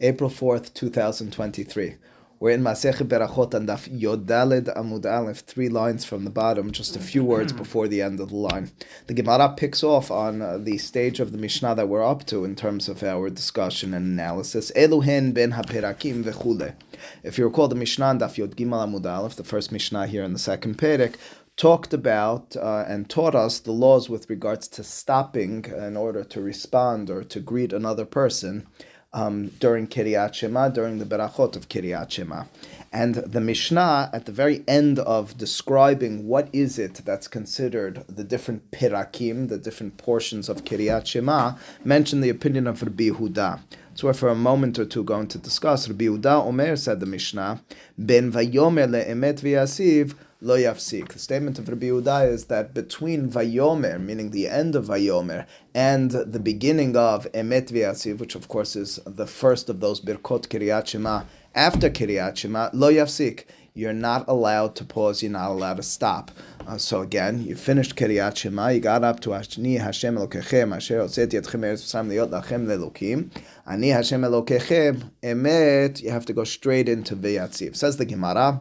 April 0.00 0.30
4th, 0.30 0.72
2023. 0.74 1.96
We're 2.38 2.52
in 2.52 2.62
Masechet 2.62 3.06
Berachot 3.06 3.52
and 3.52 3.68
Daf 3.68 3.86
Yodalid 3.90 4.74
Amud 4.74 5.04
Aleph, 5.04 5.40
three 5.40 5.68
lines 5.68 6.06
from 6.06 6.24
the 6.24 6.30
bottom, 6.30 6.70
just 6.70 6.96
a 6.96 7.00
few 7.00 7.22
words 7.22 7.52
before 7.52 7.86
the 7.86 8.00
end 8.00 8.18
of 8.18 8.30
the 8.30 8.36
line. 8.36 8.70
The 9.08 9.14
Gemara 9.14 9.52
picks 9.54 9.82
off 9.82 10.10
on 10.10 10.40
uh, 10.40 10.56
the 10.56 10.78
stage 10.78 11.20
of 11.20 11.32
the 11.32 11.38
Mishnah 11.38 11.74
that 11.74 11.88
we're 11.88 12.02
up 12.06 12.24
to 12.26 12.46
in 12.46 12.56
terms 12.56 12.88
of 12.88 13.02
our 13.02 13.28
discussion 13.28 13.92
and 13.92 14.06
analysis. 14.06 14.72
Eluhen 14.74 15.34
ben 15.34 15.52
haperakim 15.52 16.24
vechule. 16.24 16.74
If 17.22 17.36
you 17.36 17.44
recall 17.44 17.68
the 17.68 17.74
Mishnah 17.74 18.14
Daf 18.14 18.38
Yod 18.38 18.56
Gimal 18.56 18.86
Amud 18.86 19.04
Aleph, 19.04 19.36
the 19.36 19.44
first 19.44 19.70
Mishnah 19.70 20.06
here 20.06 20.22
in 20.22 20.32
the 20.32 20.38
second 20.38 20.78
Perek, 20.78 21.16
talked 21.56 21.92
about 21.92 22.56
uh, 22.56 22.86
and 22.88 23.10
taught 23.10 23.34
us 23.34 23.58
the 23.58 23.72
laws 23.72 24.08
with 24.08 24.30
regards 24.30 24.66
to 24.68 24.82
stopping 24.82 25.66
in 25.66 25.94
order 25.94 26.24
to 26.24 26.40
respond 26.40 27.10
or 27.10 27.22
to 27.22 27.38
greet 27.38 27.74
another 27.74 28.06
person 28.06 28.66
um, 29.12 29.48
during 29.58 29.86
Kiryat 29.86 30.34
Shema, 30.34 30.68
during 30.68 30.98
the 30.98 31.04
Berachot 31.04 31.56
of 31.56 31.68
Kiryat 31.68 32.10
Shema. 32.10 32.44
And 32.92 33.14
the 33.14 33.40
Mishnah, 33.40 34.10
at 34.12 34.26
the 34.26 34.32
very 34.32 34.64
end 34.66 34.98
of 34.98 35.38
describing 35.38 36.26
what 36.26 36.48
is 36.52 36.78
it 36.78 37.02
that's 37.04 37.28
considered 37.28 38.04
the 38.08 38.24
different 38.24 38.70
pirakim, 38.72 39.48
the 39.48 39.58
different 39.58 39.96
portions 39.96 40.48
of 40.48 40.64
Kiryat 40.64 41.06
Shema, 41.06 41.54
mentioned 41.84 42.24
the 42.24 42.30
opinion 42.30 42.66
of 42.66 42.82
Rabbi 42.82 43.10
Yehuda. 43.10 43.60
So 43.94 44.06
we're 44.06 44.14
for 44.14 44.28
a 44.28 44.34
moment 44.34 44.78
or 44.78 44.84
two 44.84 45.04
going 45.04 45.28
to 45.28 45.38
discuss. 45.38 45.88
Rabbi 45.88 46.06
Yehuda 46.06 46.46
Omer 46.46 46.76
said 46.76 47.00
the 47.00 47.06
Mishnah, 47.06 47.62
Ben 47.98 48.32
vayomer 48.32 48.88
le'emet 48.88 49.40
v'yasiv, 49.40 50.14
lo 50.40 50.56
yafsik. 50.56 51.12
The 51.12 51.18
statement 51.18 51.58
of 51.58 51.68
Rabbi 51.68 51.86
Yehuda 51.86 52.30
is 52.30 52.46
that 52.46 52.72
between 52.72 53.30
Vayomer, 53.30 54.00
meaning 54.00 54.30
the 54.30 54.48
end 54.48 54.74
of 54.74 54.86
Vayomer, 54.86 55.46
and 55.74 56.10
the 56.10 56.40
beginning 56.40 56.96
of 56.96 57.30
Emet 57.32 57.70
V'yasiv, 57.70 58.18
which 58.18 58.34
of 58.34 58.48
course 58.48 58.74
is 58.74 59.00
the 59.04 59.26
first 59.26 59.68
of 59.68 59.80
those 59.80 60.00
Birkot 60.00 60.48
Kiryat 60.48 60.86
Shema, 60.86 61.24
after 61.54 61.90
Kiryat 61.90 62.36
Shema, 62.36 62.70
lo 62.72 62.90
yafsik. 62.92 63.44
You're 63.72 63.92
not 63.92 64.24
allowed 64.26 64.74
to 64.76 64.84
pause. 64.84 65.22
You're 65.22 65.30
not 65.30 65.52
allowed 65.52 65.76
to 65.76 65.84
stop. 65.84 66.32
Uh, 66.66 66.76
so 66.76 67.02
again, 67.02 67.44
you 67.44 67.54
finished 67.54 67.94
Kiryat 67.94 68.36
Shema. 68.36 68.70
You 68.70 68.80
got 68.80 69.04
up 69.04 69.20
to 69.20 69.30
Ashni 69.30 69.78
Hashem 69.78 70.16
Elokechem 70.16 70.74
Asher 70.74 70.98
Otzeti 70.98 71.40
Etchem 71.40 71.60
Eretz 71.60 71.78
Sam 71.78 72.08
Liot 72.08 72.30
Lachem 72.30 72.66
Lelokim. 72.66 73.30
Ani 73.66 73.90
Hashem 73.90 74.22
Elokechem 74.22 75.10
Emet. 75.22 76.02
You 76.02 76.10
have 76.10 76.26
to 76.26 76.32
go 76.32 76.42
straight 76.42 76.88
into 76.88 77.14
V'yatziv. 77.14 77.76
Says 77.76 77.96
the 77.96 78.04
Gemara. 78.04 78.60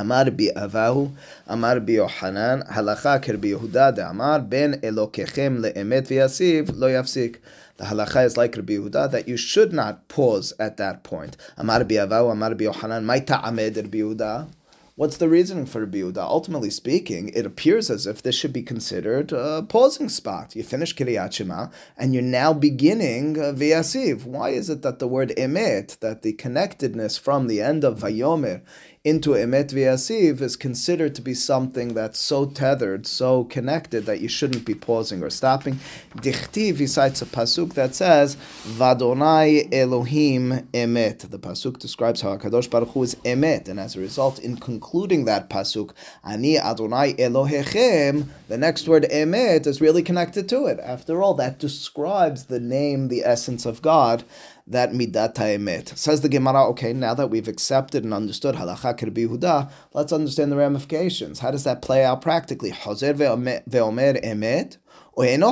אמר 0.00 0.22
בי 0.36 0.48
אבהו, 0.64 1.08
אמר 1.52 1.78
בי 1.84 1.92
יוחנן, 1.92 2.60
הלכה 2.66 3.18
כרבי 3.18 3.48
יהודה 3.48 3.90
דאמר, 3.90 4.36
בין 4.48 4.74
אלוקיכם 4.84 5.56
לאמת 5.58 6.04
ויסיב, 6.10 6.70
לא 6.74 6.98
יפסיק. 6.98 7.38
The 7.78 7.84
halacha 7.84 8.24
is 8.24 8.36
like 8.36 8.56
Rabbi 8.56 8.72
Yehuda 8.72 9.08
that 9.12 9.28
you 9.28 9.36
should 9.36 9.72
not 9.72 10.08
pause 10.08 10.52
at 10.58 10.78
that 10.78 11.04
point. 11.04 11.36
Amar 11.56 11.84
bi 11.84 11.94
Avahu, 11.94 12.32
Amar 12.32 12.56
bi 12.56 12.64
Yohanan, 12.64 13.06
Mai 13.06 13.20
ta'amed 13.20 13.76
Rabbi 13.76 13.98
Yehuda. 13.98 14.48
What's 14.96 15.18
the 15.18 15.28
reasoning 15.28 15.66
for 15.66 15.82
Rabbi 15.82 15.98
Yehuda? 15.98 16.18
Ultimately 16.18 16.70
speaking, 16.70 17.28
it 17.28 17.46
appears 17.46 17.88
as 17.88 18.04
if 18.04 18.20
this 18.20 18.34
should 18.34 18.52
be 18.52 18.64
considered 18.64 19.30
a 19.30 19.62
pausing 19.62 20.08
spot. 20.08 20.56
You 20.56 20.64
finish 20.64 20.92
Kiryat 20.96 21.32
Shema, 21.32 21.68
and 21.96 22.12
you're 22.12 22.22
now 22.24 22.52
beginning 22.52 23.38
uh, 23.38 23.52
V'yasiv. 23.52 24.24
Why 24.24 24.48
is 24.48 24.68
it 24.68 24.82
that 24.82 24.98
the 24.98 25.06
word 25.06 25.32
emet, 25.38 26.00
that 26.00 26.22
the 26.22 26.32
connectedness 26.32 27.16
from 27.16 27.46
the 27.46 27.60
end 27.60 27.84
of 27.84 28.00
Vayomer 28.00 28.62
into 29.05 29.31
Emet 29.31 29.73
V'yasiv 29.73 30.39
is 30.39 30.55
considered 30.55 31.13
to 31.13 31.21
be 31.21 31.33
something 31.33 31.93
that's 31.93 32.17
so 32.17 32.45
tethered, 32.45 33.05
so 33.05 33.43
connected 33.43 34.05
that 34.05 34.21
you 34.21 34.29
shouldn't 34.29 34.63
be 34.63 34.73
pausing 34.73 35.21
or 35.21 35.29
stopping. 35.29 35.77
Dichtiv, 36.15 36.77
he 36.77 36.87
cites 36.87 37.21
a 37.21 37.25
pasuk 37.25 37.73
that 37.73 37.93
says, 37.95 38.37
Vadonai 38.63 39.67
Elohim 39.73 40.69
Emet. 40.71 41.29
The 41.29 41.37
pasuk 41.37 41.79
describes 41.79 42.21
how 42.21 42.37
HaKadosh 42.37 42.69
Baruch 42.69 42.91
Hu 42.91 43.03
is 43.03 43.15
Emet, 43.25 43.67
and 43.67 43.77
as 43.77 43.97
a 43.97 43.99
result, 43.99 44.39
in 44.39 44.55
concluding 44.55 45.25
that 45.25 45.49
pasuk, 45.49 45.91
Ani 46.23 46.57
Adonai 46.57 47.13
Elohechem, 47.15 48.27
the 48.47 48.57
next 48.57 48.87
word 48.87 49.03
Emet 49.11 49.67
is 49.67 49.81
really 49.81 50.01
connected 50.01 50.47
to 50.47 50.65
it. 50.67 50.79
After 50.79 51.21
all, 51.21 51.33
that 51.33 51.59
describes 51.59 52.45
the 52.45 52.61
name, 52.61 53.09
the 53.09 53.25
essence 53.25 53.65
of 53.65 53.81
God 53.81 54.23
that 54.67 54.91
midat 54.91 55.35
emet. 55.35 55.97
Says 55.97 56.21
the 56.21 56.29
Gemara, 56.29 56.65
okay, 56.69 56.93
now 56.93 57.13
that 57.13 57.27
we've 57.27 57.47
accepted 57.47 58.03
and 58.03 58.13
understood 58.13 58.55
halacha 58.55 59.01
Rabbi 59.01 59.25
Yehuda, 59.25 59.71
let's 59.93 60.13
understand 60.13 60.51
the 60.51 60.57
ramifications. 60.57 61.39
How 61.39 61.51
does 61.51 61.63
that 61.63 61.81
play 61.81 62.03
out 62.05 62.21
practically? 62.21 62.71
Hozer 62.71 63.13
ve'omer 63.13 64.21
emet. 64.23 64.77
It 65.15 65.51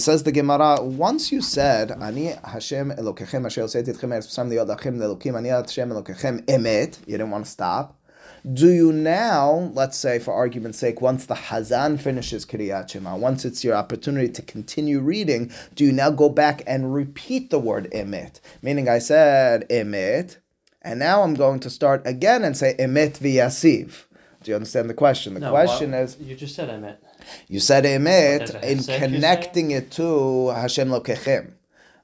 says 0.00 0.24
the 0.24 0.32
Gemara, 0.32 0.82
once 0.82 1.30
you 1.30 1.40
said, 1.40 1.92
Ani 1.92 2.34
Hashem 2.44 2.90
Elokechem 2.90 3.46
Asher 3.46 3.62
Oseti 3.62 3.94
Etchem 3.94 4.10
Eretz 4.10 4.36
Liyod 4.36 4.66
Lelokim, 4.66 5.36
Ani 5.36 5.50
Hashem 5.50 5.88
Elokechem 5.90 6.44
emet, 6.46 6.98
you 7.06 7.12
didn't 7.12 7.30
want 7.30 7.44
to 7.44 7.50
stop. 7.50 7.99
Do 8.52 8.70
you 8.70 8.92
now, 8.92 9.70
let's 9.74 9.96
say 9.98 10.18
for 10.18 10.32
argument's 10.32 10.78
sake, 10.78 11.00
once 11.00 11.26
the 11.26 11.34
Hazan 11.34 12.00
finishes 12.00 12.46
Kiryat 12.46 12.88
Shema, 12.90 13.16
once 13.16 13.44
it's 13.44 13.62
your 13.62 13.74
opportunity 13.74 14.28
to 14.32 14.42
continue 14.42 15.00
reading, 15.00 15.52
do 15.74 15.84
you 15.84 15.92
now 15.92 16.10
go 16.10 16.28
back 16.28 16.62
and 16.66 16.94
repeat 16.94 17.50
the 17.50 17.58
word 17.58 17.90
emet? 17.92 18.40
Meaning 18.62 18.88
I 18.88 18.98
said 18.98 19.68
emet, 19.68 20.38
and 20.82 20.98
now 20.98 21.22
I'm 21.22 21.34
going 21.34 21.60
to 21.60 21.70
start 21.70 22.02
again 22.06 22.44
and 22.44 22.56
say 22.56 22.74
emet 22.78 23.18
v'yasiv. 23.18 24.04
Do 24.42 24.50
you 24.50 24.54
understand 24.54 24.88
the 24.88 24.94
question? 24.94 25.34
The 25.34 25.40
No, 25.40 25.50
question 25.50 25.90
well, 25.90 26.04
is, 26.04 26.16
You 26.18 26.34
just 26.34 26.54
said 26.54 26.70
emet. 26.70 26.96
you 27.46 27.60
said 27.60 27.84
What, 27.84 27.92
in 27.92 28.04
does 28.06 28.50
it 28.54 28.62
hesed, 28.62 28.88
you're 28.88 28.98
connecting 28.98 29.70
it 29.70 29.90
to 29.92 30.48
Hashem 30.48 30.88
Lokechem. 30.88 31.52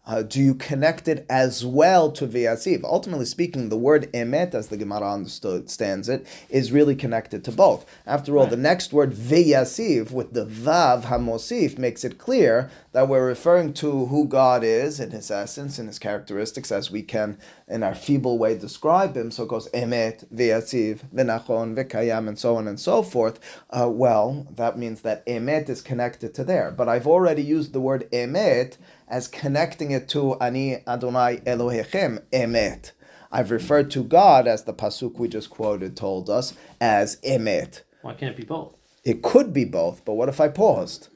Uh, 0.06 0.22
do 0.22 0.41
you 0.41 0.55
connect 0.55 1.09
it 1.09 1.27
as 1.28 1.65
well 1.67 2.12
to 2.12 2.28
V'yasiv? 2.28 2.84
Ultimately 2.84 3.25
speaking, 3.25 3.71
the 3.71 3.77
word 3.77 4.09
emet, 4.12 4.55
as 4.55 4.69
the 4.69 4.77
Gemara 4.77 5.12
understands 5.12 6.09
it, 6.09 6.25
is 6.49 6.71
really 6.71 6.94
connected 6.94 7.43
to 7.44 7.50
both. 7.50 7.84
After 8.06 8.37
all, 8.37 8.44
Right. 8.44 8.50
the 8.50 8.56
next 8.56 8.93
word 8.93 9.12
V'yasiv 9.12 10.12
with 10.12 10.33
the 10.33 10.47
Vav 10.47 11.03
Hamosif 11.03 11.77
makes 11.77 12.05
it 12.05 12.19
clear 12.19 12.71
that 12.93 13.09
we're 13.09 13.27
referring 13.27 13.72
to 13.75 14.06
who 14.06 14.27
God 14.27 14.62
is 14.62 15.00
in 15.00 15.11
His 15.11 15.28
essence, 15.31 15.78
in 15.78 15.89
His 15.89 15.99
characteristics, 15.99 16.71
as 16.71 16.88
we 16.91 17.03
can, 17.03 17.37
in 17.67 17.83
our 17.83 17.94
feeble 17.94 18.38
way, 18.38 18.56
describe 18.56 19.17
Him. 19.17 19.33
So 19.33 19.43
it 19.43 19.49
goes 19.49 19.69
emet, 19.71 20.25
V'yasiv, 20.33 21.00
V'nachon, 21.12 21.75
V'kayam, 21.75 22.28
and 22.28 22.38
so 22.38 22.55
on 22.55 22.69
and 22.69 22.78
so 22.78 23.03
forth. 23.03 23.41
Uh, 23.71 23.88
well, 23.91 24.47
that 24.55 24.78
means 24.78 25.00
that 25.00 25.27
emet 25.27 25.69
is 25.69 25.83
connected 25.83 26.33
to 26.34 26.44
there. 26.44 26.71
But 26.71 26.88
I've 26.88 27.09
already 27.09 27.43
used 27.43 27.73
the 27.73 27.81
word 27.81 28.09
emet 28.12 28.77
as 29.09 29.28
connecting 29.28 29.91
it 29.91 30.09
to 30.09 30.34
Ani 30.41 30.83
Adonai 30.87 31.39
Elohechem, 31.47 32.22
emet. 32.33 32.93
I've 33.31 33.50
referred 33.50 33.91
to 33.93 34.03
God, 34.03 34.47
as 34.47 34.65
the 34.65 34.72
pasuk 34.72 35.19
we 35.19 35.28
just 35.28 35.50
quoted 35.50 35.97
told 35.97 36.31
us, 36.31 36.55
as 36.81 37.17
emet. 37.22 37.83
Why 38.03 38.15
can't 38.15 38.33
it 38.33 38.37
be 38.37 38.44
both? 38.44 38.77
It 39.05 39.22
could 39.22 39.53
be 39.53 39.65
both, 39.65 40.05
but 40.05 40.15
what 40.15 40.28
if 40.28 40.41
I 40.41 40.49
paused? 40.49 41.09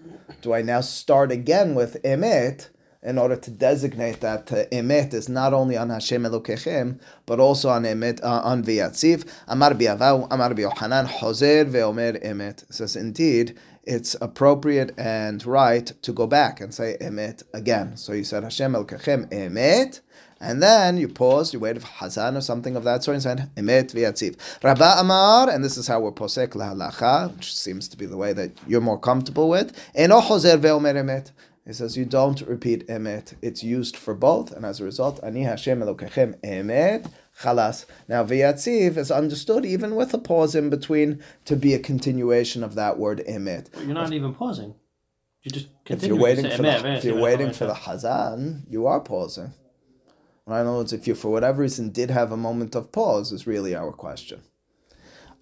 Do 0.43 0.53
I 0.55 0.63
now 0.63 0.81
start 0.81 1.33
again 1.33 1.75
with 1.75 2.03
emet 2.03 2.69
in 3.03 3.19
order 3.19 3.35
to 3.35 3.51
designate 3.51 4.21
that 4.21 4.53
uh, 4.53 4.67
emet 4.67 5.13
is 5.15 5.29
not 5.29 5.53
only 5.53 5.77
on 5.77 5.91
Hashem 5.91 6.23
Elokechem, 6.23 7.01
but 7.27 7.41
also 7.41 7.69
on 7.69 7.83
emet 7.83 8.23
uh, 8.23 8.43
on 8.45 8.63
V'yatziv? 8.63 9.29
Amar 9.49 9.73
bi'avav, 9.73 10.29
Amar 10.31 10.51
bi'yohanan, 10.51 11.07
Hozer 11.07 11.65
ve'omer 11.65 12.23
emet. 12.25 12.63
It 12.63 12.75
says 12.75 12.95
indeed 12.95 13.59
it's 13.85 14.15
appropriate 14.21 14.93
and 14.99 15.45
right 15.47 15.87
to 16.03 16.13
go 16.13 16.27
back 16.27 16.61
and 16.61 16.75
say 16.75 16.97
emet 17.01 17.43
again. 17.55 17.97
So 17.97 18.13
you 18.13 18.25
said 18.25 18.43
Hashem 18.43 18.73
Elokechem 18.73 19.29
emet. 19.31 20.01
And 20.43 20.63
then 20.63 20.97
you 20.97 21.07
paused, 21.07 21.53
you 21.53 21.61
waited 21.61 21.83
for 21.83 21.89
Hazan 21.89 22.35
or 22.35 22.41
something 22.41 22.75
of 22.75 22.83
that 22.85 23.05
sort, 23.05 23.17
and 23.17 23.23
said, 23.23 23.51
Emet 23.57 23.93
v'yatziv. 23.93 24.37
Rabba 24.65 24.95
Amar, 24.97 25.51
and 25.51 25.63
this 25.63 25.77
is 25.77 25.87
how 25.87 26.01
we're 26.01 26.13
posek 26.13 26.53
lahalacha, 26.53 27.37
which 27.37 27.55
seems 27.55 27.89
to 27.89 27.97
be 27.99 28.07
the 28.07 28.17
way 28.17 28.33
that 28.33 28.53
you're 28.67 28.81
more 28.81 28.99
comfortable 28.99 29.51
with. 29.51 29.77
Eno 29.95 30.23
chozer 30.23 30.59
ve'omer 30.59 30.95
emet. 30.95 31.33
He 31.67 31.75
says 31.75 31.95
you 31.99 32.07
don't 32.07 32.41
repeat 32.41 32.89
emet. 32.89 33.35
It's 33.43 33.63
used 33.63 33.99
for 33.99 34.15
both, 34.15 34.51
and 34.51 34.65
as 34.65 34.81
a 34.81 34.85
result, 34.85 35.21
Ani 35.23 35.43
Hashem 35.43 35.81
Elokechem 35.81 36.41
emet. 36.41 37.11
Chalas. 37.41 37.87
Now, 38.09 38.25
v'yatziv 38.25 38.97
is 38.97 39.11
understood 39.11 39.65
even 39.65 39.97
with 39.97 40.13
a 40.15 40.19
pause 40.19 40.55
in 40.55 40.71
between 40.71 41.23
to 41.47 41.57
be 41.57 41.75
a 41.75 41.79
continuation 41.79 42.63
of 42.63 42.75
that 42.75 42.99
word 42.99 43.23
emet. 43.29 43.69
But 43.73 43.85
you're 43.85 43.95
not 43.95 44.13
even 44.13 44.35
pausing. 44.35 44.75
You 45.43 45.51
just 45.51 45.69
If 45.87 46.05
you're 46.05 46.17
waiting 46.17 46.45
for 46.45 46.63
emet, 46.63 46.83
the, 46.83 46.93
if 46.95 47.05
you're 47.05 47.21
waiting 47.21 47.53
for 47.53 47.67
the. 47.67 47.73
Hazan, 47.73 48.65
you 48.69 48.87
are 48.87 49.01
pausing. 49.01 49.55
In 50.47 50.53
other 50.53 50.73
words, 50.73 50.93
if 50.93 51.07
you 51.07 51.15
for 51.15 51.31
whatever 51.31 51.63
reason 51.63 51.91
did 51.91 52.11
have 52.11 52.33
a 52.33 52.37
moment 52.37 52.75
of 52.75 52.93
pause, 52.93 53.33
is 53.33 53.47
really 53.47 53.75
our 53.75 53.93
question. 53.93 54.43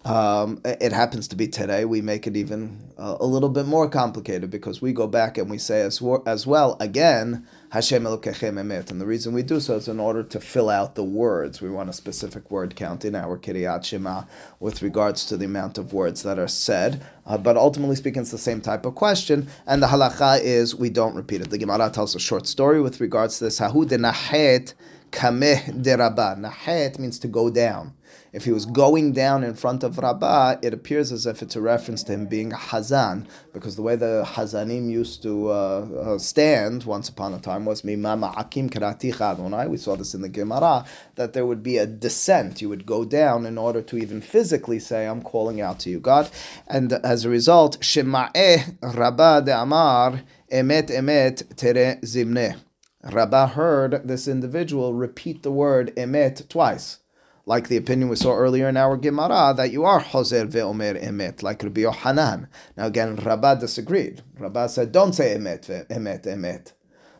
Um, 0.05 0.61
it 0.63 0.93
happens 0.93 1.27
to 1.27 1.35
be 1.35 1.47
today. 1.47 1.83
We 1.83 2.01
make 2.01 2.25
it 2.25 2.37
even 2.37 2.79
uh, 2.97 3.17
a 3.19 3.25
little 3.25 3.49
bit 3.49 3.65
more 3.65 3.89
complicated 3.89 4.49
because 4.49 4.81
we 4.81 4.93
go 4.93 5.07
back 5.07 5.37
and 5.37 5.49
we 5.49 5.57
say 5.57 5.81
as, 5.81 6.01
as 6.25 6.47
well 6.47 6.77
again 6.79 7.45
Hashem 7.71 8.03
Elokechem 8.03 8.53
Emet, 8.53 8.89
and 8.89 8.99
the 8.99 9.05
reason 9.05 9.33
we 9.33 9.43
do 9.43 9.59
so 9.59 9.75
is 9.75 9.87
in 9.87 9.99
order 9.99 10.23
to 10.23 10.39
fill 10.39 10.69
out 10.69 10.95
the 10.95 11.03
words. 11.03 11.61
We 11.61 11.69
want 11.69 11.89
a 11.89 11.93
specific 11.93 12.49
word 12.49 12.75
count 12.75 13.05
in 13.05 13.13
our 13.13 13.37
Kiryat 13.37 13.83
Shema 13.83 14.23
with 14.59 14.81
regards 14.81 15.25
to 15.25 15.37
the 15.37 15.45
amount 15.45 15.77
of 15.77 15.93
words 15.93 16.23
that 16.23 16.39
are 16.39 16.47
said. 16.47 17.03
Uh, 17.27 17.37
but 17.37 17.57
ultimately 17.57 17.95
speaking, 17.95 18.23
it's 18.23 18.31
the 18.31 18.39
same 18.39 18.61
type 18.61 18.85
of 18.85 18.95
question, 18.95 19.49
and 19.67 19.83
the 19.83 19.87
halacha 19.87 20.39
is 20.41 20.73
we 20.73 20.89
don't 20.89 21.13
repeat 21.13 21.41
it. 21.41 21.51
The 21.51 21.59
Gemara 21.59 21.91
tells 21.91 22.15
a 22.15 22.19
short 22.19 22.47
story 22.47 22.81
with 22.81 22.99
regards 23.01 23.37
to 23.37 23.43
this. 23.43 23.59
Hahu 23.59 23.87
de 23.87 23.97
nahet 23.97 24.73
kameh 25.11 25.81
de 25.81 25.97
Nahet 25.97 26.99
means 26.99 27.19
to 27.19 27.27
go 27.27 27.49
down 27.49 27.93
if 28.31 28.45
he 28.45 28.51
was 28.51 28.65
going 28.65 29.13
down 29.13 29.43
in 29.43 29.55
front 29.55 29.83
of 29.83 29.97
Rabbah, 29.97 30.57
it 30.61 30.73
appears 30.73 31.11
as 31.11 31.25
if 31.25 31.41
it's 31.41 31.55
a 31.55 31.61
reference 31.61 32.03
to 32.03 32.13
him 32.13 32.27
being 32.27 32.53
a 32.53 32.57
Hazan, 32.57 33.27
because 33.53 33.75
the 33.75 33.81
way 33.81 33.95
the 33.95 34.23
Hazanim 34.25 34.89
used 34.89 35.23
to 35.23 35.49
uh, 35.49 35.51
uh, 35.51 36.17
stand 36.19 36.83
once 36.83 37.09
upon 37.09 37.33
a 37.33 37.39
time 37.39 37.65
was 37.65 37.81
Mimama 37.81 38.37
Akim 38.37 38.69
Adonai. 38.69 39.67
We 39.67 39.77
saw 39.77 39.95
this 39.95 40.13
in 40.13 40.21
the 40.21 40.29
Gemara, 40.29 40.85
that 41.15 41.33
there 41.33 41.45
would 41.45 41.63
be 41.63 41.77
a 41.77 41.87
descent. 41.87 42.61
You 42.61 42.69
would 42.69 42.85
go 42.85 43.03
down 43.03 43.45
in 43.45 43.57
order 43.57 43.81
to 43.81 43.97
even 43.97 44.21
physically 44.21 44.79
say, 44.79 45.07
I'm 45.07 45.23
calling 45.23 45.59
out 45.59 45.79
to 45.79 45.89
you, 45.89 45.99
God. 45.99 46.29
And 46.67 46.93
as 46.93 47.25
a 47.25 47.29
result, 47.29 47.79
Shema'eh 47.79 48.77
Rabbah 48.81 49.41
de 49.41 49.59
Amar 49.59 50.21
Emet 50.51 50.89
Emet 50.89 51.55
Tere 51.55 51.97
Zimne. 52.03 52.59
Rabbah 53.03 53.47
heard 53.47 54.07
this 54.07 54.27
individual 54.27 54.93
repeat 54.93 55.43
the 55.43 55.51
word 55.51 55.95
emet 55.95 56.47
twice 56.49 56.99
like 57.49 57.67
the 57.67 57.77
opinion 57.77 58.09
we 58.09 58.15
saw 58.15 58.35
earlier 58.35 58.69
in 58.69 58.77
our 58.77 58.95
Gemara, 58.95 59.55
that 59.57 59.71
you 59.71 59.83
are 59.83 59.99
Hoser 59.99 60.47
ve'omer 60.47 61.03
emet, 61.03 61.41
like 61.41 61.63
Rabbi 61.63 61.81
Yohanan. 61.81 62.47
Now 62.77 62.85
again, 62.85 63.15
Rabbah 63.15 63.55
disagreed. 63.55 64.21
Rabbah 64.37 64.67
said, 64.67 64.91
don't 64.91 65.13
say 65.13 65.35
emet, 65.35 65.87
emet, 65.87 66.25
emet. 66.27 66.73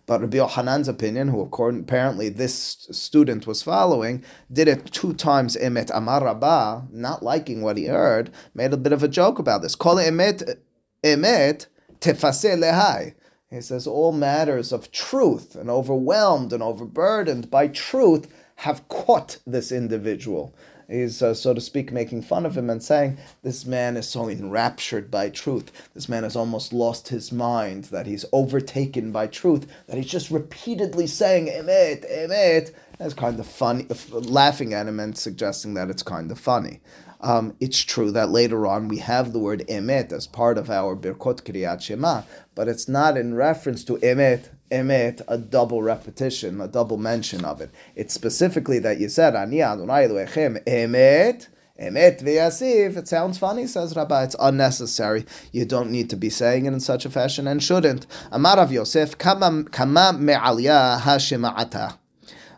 But 0.05 0.21
Rabbi 0.21 0.37
Yohanan's 0.37 0.87
opinion, 0.87 1.29
who 1.29 1.41
apparently 1.41 2.29
this 2.29 2.53
student 2.91 3.47
was 3.47 3.63
following, 3.63 4.23
did 4.53 4.67
it 4.67 4.91
two 4.91 5.13
times 5.13 5.57
emet 5.57 5.89
amar 5.91 6.23
Rabbah, 6.23 6.83
not 6.91 7.23
liking 7.23 7.63
what 7.63 7.77
he 7.77 7.85
heard, 7.85 8.29
made 8.53 8.71
a 8.71 8.77
bit 8.77 8.93
of 8.93 9.01
a 9.01 9.07
joke 9.07 9.39
about 9.39 9.63
this. 9.63 9.73
Call 9.73 9.95
emet, 9.95 10.57
emet, 11.03 11.65
tefase 11.99 12.55
lehai. 12.55 13.15
He 13.51 13.61
says 13.61 13.87
all 13.87 14.11
matters 14.11 14.71
of 14.71 14.91
truth 14.91 15.55
and 15.55 15.71
overwhelmed 15.71 16.53
and 16.53 16.61
overburdened 16.61 17.49
by 17.49 17.67
truth 17.67 18.31
have 18.57 18.87
caught 18.89 19.39
this 19.47 19.71
individual. 19.71 20.53
He's, 20.87 21.21
uh, 21.21 21.33
so 21.33 21.55
to 21.55 21.61
speak, 21.61 21.91
making 21.91 22.23
fun 22.23 22.45
of 22.45 22.55
him 22.55 22.69
and 22.69 22.81
saying, 22.81 23.17
This 23.41 23.65
man 23.65 23.97
is 23.97 24.07
so 24.07 24.29
enraptured 24.29 25.09
by 25.09 25.29
truth. 25.29 25.71
This 25.95 26.07
man 26.07 26.23
has 26.23 26.35
almost 26.35 26.73
lost 26.73 27.09
his 27.09 27.31
mind, 27.31 27.85
that 27.85 28.05
he's 28.05 28.25
overtaken 28.31 29.11
by 29.11 29.25
truth, 29.27 29.67
that 29.87 29.97
he's 29.97 30.11
just 30.11 30.29
repeatedly 30.29 31.07
saying, 31.07 31.47
Emet, 31.47 32.11
Emet. 32.11 32.71
That's 32.97 33.13
kind 33.13 33.39
of 33.39 33.47
funny, 33.47 33.87
laughing 34.11 34.73
at 34.73 34.87
him 34.87 34.99
and 34.99 35.17
suggesting 35.17 35.73
that 35.75 35.89
it's 35.89 36.03
kind 36.03 36.31
of 36.31 36.39
funny. 36.39 36.81
Um, 37.21 37.55
it's 37.59 37.79
true 37.79 38.11
that 38.11 38.29
later 38.29 38.65
on 38.65 38.87
we 38.87 38.99
have 38.99 39.33
the 39.33 39.39
word 39.39 39.65
emet 39.67 40.13
as 40.13 40.25
part 40.25 40.57
of 40.57 40.69
our 40.69 40.95
Birkot 40.95 41.43
Kriyat 41.43 41.81
Shema, 41.81 42.21
but 42.55 42.69
it's 42.69 42.87
not 42.87 43.17
in 43.17 43.35
reference 43.35 43.83
to 43.85 43.97
emet, 43.97 44.49
emet, 44.71 45.21
a 45.27 45.37
double 45.37 45.81
repetition, 45.81 46.61
a 46.61 46.67
double 46.67 46.97
mention 46.97 47.43
of 47.43 47.59
it. 47.59 47.71
It's 47.95 48.13
specifically 48.13 48.79
that 48.79 48.99
you 48.99 49.09
said, 49.09 49.35
Ani 49.35 49.61
Adonai 49.61 50.07
Elohechem, 50.07 50.63
emet, 50.63 51.47
emet 51.81 52.23
v'yasif. 52.23 52.95
It 52.95 53.07
sounds 53.09 53.37
funny, 53.37 53.67
says 53.67 53.97
Rabbi. 53.97 54.23
It's 54.23 54.35
unnecessary. 54.39 55.25
You 55.51 55.65
don't 55.65 55.91
need 55.91 56.09
to 56.11 56.15
be 56.15 56.29
saying 56.29 56.65
it 56.67 56.73
in 56.73 56.79
such 56.79 57.05
a 57.05 57.09
fashion 57.09 57.47
and 57.47 57.61
shouldn't. 57.61 58.07
Amar 58.31 58.57
Rav 58.57 58.71
Yosef, 58.71 59.17
kama 59.17 59.51
me'aliyah 59.51 60.99
hashema'ata. 61.01 61.98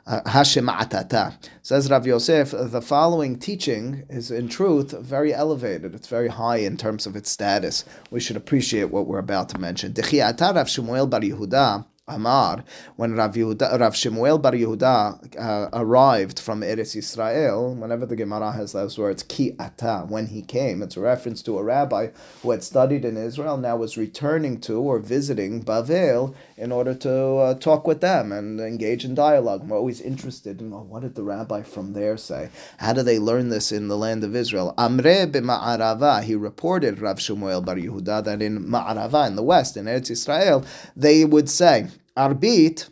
Hashema'atata. 0.07 1.33
Says 1.61 1.89
Rav 1.89 2.07
Yosef, 2.07 2.51
the 2.51 2.81
following 2.81 3.37
teaching 3.37 4.03
is 4.09 4.31
in 4.31 4.47
truth 4.47 4.91
very 4.91 5.33
elevated. 5.33 5.93
It's 5.95 6.07
very 6.07 6.27
high 6.27 6.57
in 6.57 6.77
terms 6.77 7.05
of 7.05 7.15
its 7.15 7.29
status. 7.29 7.85
We 8.09 8.19
should 8.19 8.35
appreciate 8.37 8.91
what 8.91 9.07
we're 9.07 9.19
about 9.19 9.49
to 9.49 9.59
mention. 9.59 9.93
Dechiata 9.93 10.55
Rav 10.55 10.67
Shmuel 10.67 11.09
Bar 11.09 11.21
Yehuda 11.21 11.85
Amar, 12.11 12.63
when 12.95 13.13
Rav, 13.15 13.33
Yehuda, 13.33 13.79
Rav 13.79 13.95
Shemuel 13.95 14.37
Bar 14.37 14.53
Yehuda 14.53 15.37
uh, 15.39 15.69
arrived 15.73 16.39
from 16.39 16.61
Eretz 16.61 16.95
Israel, 16.95 17.73
whenever 17.75 18.05
the 18.05 18.15
Gemara 18.15 18.51
has 18.51 18.73
those 18.73 18.97
words, 18.97 19.23
ki 19.23 19.55
ata, 19.59 20.05
when 20.07 20.27
he 20.27 20.41
came, 20.41 20.81
it's 20.81 20.97
a 20.97 20.99
reference 20.99 21.41
to 21.43 21.57
a 21.57 21.63
rabbi 21.63 22.09
who 22.41 22.51
had 22.51 22.63
studied 22.63 23.05
in 23.05 23.17
Israel, 23.17 23.57
now 23.57 23.75
was 23.75 23.97
returning 23.97 24.59
to 24.61 24.79
or 24.79 24.99
visiting 24.99 25.63
Bavel 25.63 26.35
in 26.57 26.71
order 26.71 26.93
to 26.93 27.35
uh, 27.37 27.53
talk 27.55 27.87
with 27.87 28.01
them 28.01 28.31
and 28.31 28.59
engage 28.59 29.05
in 29.05 29.15
dialogue. 29.15 29.67
We're 29.67 29.77
always 29.77 30.01
interested 30.01 30.61
in 30.61 30.71
well, 30.71 30.83
what 30.83 31.01
did 31.01 31.15
the 31.15 31.23
rabbi 31.23 31.63
from 31.63 31.93
there 31.93 32.17
say? 32.17 32.49
How 32.77 32.93
do 32.93 33.03
they 33.03 33.19
learn 33.19 33.49
this 33.49 33.71
in 33.71 33.87
the 33.87 33.97
land 33.97 34.23
of 34.23 34.35
Israel? 34.35 34.73
Amre 34.77 35.31
b'ma'arava, 35.31 36.23
he 36.23 36.35
reported, 36.35 36.99
Rav 36.99 37.19
Shemuel 37.19 37.61
Bar 37.61 37.75
Yehuda, 37.75 38.23
that 38.23 38.41
in 38.41 38.65
Ma'arava, 38.65 39.27
in 39.27 39.35
the 39.35 39.43
west, 39.43 39.77
in 39.77 39.85
Eretz 39.85 40.11
Israel, 40.11 40.65
they 40.95 41.25
would 41.25 41.49
say, 41.49 41.87
Arbit, 42.17 42.89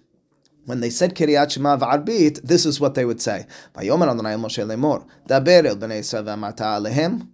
when 0.66 0.80
they 0.80 0.90
said 0.90 1.16
Kiryat 1.16 1.52
Shema 1.52 1.78
v'Arbit, 1.78 2.42
this 2.44 2.66
is 2.66 2.80
what 2.80 2.96
they 2.96 3.06
would 3.06 3.22
say. 3.22 3.46
Vayomer 3.76 4.10
Adonai 4.10 4.36
Moshe 4.36 4.66
lemor, 4.66 5.06
daber 5.28 5.66
el 5.66 5.76
bnei 5.78 6.00
Yisrael 6.00 6.24
v'amata 6.24 6.80
alehem, 6.80 7.28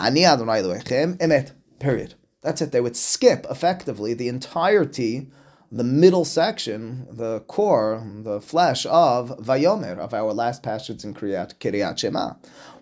ani 0.00 0.24
Adonai 0.24 0.60
Elohechem, 0.62 1.16
emet. 1.18 1.52
Period. 1.78 2.14
That's 2.42 2.60
it. 2.62 2.72
They 2.72 2.80
would 2.80 2.96
skip 2.96 3.46
effectively 3.50 4.14
the 4.14 4.28
entirety, 4.28 5.30
the 5.72 5.84
middle 5.84 6.24
section, 6.24 7.06
the 7.10 7.40
core, 7.40 8.04
the 8.22 8.40
flesh 8.40 8.86
of 8.86 9.30
Vayomer, 9.38 9.98
of 9.98 10.12
our 10.12 10.32
last 10.32 10.62
passage 10.62 11.04
in 11.04 11.14
Kiryat, 11.14 11.56
Kiryat 11.58 11.98
Shema. 11.98 12.34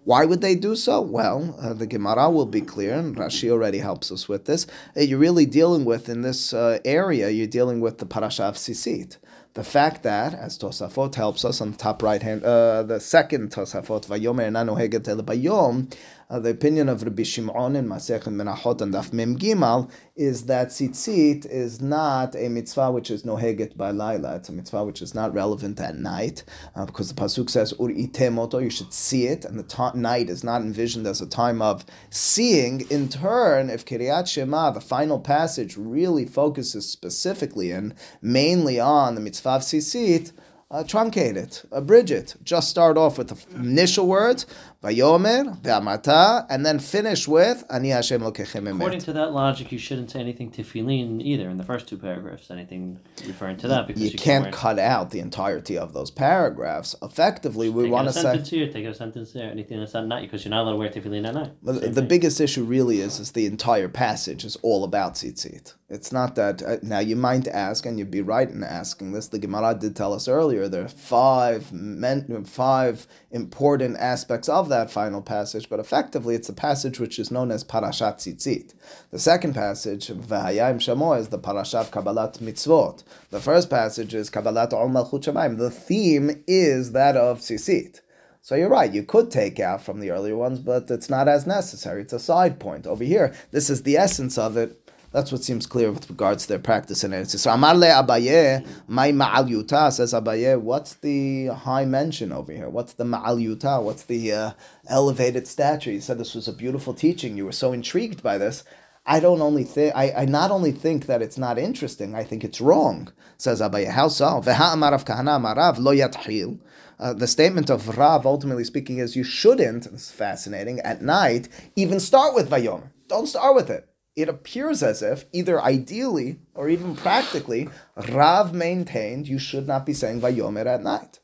Why 0.05 0.25
would 0.25 0.41
they 0.41 0.55
do 0.55 0.75
so? 0.77 1.01
Well, 1.01 1.57
uh, 1.61 1.75
the 1.75 1.87
Gemara 1.87 2.31
will 2.31 2.47
be 2.47 2.61
clear, 2.61 2.95
and 2.95 3.17
Rashi 3.17 3.51
already 3.51 3.79
helps 3.79 4.11
us 4.11 4.29
with 4.29 4.47
this. 4.47 4.67
Uh, 4.97 5.01
you're 5.01 5.19
really 5.19 5.47
dealing 5.47 5.85
with, 5.85 6.09
in 6.09 6.23
this 6.23 6.55
uh, 6.55 6.79
area, 6.85 7.29
you're 7.31 7.47
dealing 7.47 7.81
with 7.81 7.99
the 7.99 8.07
Parasha 8.07 8.45
of 8.45 8.57
Sisit. 8.57 9.19
The 9.55 9.65
fact 9.65 10.05
that, 10.05 10.35
as 10.35 10.57
Tosafot 10.59 11.15
helps 11.17 11.45
us 11.45 11.61
on 11.61 11.73
the 11.73 11.77
top 11.77 12.03
right 12.03 12.23
hand, 12.23 12.45
uh, 12.45 12.85
the 12.85 13.01
second 13.01 13.51
Tosafot, 13.51 14.07
Vayomer 14.07 14.51
Nanu 14.51 14.79
Heget 14.79 15.09
El 15.09 15.23
Bayom, 15.23 15.93
uh, 16.31 16.39
the 16.39 16.51
opinion 16.51 16.89
of 16.89 17.03
Rabbi 17.03 17.23
Shimon 17.23 17.75
in 17.75 17.91
and 17.91 17.91
Menachot 17.91 18.83
and 18.83 18.93
Daf 18.93 19.13
Mem 19.13 19.39
Gimal 19.39 19.91
is 20.15 20.45
that 20.45 20.69
tzitzit 20.69 21.47
is 21.47 21.81
not 21.81 22.35
a 22.37 22.49
mitzvah 22.49 22.91
which 22.91 23.11
is 23.11 23.23
noheget 23.23 23.77
by 23.77 23.91
laila. 23.91 24.37
It's 24.37 24.51
a 24.51 24.53
mitzvah 24.53 24.85
which 24.85 25.01
is 25.01 25.15
not 25.15 25.33
relevant 25.33 25.81
at 25.81 25.97
night 25.97 26.45
uh, 26.75 26.85
because 26.85 27.09
the 27.09 27.21
pasuk 27.21 27.49
says 27.49 27.73
ur 27.81 28.31
moto. 28.31 28.59
You 28.59 28.69
should 28.69 28.93
see 28.93 29.27
it, 29.27 29.45
and 29.45 29.59
the 29.59 29.63
ta- 29.63 29.93
night 29.95 30.29
is 30.29 30.45
not 30.45 30.61
envisioned 30.61 31.07
as 31.07 31.23
a 31.23 31.27
time 31.27 31.63
of 31.63 31.87
seeing. 32.11 32.83
In 32.91 33.09
turn, 33.09 33.71
if 33.71 33.87
Kiryat 33.87 34.29
Shema, 34.29 34.71
the 34.71 34.81
final 34.81 35.21
passage, 35.21 35.77
really 35.79 36.27
focuses 36.27 36.87
specifically 36.87 37.71
and 37.71 37.95
mainly 38.21 38.79
on 38.79 39.15
the 39.15 39.21
mitzvah 39.21 39.51
of 39.51 39.63
tzitzit 39.63 40.33
uh, 40.71 40.85
truncate 40.85 41.37
it, 41.37 41.65
abridge 41.73 42.11
it. 42.11 42.37
Just 42.43 42.69
start 42.69 42.99
off 42.99 43.17
with 43.17 43.29
the 43.29 43.57
initial 43.57 44.07
words, 44.07 44.45
Vayomer, 44.81 45.61
Ve'amata, 45.61 46.47
and 46.49 46.65
then 46.65 46.79
finish 46.79 47.27
with 47.27 47.65
Ani 47.69 47.89
Hashem 47.89 48.21
Lokechem 48.21 48.73
According 48.77 49.01
to 49.01 49.13
that 49.13 49.33
logic, 49.33 49.73
you 49.73 49.79
shouldn't 49.79 50.13
say 50.13 50.21
anything 50.21 50.53
tefillin 50.53 51.21
either 51.21 51.51
in 51.51 51.57
the 51.57 51.65
first 51.65 51.89
two 51.89 51.99
paragraphs, 51.99 52.49
anything 52.49 53.01
referring 53.27 53.57
to 53.57 53.67
that. 53.67 53.89
because 53.89 54.01
You, 54.01 54.11
you 54.11 54.19
can't 54.19 54.53
cut 54.53 54.79
out 54.79 55.11
the 55.11 55.19
entirety 55.19 55.77
of 55.77 55.95
those 55.95 56.13
paragraphs. 56.13 56.95
Effectively, 57.03 57.69
we 57.69 57.91
want 57.91 58.07
to 58.07 58.13
say... 58.13 58.23
sentence 58.23 58.51
here, 58.51 58.73
take 58.73 58.85
a 58.85 58.95
sentence 58.95 59.33
there, 59.33 59.51
anything 59.51 59.81
that's 59.81 59.97
at 59.97 60.07
night, 60.07 60.23
because 60.23 60.45
you're 60.45 60.51
not 60.51 60.63
allowed 60.63 60.73
to 60.73 60.79
wear 60.79 60.91
tefillin 60.91 61.27
at 61.27 61.35
night. 61.35 61.51
The, 61.61 61.73
the 61.89 62.03
biggest 62.03 62.41
issue 62.41 62.63
really 62.63 63.01
is, 63.01 63.19
is 63.19 63.33
the 63.33 63.47
entire 63.47 63.89
passage 63.89 64.45
is 64.45 64.57
all 64.63 64.85
about 64.85 65.15
tzitzit. 65.15 65.75
It's 65.91 66.13
not 66.13 66.35
that 66.35 66.63
uh, 66.63 66.77
now 66.83 66.99
you 66.99 67.17
might 67.17 67.49
ask, 67.49 67.87
and 67.87 67.99
you'd 67.99 68.11
be 68.11 68.21
right 68.21 68.49
in 68.49 68.63
asking 68.63 69.13
this. 69.13 69.29
The 69.29 69.39
Gemara 69.39 69.75
did 69.75 69.97
tell 69.97 70.13
us 70.13 70.29
earlier 70.29 70.69
there 70.69 70.85
are 70.85 70.89
five 70.89 71.73
men, 71.73 72.45
five 72.45 73.07
important 73.31 73.97
aspects 73.99 74.49
of 74.49 74.68
that 74.69 74.91
final 74.91 75.21
passage, 75.21 75.69
but 75.69 75.81
effectively 75.81 76.35
it's 76.35 76.49
the 76.49 76.53
passage 76.53 77.01
which 77.01 77.19
is 77.19 77.31
known 77.31 77.51
as 77.51 77.65
Parashat 77.65 78.17
Tzitzit. 78.17 78.75
The 79.11 79.19
second 79.19 79.55
passage, 79.55 80.09
V'hayim 80.09 80.77
Shamo, 80.77 81.19
is 81.19 81.29
the 81.29 81.39
Parashat 81.39 81.91
Kabbalat 81.91 82.39
Mitzvot. 82.39 83.03
The 83.31 83.41
first 83.41 83.69
passage 83.69 84.15
is 84.15 84.31
Kabbalat 84.31 84.73
Ol 84.73 84.89
Malchut 84.89 85.25
Shamayim. 85.25 85.59
The 85.59 85.71
theme 85.71 86.45
is 86.47 86.93
that 86.93 87.17
of 87.17 87.41
Tzitzit. 87.41 88.01
So 88.41 88.55
you're 88.55 88.69
right, 88.69 88.93
you 88.93 89.03
could 89.03 89.31
take 89.31 89.61
out 89.61 89.83
from 89.83 90.01
the 90.01 90.11
earlier 90.11 90.37
ones, 90.37 90.59
but 90.59 90.91
it's 90.91 91.11
not 91.11 91.29
as 91.29 91.47
necessary. 91.47 92.03
It's 92.03 92.13
a 92.13 92.19
side 92.19 92.59
point. 92.59 92.87
Over 92.87 93.05
here, 93.05 93.35
this 93.51 93.69
is 93.69 93.83
the 93.83 93.97
essence 93.97 94.39
of 94.39 94.57
it 94.57 94.88
That's 95.19 95.33
what 95.33 95.43
seems 95.43 95.67
clear 95.67 95.91
with 95.91 96.09
regards 96.09 96.45
to 96.45 96.51
their 96.51 96.61
practice 96.61 97.03
in 97.03 97.11
Eretz 97.11 97.37
So 97.37 97.51
Amar 97.51 97.75
le 97.75 97.89
Abaye, 97.89 98.65
my 98.87 99.11
Ma'al 99.11 99.51
Yuta, 99.51 99.93
says 99.93 100.13
Abaye, 100.13 100.61
what's 100.61 100.95
the 100.95 101.47
high 101.47 101.85
mention 101.85 102.31
over 102.31 102.53
here? 102.53 102.69
What's 102.69 102.93
the 102.93 103.03
Ma'al 103.03 103.45
Yuta? 103.45 103.83
What's 103.83 104.05
the 104.05 104.33
uh, 104.33 104.51
elevated 104.87 105.49
stature? 105.49 105.91
You 105.91 106.01
said 106.01 106.19
this 106.19 106.37
was 106.37 106.47
a 106.47 106.53
beautiful 106.53 106.95
teaching. 106.95 107.37
You 107.37 107.47
were 107.47 107.51
so 107.51 107.73
intrigued 107.73 108.23
by 108.23 108.39
this. 108.39 108.63
I 109.07 109.19
don't 109.19 109.43
only 109.43 109.65
think 109.65 109.93
I, 109.97 110.13
I 110.19 110.25
not 110.25 110.53
only 110.53 110.71
think 110.71 111.07
that 111.07 111.21
it's 111.21 111.37
not 111.37 111.59
interesting, 111.59 112.15
I 112.15 112.23
think 112.23 112.45
it's 112.45 112.61
wrong. 112.61 113.13
Says 113.39 113.61
Abaye, 113.61 113.91
how 113.91 114.07
so? 114.07 114.41
kahana 114.41 115.79
lo 115.81 115.97
yathil. 115.97 116.61
Uh, 117.01 117.13
the 117.13 117.27
statement 117.27 117.71
of 117.71 117.99
Rav, 117.99 118.25
ultimately 118.25 118.63
speaking, 118.63 118.99
is 118.99 119.17
you 119.17 119.25
shouldn't, 119.25 119.85
is 119.87 120.13
fascinating, 120.13 120.79
at 120.79 121.03
night, 121.03 121.49
even 121.75 121.99
start 121.99 122.37
with 122.37 122.49
Vayomer. 122.49 122.91
Don't 123.09 123.27
start 123.27 123.57
with 123.57 123.69
it. 123.69 123.88
It 124.19 124.29
appears 124.29 124.83
as 124.83 125.01
if, 125.01 125.27
either 125.33 125.63
ideally 125.63 126.41
or 126.53 126.69
even 126.69 126.97
practically, 126.97 127.69
Rav 128.09 128.53
maintained 128.53 129.29
you 129.29 129.39
should 129.39 129.69
not 129.69 129.87
be 129.87 129.93
saying 129.95 130.21
Vayomer 130.21 130.67
at 130.67 130.83
night. 130.83 131.21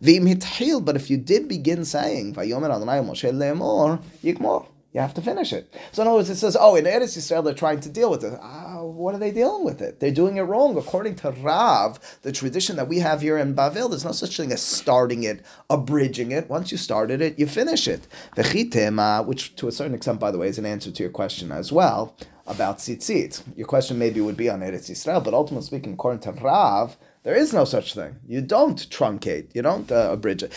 But 0.00 0.94
if 0.94 1.10
you 1.10 1.16
did 1.16 1.48
begin 1.48 1.84
saying 1.84 2.34
Vayomer 2.36 2.72
Adonai 2.72 3.00
Moshe 3.00 3.28
Lemor, 3.32 4.00
Yigmor. 4.22 4.64
You 4.92 5.00
have 5.00 5.14
to 5.14 5.22
finish 5.22 5.52
it. 5.52 5.72
So 5.92 6.02
in 6.02 6.08
other 6.08 6.16
words, 6.16 6.30
it 6.30 6.34
says, 6.34 6.56
oh, 6.58 6.74
in 6.74 6.84
Eretz 6.84 7.16
Yisrael 7.16 7.44
they're 7.44 7.54
trying 7.54 7.78
to 7.80 7.88
deal 7.88 8.10
with 8.10 8.24
it. 8.24 8.32
Uh, 8.32 8.82
what 8.82 9.14
are 9.14 9.18
they 9.18 9.30
dealing 9.30 9.64
with 9.64 9.80
it? 9.80 10.00
They're 10.00 10.10
doing 10.10 10.36
it 10.36 10.42
wrong. 10.42 10.76
According 10.76 11.14
to 11.16 11.30
Rav, 11.30 12.18
the 12.22 12.32
tradition 12.32 12.74
that 12.74 12.88
we 12.88 12.98
have 12.98 13.20
here 13.20 13.38
in 13.38 13.54
Bavel, 13.54 13.88
there's 13.88 14.04
no 14.04 14.10
such 14.10 14.36
thing 14.36 14.50
as 14.50 14.60
starting 14.60 15.22
it, 15.22 15.46
abridging 15.68 16.32
it. 16.32 16.50
Once 16.50 16.72
you 16.72 16.78
started 16.78 17.20
it, 17.20 17.38
you 17.38 17.46
finish 17.46 17.86
it. 17.86 18.08
Which 18.34 19.54
to 19.56 19.68
a 19.68 19.72
certain 19.72 19.94
extent, 19.94 20.18
by 20.18 20.32
the 20.32 20.38
way, 20.38 20.48
is 20.48 20.58
an 20.58 20.66
answer 20.66 20.90
to 20.90 21.02
your 21.04 21.12
question 21.12 21.52
as 21.52 21.70
well 21.70 22.16
about 22.48 22.78
tzitzit. 22.78 23.42
Your 23.56 23.68
question 23.68 23.96
maybe 23.96 24.20
would 24.20 24.36
be 24.36 24.50
on 24.50 24.58
Eretz 24.58 24.90
Yisrael, 24.90 25.22
but 25.22 25.34
ultimately 25.34 25.66
speaking, 25.66 25.92
according 25.92 26.20
to 26.22 26.32
Rav, 26.32 26.96
there 27.30 27.38
is 27.38 27.52
no 27.52 27.64
such 27.64 27.94
thing. 27.94 28.16
You 28.26 28.40
don't 28.40 28.90
truncate. 28.90 29.54
You 29.54 29.62
don't 29.62 29.92
uh, 29.92 30.10
abridge 30.10 30.42
it. 30.42 30.52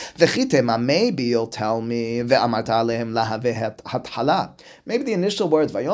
Maybe 0.80 1.24
you'll 1.24 1.46
tell 1.46 1.82
me 1.82 2.24
Maybe 2.24 2.36
the 5.03 5.13
initial 5.13 5.50
words 5.50 5.72
That's 5.72 5.86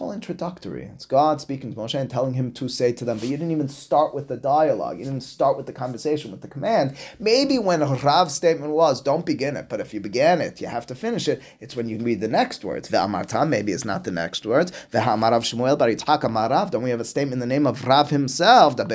all 0.00 0.12
introductory. 0.12 0.84
It's 0.84 1.06
God 1.06 1.40
speaking 1.40 1.72
to 1.72 1.80
Moshe 1.80 2.00
and 2.00 2.08
telling 2.08 2.34
him 2.34 2.52
to 2.52 2.68
say 2.68 2.92
to 2.92 3.04
them. 3.04 3.18
But 3.18 3.28
you 3.28 3.36
didn't 3.36 3.50
even 3.50 3.68
start 3.68 4.14
with 4.14 4.28
the 4.28 4.36
dialogue. 4.36 5.00
You 5.00 5.06
didn't 5.06 5.22
start 5.22 5.56
with 5.56 5.66
the 5.66 5.72
conversation, 5.72 6.30
with 6.30 6.42
the 6.42 6.48
command. 6.48 6.96
Maybe 7.18 7.58
when 7.58 7.80
Rav's 7.80 8.34
statement 8.34 8.72
was, 8.72 9.02
"Don't 9.02 9.26
begin 9.26 9.56
it," 9.56 9.68
but 9.68 9.80
if 9.80 9.92
you 9.92 9.98
began 9.98 10.40
it, 10.40 10.60
you 10.60 10.68
have 10.68 10.86
to 10.86 10.94
finish 10.94 11.26
it. 11.26 11.42
It's 11.58 11.74
when 11.74 11.88
you 11.88 11.98
read 11.98 12.20
the 12.20 12.28
next 12.28 12.64
words. 12.64 12.88
Maybe 12.88 13.72
it's 13.72 13.84
not 13.84 14.04
the 14.04 14.12
next 14.12 14.46
words. 14.46 14.70
Don't 14.92 16.82
we 16.82 16.90
we 16.90 16.98
have 16.98 16.99
a 17.00 17.04
statement 17.04 17.34
in 17.34 17.38
the 17.40 17.46
name 17.46 17.66
of 17.66 17.84
Rav 17.86 18.10
himself, 18.10 18.76
when 18.76 18.88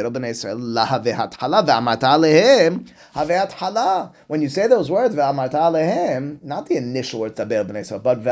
you 4.41 4.49
say 4.49 4.67
those 4.67 4.89
words, 4.91 5.15
not 5.15 6.65
the 6.67 6.75
initial 6.77 7.19
words, 7.19 7.33
but 7.35 8.23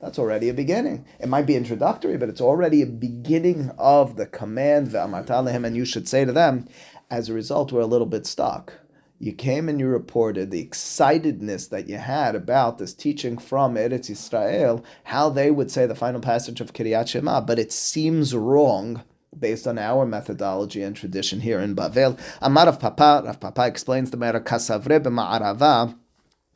that's 0.00 0.18
already 0.18 0.48
a 0.48 0.54
beginning. 0.54 1.04
It 1.18 1.28
might 1.28 1.46
be 1.46 1.56
introductory, 1.56 2.16
but 2.16 2.28
it's 2.28 2.40
already 2.40 2.82
a 2.82 2.86
beginning 2.86 3.70
of 3.78 4.16
the 4.16 4.26
command, 4.26 4.94
and 4.94 5.76
you 5.76 5.84
should 5.84 6.08
say 6.08 6.24
to 6.24 6.32
them, 6.32 6.68
as 7.10 7.28
a 7.28 7.32
result, 7.32 7.72
we're 7.72 7.80
a 7.80 7.86
little 7.86 8.06
bit 8.06 8.26
stuck 8.26 8.74
you 9.22 9.34
came 9.34 9.68
and 9.68 9.78
you 9.78 9.86
reported 9.86 10.50
the 10.50 10.66
excitedness 10.66 11.68
that 11.68 11.90
you 11.90 11.98
had 11.98 12.34
about 12.34 12.78
this 12.78 12.94
teaching 12.94 13.36
from 13.36 13.74
Eretz 13.74 14.08
Israel, 14.08 14.82
how 15.04 15.28
they 15.28 15.50
would 15.50 15.70
say 15.70 15.84
the 15.84 15.94
final 15.94 16.20
passage 16.20 16.62
of 16.62 16.72
Kiryat 16.72 17.08
Shema, 17.08 17.42
but 17.42 17.58
it 17.58 17.70
seems 17.70 18.34
wrong 18.34 19.02
based 19.38 19.66
on 19.66 19.78
our 19.78 20.06
methodology 20.06 20.82
and 20.82 20.96
tradition 20.96 21.40
here 21.40 21.60
in 21.60 21.76
Bavel. 21.76 22.18
Amar 22.40 22.68
of 22.68 22.80
Papa, 22.80 23.22
Rav 23.26 23.38
Papa 23.38 23.66
explains 23.66 24.10
the 24.10 24.16
matter 24.16 24.40
Kasavre 24.40 24.98
b'ma'arava. 24.98 25.94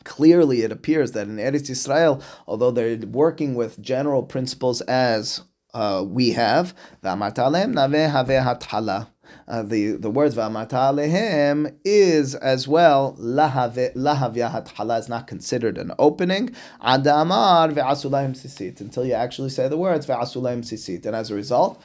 Clearly, 0.04 0.62
it 0.62 0.72
appears 0.72 1.12
that 1.12 1.28
in 1.28 1.36
Eretz 1.36 1.68
Israel, 1.68 2.22
although 2.46 2.70
they're 2.70 2.96
working 2.96 3.54
with 3.54 3.80
general 3.80 4.22
principles 4.22 4.80
as 4.82 5.42
uh, 5.74 6.02
we 6.06 6.32
have, 6.32 6.74
uh, 9.48 9.62
the, 9.62 9.92
the 9.92 10.10
words 10.10 10.34
v'amata 10.34 10.70
alehem 10.70 11.74
is 11.84 12.34
as 12.34 12.66
well 12.66 13.16
lahav 13.18 13.74
yahat 13.74 14.98
is 14.98 15.08
not 15.08 15.26
considered 15.26 15.78
an 15.78 15.92
opening. 15.98 16.54
Adamar 16.82 17.68
ve'asulayim 17.68 18.32
sisit 18.32 18.80
until 18.80 19.04
you 19.04 19.14
actually 19.14 19.50
say 19.50 19.68
the 19.68 19.78
words 19.78 20.06
ve'asulayim 20.06 20.60
sisit, 20.60 21.06
and 21.06 21.16
as 21.16 21.30
a 21.30 21.34
result, 21.34 21.82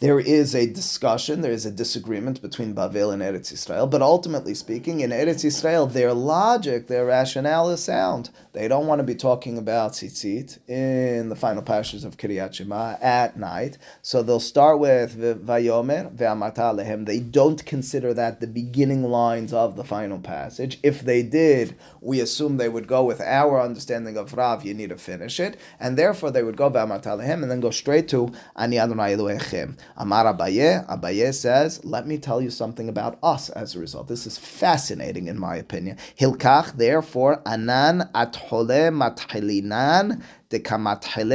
there 0.00 0.20
is 0.20 0.54
a 0.54 0.66
discussion, 0.66 1.40
there 1.40 1.50
is 1.50 1.66
a 1.66 1.72
disagreement 1.72 2.40
between 2.40 2.72
Bavel 2.72 3.12
and 3.12 3.20
Eretz 3.20 3.52
Yisrael, 3.52 3.90
but 3.90 4.00
ultimately 4.00 4.54
speaking, 4.54 5.00
in 5.00 5.10
Eretz 5.10 5.44
Yisrael, 5.44 5.92
their 5.92 6.14
logic, 6.14 6.86
their 6.86 7.04
rationale 7.04 7.68
is 7.70 7.82
sound. 7.82 8.30
They 8.58 8.66
don't 8.66 8.88
want 8.88 8.98
to 8.98 9.04
be 9.04 9.14
talking 9.14 9.56
about 9.56 9.92
tzitzit 9.92 10.58
in 10.68 11.28
the 11.28 11.36
final 11.36 11.62
passages 11.62 12.02
of 12.02 12.16
Kiryat 12.16 12.54
Shema 12.54 12.96
at 13.00 13.38
night, 13.38 13.78
so 14.02 14.20
they'll 14.20 14.40
start 14.40 14.80
with 14.80 15.16
Vayomer 15.16 16.12
ve'amata 16.12 16.74
lehem. 16.74 17.04
They 17.04 17.20
don't 17.20 17.64
consider 17.64 18.12
that 18.14 18.40
the 18.40 18.48
beginning 18.48 19.04
lines 19.04 19.52
of 19.52 19.76
the 19.76 19.84
final 19.84 20.18
passage. 20.18 20.80
If 20.82 21.02
they 21.02 21.22
did, 21.22 21.76
we 22.00 22.18
assume 22.18 22.56
they 22.56 22.68
would 22.68 22.88
go 22.88 23.04
with 23.04 23.20
our 23.20 23.60
understanding 23.60 24.16
of 24.16 24.34
Rav, 24.34 24.66
you 24.66 24.74
need 24.74 24.90
to 24.90 24.98
finish 24.98 25.38
it, 25.38 25.56
and 25.78 25.96
therefore 25.96 26.32
they 26.32 26.42
would 26.42 26.56
go 26.56 26.68
ve'amata 26.68 27.16
lehem 27.16 27.44
and 27.44 27.52
then 27.52 27.60
go 27.60 27.70
straight 27.70 28.08
to 28.08 28.32
Ani 28.56 28.80
Adonai 28.80 29.14
Elohechem. 29.14 29.78
Amar 29.96 30.34
Abaye, 30.34 30.84
Abaye 30.88 31.32
says, 31.32 31.84
let 31.84 32.08
me 32.08 32.18
tell 32.18 32.42
you 32.42 32.50
something 32.50 32.88
about 32.88 33.20
us 33.22 33.50
as 33.50 33.76
a 33.76 33.78
result. 33.78 34.08
This 34.08 34.26
is 34.26 34.36
fascinating 34.36 35.28
in 35.28 35.38
my 35.38 35.54
opinion. 35.54 35.96
Hilkach, 36.18 36.76
therefore, 36.76 37.40
anan 37.46 38.10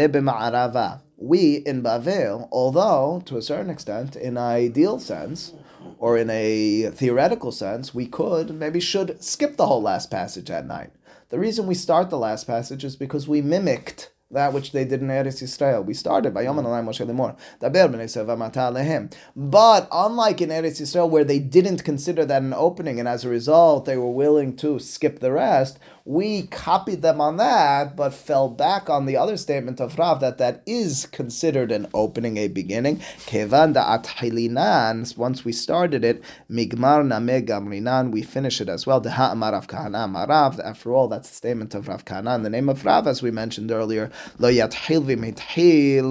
b'ma'arava. 0.09 1.01
We 1.17 1.55
in 1.65 1.81
Bavel, 1.81 2.49
although 2.51 3.21
to 3.25 3.37
a 3.37 3.41
certain 3.41 3.69
extent, 3.69 4.15
in 4.15 4.37
an 4.37 4.43
ideal 4.43 4.99
sense, 4.99 5.53
or 5.97 6.17
in 6.17 6.29
a 6.29 6.89
theoretical 6.91 7.51
sense, 7.51 7.95
we 7.95 8.07
could, 8.07 8.53
maybe 8.53 8.79
should 8.79 9.23
skip 9.23 9.55
the 9.55 9.67
whole 9.67 9.81
last 9.81 10.11
passage 10.11 10.49
at 10.49 10.65
night. 10.65 10.91
The 11.29 11.39
reason 11.39 11.65
we 11.65 11.75
start 11.75 12.09
the 12.09 12.17
last 12.17 12.45
passage 12.45 12.83
is 12.83 12.95
because 12.95 13.27
we 13.27 13.41
mimicked 13.41 14.11
that 14.33 14.51
which 14.51 14.71
they 14.71 14.83
did 14.83 15.01
in 15.01 15.07
Eretz 15.07 15.41
Yisrael. 15.41 15.85
We 15.85 15.93
started 15.93 16.33
by 16.33 16.45
Alay 16.45 16.83
Moshe 16.83 17.05
lehem. 18.73 19.11
But 19.35 19.87
unlike 19.91 20.41
in 20.41 20.49
Eretz 20.49 20.81
Yisrael, 20.81 21.09
where 21.09 21.23
they 21.23 21.39
didn't 21.39 21.83
consider 21.83 22.25
that 22.25 22.41
an 22.41 22.53
opening, 22.53 22.99
and 22.99 23.07
as 23.07 23.23
a 23.23 23.29
result 23.29 23.85
they 23.85 23.97
were 23.97 24.11
willing 24.11 24.55
to 24.57 24.79
skip 24.79 25.19
the 25.19 25.31
rest, 25.31 25.79
we 26.05 26.47
copied 26.47 27.01
them 27.01 27.21
on 27.21 27.37
that, 27.37 27.95
but 27.95 28.13
fell 28.13 28.49
back 28.49 28.89
on 28.89 29.05
the 29.05 29.15
other 29.15 29.37
statement 29.37 29.79
of 29.79 29.97
Rav 29.97 30.19
that 30.19 30.37
that 30.37 30.61
is 30.65 31.05
considered 31.05 31.71
an 31.71 31.87
opening, 31.93 32.35
a 32.35 32.49
beginning. 32.49 32.99
Once 35.17 35.45
we 35.45 35.53
started 35.53 36.03
it. 36.03 36.21
We 36.49 36.65
finish 38.21 38.59
it 38.61 38.69
as 38.69 38.85
well. 38.85 39.07
After 39.07 40.93
all, 40.93 41.07
that's 41.07 41.29
the 41.29 41.35
statement 41.35 41.73
of 41.73 41.87
Rav 41.87 42.03
Kahana 42.03 42.35
in 42.35 42.43
the 42.43 42.49
name 42.49 42.67
of 42.67 42.83
Rav, 42.83 43.07
as 43.07 43.21
we 43.21 43.31
mentioned 43.31 43.71
earlier. 43.71 44.11
Lo 44.37 44.51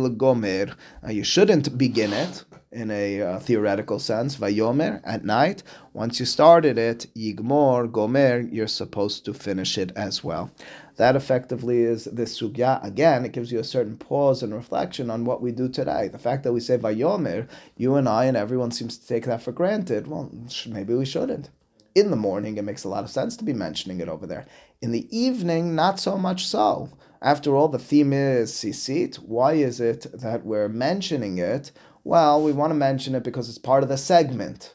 gomer. 0.08 0.75
You 1.06 1.25
shouldn't 1.25 1.76
begin 1.76 2.14
it 2.14 2.44
in 2.73 2.91
a 2.91 3.21
uh, 3.21 3.38
theoretical 3.38 3.99
sense, 3.99 4.37
Vayomer, 4.37 5.00
at 5.05 5.25
night. 5.25 5.62
Once 5.93 6.19
you 6.19 6.26
started 6.26 6.79
it, 6.79 7.07
Yigmor, 7.14 7.91
Gomer, 7.91 8.41
you're 8.41 8.67
supposed 8.67 9.25
to 9.25 9.35
finish 9.35 9.76
it 9.76 9.93
as 9.95 10.25
well. 10.25 10.50
That 10.97 11.17
effectively 11.17 11.83
is 11.83 12.05
this 12.05 12.41
sugya. 12.41 12.85
Again, 12.85 13.25
it 13.25 13.33
gives 13.33 13.52
you 13.52 13.59
a 13.59 13.64
certain 13.64 13.97
pause 13.97 14.43
and 14.43 14.55
reflection 14.55 15.11
on 15.11 15.25
what 15.25 15.43
we 15.43 15.52
do 15.52 15.69
today. 15.69 16.09
The 16.09 16.19
fact 16.19 16.45
that 16.45 16.52
we 16.52 16.61
say 16.61 16.79
Vayomer, 16.79 17.49
you 17.76 17.95
and 17.97 18.09
I 18.09 18.25
and 18.25 18.37
everyone 18.37 18.71
seems 18.71 18.99
to 18.99 19.07
take 19.07 19.25
that 19.26 19.43
for 19.43 19.52
granted. 19.52 20.07
Well, 20.07 20.31
maybe 20.67 20.95
we 20.95 21.07
shouldn't. 21.07 21.50
In 21.95 22.11
the 22.11 22.17
morning, 22.17 22.57
it 22.57 22.64
makes 22.64 22.85
a 22.85 22.88
lot 22.88 23.05
of 23.05 23.11
sense 23.11 23.37
to 23.37 23.45
be 23.45 23.52
mentioning 23.52 24.00
it 24.00 24.09
over 24.09 24.26
there. 24.26 24.47
In 24.81 24.93
the 24.93 25.07
evening, 25.17 25.75
not 25.75 26.00
so 26.00 26.17
much 26.17 26.47
so. 26.47 26.91
After 27.21 27.55
all, 27.55 27.69
the 27.69 27.79
theme 27.79 28.12
is 28.12 28.52
sisit. 28.52 29.17
Why 29.17 29.52
is 29.52 29.79
it 29.79 30.07
that 30.12 30.45
we're 30.45 30.69
mentioning 30.69 31.38
it? 31.38 31.71
Well, 32.04 32.42
we 32.42 32.52
want 32.52 32.71
to 32.71 32.75
mention 32.75 33.14
it 33.14 33.23
because 33.23 33.49
it's 33.49 33.59
part 33.59 33.82
of 33.82 33.88
the 33.88 33.97
segment. 33.97 34.75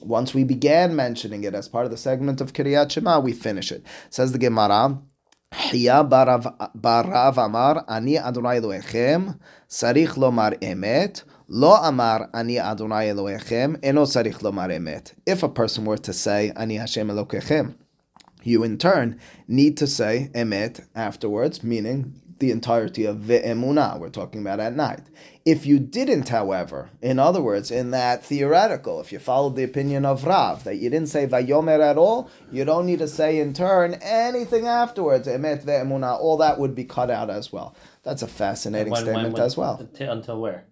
Once 0.00 0.32
we 0.32 0.44
began 0.44 0.96
mentioning 0.96 1.44
it 1.44 1.54
as 1.54 1.68
part 1.68 1.84
of 1.84 1.90
the 1.90 1.96
segment 1.96 2.40
of 2.40 2.52
Kiryat 2.52 2.90
Shema, 2.90 3.20
we 3.20 3.32
finish 3.32 3.70
it. 3.70 3.84
Says 4.08 4.32
the 4.32 4.38
Gemara, 4.38 4.98
Hiya 5.52 6.04
barav 6.04 7.36
amar 7.38 7.84
ani 7.88 8.18
Adonai 8.18 8.58
Elohechem 8.60 9.38
sarich 9.68 10.14
lomar 10.16 10.58
emet 10.60 11.22
lo 11.46 11.74
amar 11.74 12.28
ani 12.34 12.58
Adonai 12.58 13.06
Elohechem 13.06 13.78
eno 13.82 14.04
sarich 14.04 14.40
lomar 14.40 14.70
emet. 14.70 15.12
If 15.26 15.42
a 15.44 15.48
person 15.48 15.84
were 15.84 15.98
to 15.98 16.12
say 16.12 16.50
ani 16.56 16.76
Hashem 16.76 17.08
Elokechem, 17.08 17.76
you 18.42 18.64
in 18.64 18.78
turn 18.78 19.20
need 19.46 19.76
to 19.76 19.86
say 19.86 20.30
emet 20.34 20.84
afterwards, 20.94 21.62
meaning 21.62 22.20
the 22.40 22.50
entirety 22.50 23.04
of 23.04 23.18
ve'emuna. 23.18 24.00
We're 24.00 24.08
talking 24.08 24.40
about 24.40 24.58
at 24.58 24.74
night. 24.74 25.02
If 25.44 25.66
you 25.66 25.78
didn't, 25.78 26.30
however, 26.30 26.88
in 27.02 27.18
other 27.18 27.42
words, 27.42 27.70
in 27.70 27.90
that 27.90 28.24
theoretical, 28.24 28.98
if 29.00 29.12
you 29.12 29.18
followed 29.18 29.56
the 29.56 29.62
opinion 29.62 30.06
of 30.06 30.24
Rav, 30.24 30.64
that 30.64 30.76
you 30.76 30.88
didn't 30.88 31.10
say 31.10 31.26
vayomer 31.26 31.80
at 31.80 31.98
all, 31.98 32.30
you 32.50 32.64
don't 32.64 32.86
need 32.86 33.00
to 33.00 33.08
say 33.08 33.38
in 33.38 33.52
turn 33.52 33.94
anything 34.00 34.66
afterwards, 34.66 35.28
emet 35.28 35.64
ve'emuna, 35.66 36.18
all 36.18 36.38
that 36.38 36.58
would 36.58 36.74
be 36.74 36.84
cut 36.84 37.10
out 37.10 37.28
as 37.28 37.52
well. 37.52 37.76
That's 38.04 38.22
a 38.22 38.26
fascinating 38.26 38.90
when, 38.90 39.02
statement 39.02 39.24
when, 39.24 39.32
when, 39.34 39.42
as 39.42 39.54
well. 39.54 39.86
Until 40.00 40.40
where? 40.40 40.64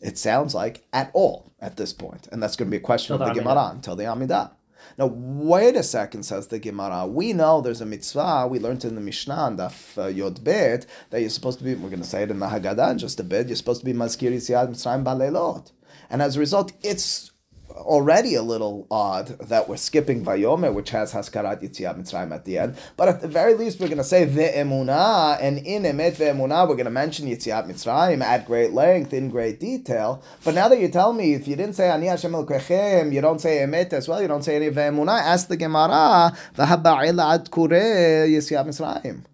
It 0.00 0.16
sounds 0.18 0.54
like 0.54 0.86
at 0.92 1.10
all 1.12 1.52
at 1.60 1.76
this 1.76 1.92
point, 1.92 2.28
and 2.30 2.40
that's 2.40 2.54
going 2.54 2.68
to 2.68 2.70
be 2.70 2.76
a 2.76 2.80
question 2.80 3.14
of 3.14 3.18
the, 3.18 3.26
the 3.26 3.40
Gemara 3.40 3.70
until 3.74 3.96
the 3.96 4.04
Amidah. 4.04 4.52
Now, 4.98 5.06
wait 5.06 5.76
a 5.76 5.82
second, 5.82 6.24
says 6.24 6.48
the 6.48 6.58
Gemara. 6.58 7.06
We 7.06 7.32
know 7.32 7.60
there's 7.60 7.80
a 7.80 7.86
mitzvah, 7.86 8.48
we 8.48 8.58
learned 8.58 8.84
in 8.84 8.94
the 8.94 9.00
Mishnah, 9.00 9.54
Daf 9.56 9.98
uh, 10.02 10.06
Yod 10.08 10.42
Bet, 10.44 10.86
that 11.10 11.20
you're 11.20 11.30
supposed 11.30 11.58
to 11.58 11.64
be, 11.64 11.74
we're 11.74 11.90
going 11.90 12.02
to 12.02 12.08
say 12.08 12.22
it 12.22 12.30
in 12.30 12.38
the 12.38 12.46
Haggadah 12.46 12.92
in 12.92 12.98
just 12.98 13.20
a 13.20 13.24
bit, 13.24 13.48
you're 13.48 13.56
supposed 13.56 13.80
to 13.80 13.86
be 13.86 13.92
Mazkir 13.92 14.32
Yitziat 14.32 14.68
Mitzrayim 14.68 15.04
Balelot. 15.04 15.72
And 16.08 16.22
as 16.22 16.36
a 16.36 16.40
result, 16.40 16.72
it's 16.82 17.30
already 17.76 18.34
a 18.34 18.42
little 18.42 18.86
odd 18.90 19.28
that 19.40 19.68
we're 19.68 19.76
skipping 19.76 20.24
Vayomer, 20.24 20.72
which 20.72 20.90
has 20.90 21.12
Haskarat 21.12 21.62
Yitziat 21.62 21.98
Mitzrayim 21.98 22.32
at 22.32 22.44
the 22.44 22.58
end. 22.58 22.76
But 22.96 23.08
at 23.08 23.20
the 23.20 23.28
very 23.28 23.54
least, 23.54 23.80
we're 23.80 23.88
going 23.88 23.98
to 23.98 24.04
say 24.04 24.26
Ve'emunah, 24.26 25.38
and 25.40 25.58
in 25.58 25.82
Emet 25.82 26.16
Ve'emunah, 26.16 26.68
we're 26.68 26.76
going 26.76 26.84
to 26.84 26.90
mention 26.90 27.26
Yitziat 27.26 27.66
Mitzrayim 27.66 28.22
at 28.22 28.46
great 28.46 28.72
length, 28.72 29.12
in 29.12 29.30
great 29.30 29.60
detail. 29.60 30.22
But 30.44 30.54
now 30.54 30.68
that 30.68 30.78
you 30.78 30.88
tell 30.88 31.12
me, 31.12 31.34
if 31.34 31.48
you 31.48 31.56
didn't 31.56 31.74
say 31.74 31.90
Ani 31.90 32.06
Hashem 32.06 32.34
El 32.34 32.42
you 32.42 33.20
don't 33.20 33.40
say 33.40 33.58
Emet 33.58 33.92
as 33.92 34.08
well, 34.08 34.20
you 34.22 34.28
don't 34.28 34.42
say 34.42 34.56
any 34.56 34.70
Ve'emunah, 34.70 35.20
ask 35.20 35.48
the 35.48 35.56
Gemara, 35.56 36.36
V'haba'il 36.56 37.34
ad 37.34 37.50
Kure 37.50 37.68
Yitziat 37.68 38.66
Mitzrayim 38.66 39.24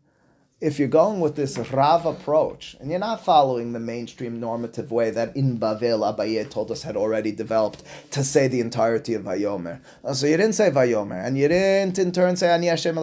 if 0.58 0.78
you're 0.78 0.88
going 0.88 1.20
with 1.20 1.36
this 1.36 1.58
Rav 1.70 2.06
approach, 2.06 2.76
and 2.80 2.90
you're 2.90 2.98
not 2.98 3.22
following 3.22 3.72
the 3.72 3.78
mainstream 3.78 4.40
normative 4.40 4.90
way 4.90 5.10
that 5.10 5.36
in 5.36 5.58
Bavel 5.58 6.00
Abaye 6.00 6.48
told 6.48 6.70
us 6.70 6.82
had 6.82 6.96
already 6.96 7.30
developed 7.30 7.82
to 8.12 8.24
say 8.24 8.48
the 8.48 8.60
entirety 8.60 9.12
of 9.12 9.24
Vayomer. 9.24 9.80
Uh, 10.02 10.14
so 10.14 10.26
you 10.26 10.38
didn't 10.38 10.54
say 10.54 10.70
Vayomer, 10.70 11.22
and 11.22 11.36
you 11.36 11.46
didn't 11.48 11.98
in 11.98 12.10
turn 12.10 12.36
say 12.36 12.48
Ani 12.48 12.68
Hashem 12.68 12.96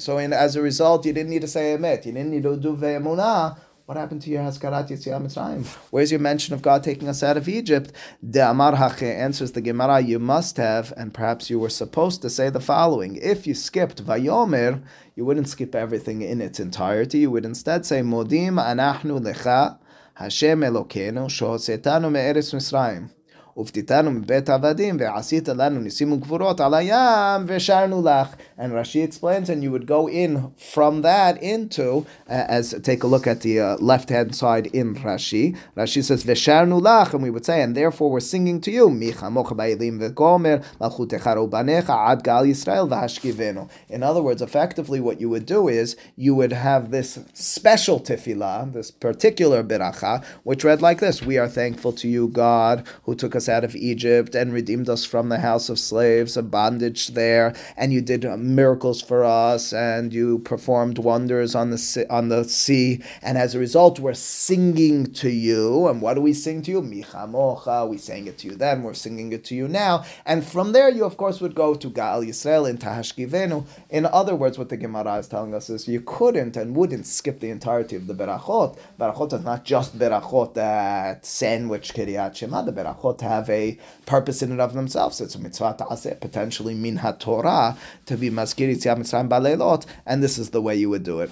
So 0.00 0.18
in, 0.18 0.32
as 0.32 0.56
a 0.56 0.62
result, 0.62 1.06
you 1.06 1.12
didn't 1.12 1.30
need 1.30 1.42
to 1.42 1.48
say 1.48 1.76
Emet, 1.76 2.04
you 2.04 2.12
didn't 2.12 2.30
need 2.30 2.42
to 2.42 2.56
do 2.56 2.76
Ve'emunah, 2.76 3.56
what 3.88 3.96
happened 3.96 4.20
to 4.20 4.28
your 4.28 4.42
Haskarat 4.42 4.90
Yitziat 4.90 5.22
Mitzrayim? 5.22 5.66
Where's 5.90 6.10
your 6.10 6.20
mention 6.20 6.52
of 6.52 6.60
God 6.60 6.84
taking 6.84 7.08
us 7.08 7.22
out 7.22 7.38
of 7.38 7.48
Egypt? 7.48 7.90
De 8.22 8.38
Amar 8.38 8.74
Hache 8.74 9.04
answers 9.04 9.52
the 9.52 9.62
Gemara, 9.62 10.00
you 10.00 10.18
must 10.18 10.58
have, 10.58 10.92
and 10.98 11.14
perhaps 11.14 11.48
you 11.48 11.58
were 11.58 11.70
supposed 11.70 12.20
to 12.20 12.28
say 12.28 12.50
the 12.50 12.60
following. 12.60 13.16
If 13.16 13.46
you 13.46 13.54
skipped 13.54 14.04
Vayomer, 14.04 14.82
you 15.14 15.24
wouldn't 15.24 15.48
skip 15.48 15.74
everything 15.74 16.20
in 16.20 16.42
its 16.42 16.60
entirety. 16.60 17.20
You 17.20 17.30
would 17.30 17.46
instead 17.46 17.86
say, 17.86 18.02
Modim 18.02 18.62
anachnu 18.62 19.20
lecha 19.20 19.78
Hashem 20.16 20.60
Elokeinu 20.60 21.24
shohosetanu 21.30 22.12
me'eretz 22.12 22.52
Mitzrayim. 22.52 23.08
ופתיתנו 23.57 24.11
מבית 24.11 24.49
עבדים, 24.49 24.97
ועשית 24.99 25.47
לנו 25.49 25.79
ניסים 25.79 26.11
וגבורות 26.11 26.61
על 26.61 26.73
הים, 26.73 27.45
ושרנו 27.47 28.01
לך. 28.05 28.27
And 28.57 28.71
Rashi 28.71 29.03
explains, 29.03 29.49
and 29.49 29.63
you 29.63 29.71
would 29.71 29.87
go 29.87 30.07
in 30.07 30.51
from 30.57 31.01
that 31.01 31.41
into, 31.41 32.05
uh, 32.27 32.57
as 32.57 32.75
take 32.83 33.03
a 33.03 33.07
look 33.07 33.27
at 33.27 33.41
the 33.41 33.59
uh, 33.59 33.77
left-hand 33.79 34.35
side 34.35 34.67
in 34.67 34.95
Rashi. 34.95 35.55
Rashi 35.77 36.03
says, 36.03 36.23
ושרנו 36.25 36.81
לך, 36.81 37.13
and 37.13 37.21
we 37.23 37.29
would 37.29 37.45
say, 37.45 37.61
and 37.61 37.75
therefore 37.75 38.09
we're 38.11 38.19
singing 38.19 38.59
to 38.61 38.71
you, 38.71 38.89
מי 38.89 39.13
חמוך 39.13 39.51
באלים 39.51 39.97
וגומר, 40.01 40.57
מלכותך 40.81 41.29
רובניך, 41.35 41.89
עד 41.89 42.21
גל 42.23 42.45
ישראל 42.45 42.85
והשכיבנו. 42.89 43.67
In 43.89 44.01
other 44.03 44.23
words, 44.23 44.41
effectively 44.41 44.99
what 44.99 45.21
you 45.21 45.29
would 45.29 45.45
do 45.45 45.67
is, 45.67 45.95
you 46.17 46.33
would 46.33 46.53
have 46.53 46.91
this 46.91 47.19
special 47.33 47.99
tefillah, 47.99 48.73
this 48.73 48.89
particular 48.89 49.63
beracha, 49.63 50.23
which 50.43 50.63
read 50.63 50.81
like 50.81 50.99
this, 50.99 51.21
we 51.21 51.37
are 51.37 51.47
thankful 51.47 51.91
to 51.91 52.07
you, 52.07 52.27
God, 52.29 52.83
who 53.03 53.13
took 53.13 53.35
us 53.35 53.43
out 53.48 53.64
of 53.64 53.76
Egypt 53.76 54.34
and 54.34 54.52
redeemed 54.52 54.88
us 54.88 55.04
from 55.04 55.28
the 55.28 55.38
house 55.38 55.68
of 55.68 55.78
slaves, 55.78 56.36
a 56.36 56.42
bondage 56.42 57.08
there, 57.08 57.54
and 57.76 57.92
you 57.92 58.00
did 58.00 58.24
miracles 58.38 59.00
for 59.00 59.24
us, 59.24 59.72
and 59.72 60.12
you 60.12 60.40
performed 60.40 60.98
wonders 60.98 61.54
on 61.54 61.70
the 61.70 61.78
sea, 61.78 62.04
on 62.10 62.28
the 62.28 62.44
sea, 62.44 63.02
and 63.22 63.38
as 63.38 63.54
a 63.54 63.58
result, 63.58 63.98
we're 63.98 64.14
singing 64.14 65.12
to 65.12 65.30
you. 65.30 65.88
And 65.88 66.02
what 66.02 66.14
do 66.14 66.20
we 66.20 66.32
sing 66.32 66.62
to 66.62 66.70
you? 66.70 66.82
Micha 66.82 67.28
Mocha. 67.28 67.86
We 67.86 67.98
sang 67.98 68.26
it 68.26 68.38
to 68.38 68.48
you 68.48 68.56
then. 68.56 68.82
We're 68.82 68.94
singing 68.94 69.32
it 69.32 69.44
to 69.44 69.54
you 69.54 69.68
now. 69.68 70.04
And 70.26 70.44
from 70.44 70.72
there, 70.72 70.90
you 70.90 71.04
of 71.04 71.16
course 71.16 71.40
would 71.40 71.54
go 71.54 71.74
to 71.74 71.90
Gaal 71.90 72.26
Yisrael 72.26 72.68
in 72.68 72.78
Tahashkivenu. 72.78 73.66
In 73.90 74.06
other 74.06 74.34
words, 74.34 74.58
what 74.58 74.70
the 74.70 74.76
Gemara 74.76 75.16
is 75.18 75.28
telling 75.28 75.54
us 75.54 75.70
is 75.70 75.86
you 75.86 76.00
couldn't 76.00 76.56
and 76.56 76.74
wouldn't 76.74 77.06
skip 77.06 77.40
the 77.40 77.50
entirety 77.50 77.94
of 77.96 78.06
the 78.06 78.14
berachot. 78.14 78.76
Berachot 78.98 79.32
is 79.32 79.44
not 79.44 79.64
just 79.64 79.98
berachot 79.98 80.54
that 80.54 81.24
sandwich 81.24 81.94
Kiryat 81.94 82.34
Shema. 82.34 82.62
The 82.62 82.72
berachot 82.72 83.20
have 83.20 83.37
have 83.38 83.50
a 83.50 83.78
purpose 84.06 84.42
in 84.42 84.50
and 84.50 84.60
of 84.60 84.74
themselves. 84.74 85.20
It's 85.20 85.34
a 85.34 85.38
mitzvah 85.38 85.76
ta'aseh, 85.78 86.20
potentially 86.20 86.74
min 86.74 87.00
Torah 87.18 87.76
to 88.06 88.16
be 88.16 88.30
maskir 88.30 88.68
Yitziat 88.74 88.98
Mitzrayim 88.98 89.86
and 90.06 90.22
this 90.22 90.38
is 90.38 90.50
the 90.50 90.62
way 90.62 90.76
you 90.76 90.90
would 90.90 91.04
do 91.04 91.20
it. 91.20 91.30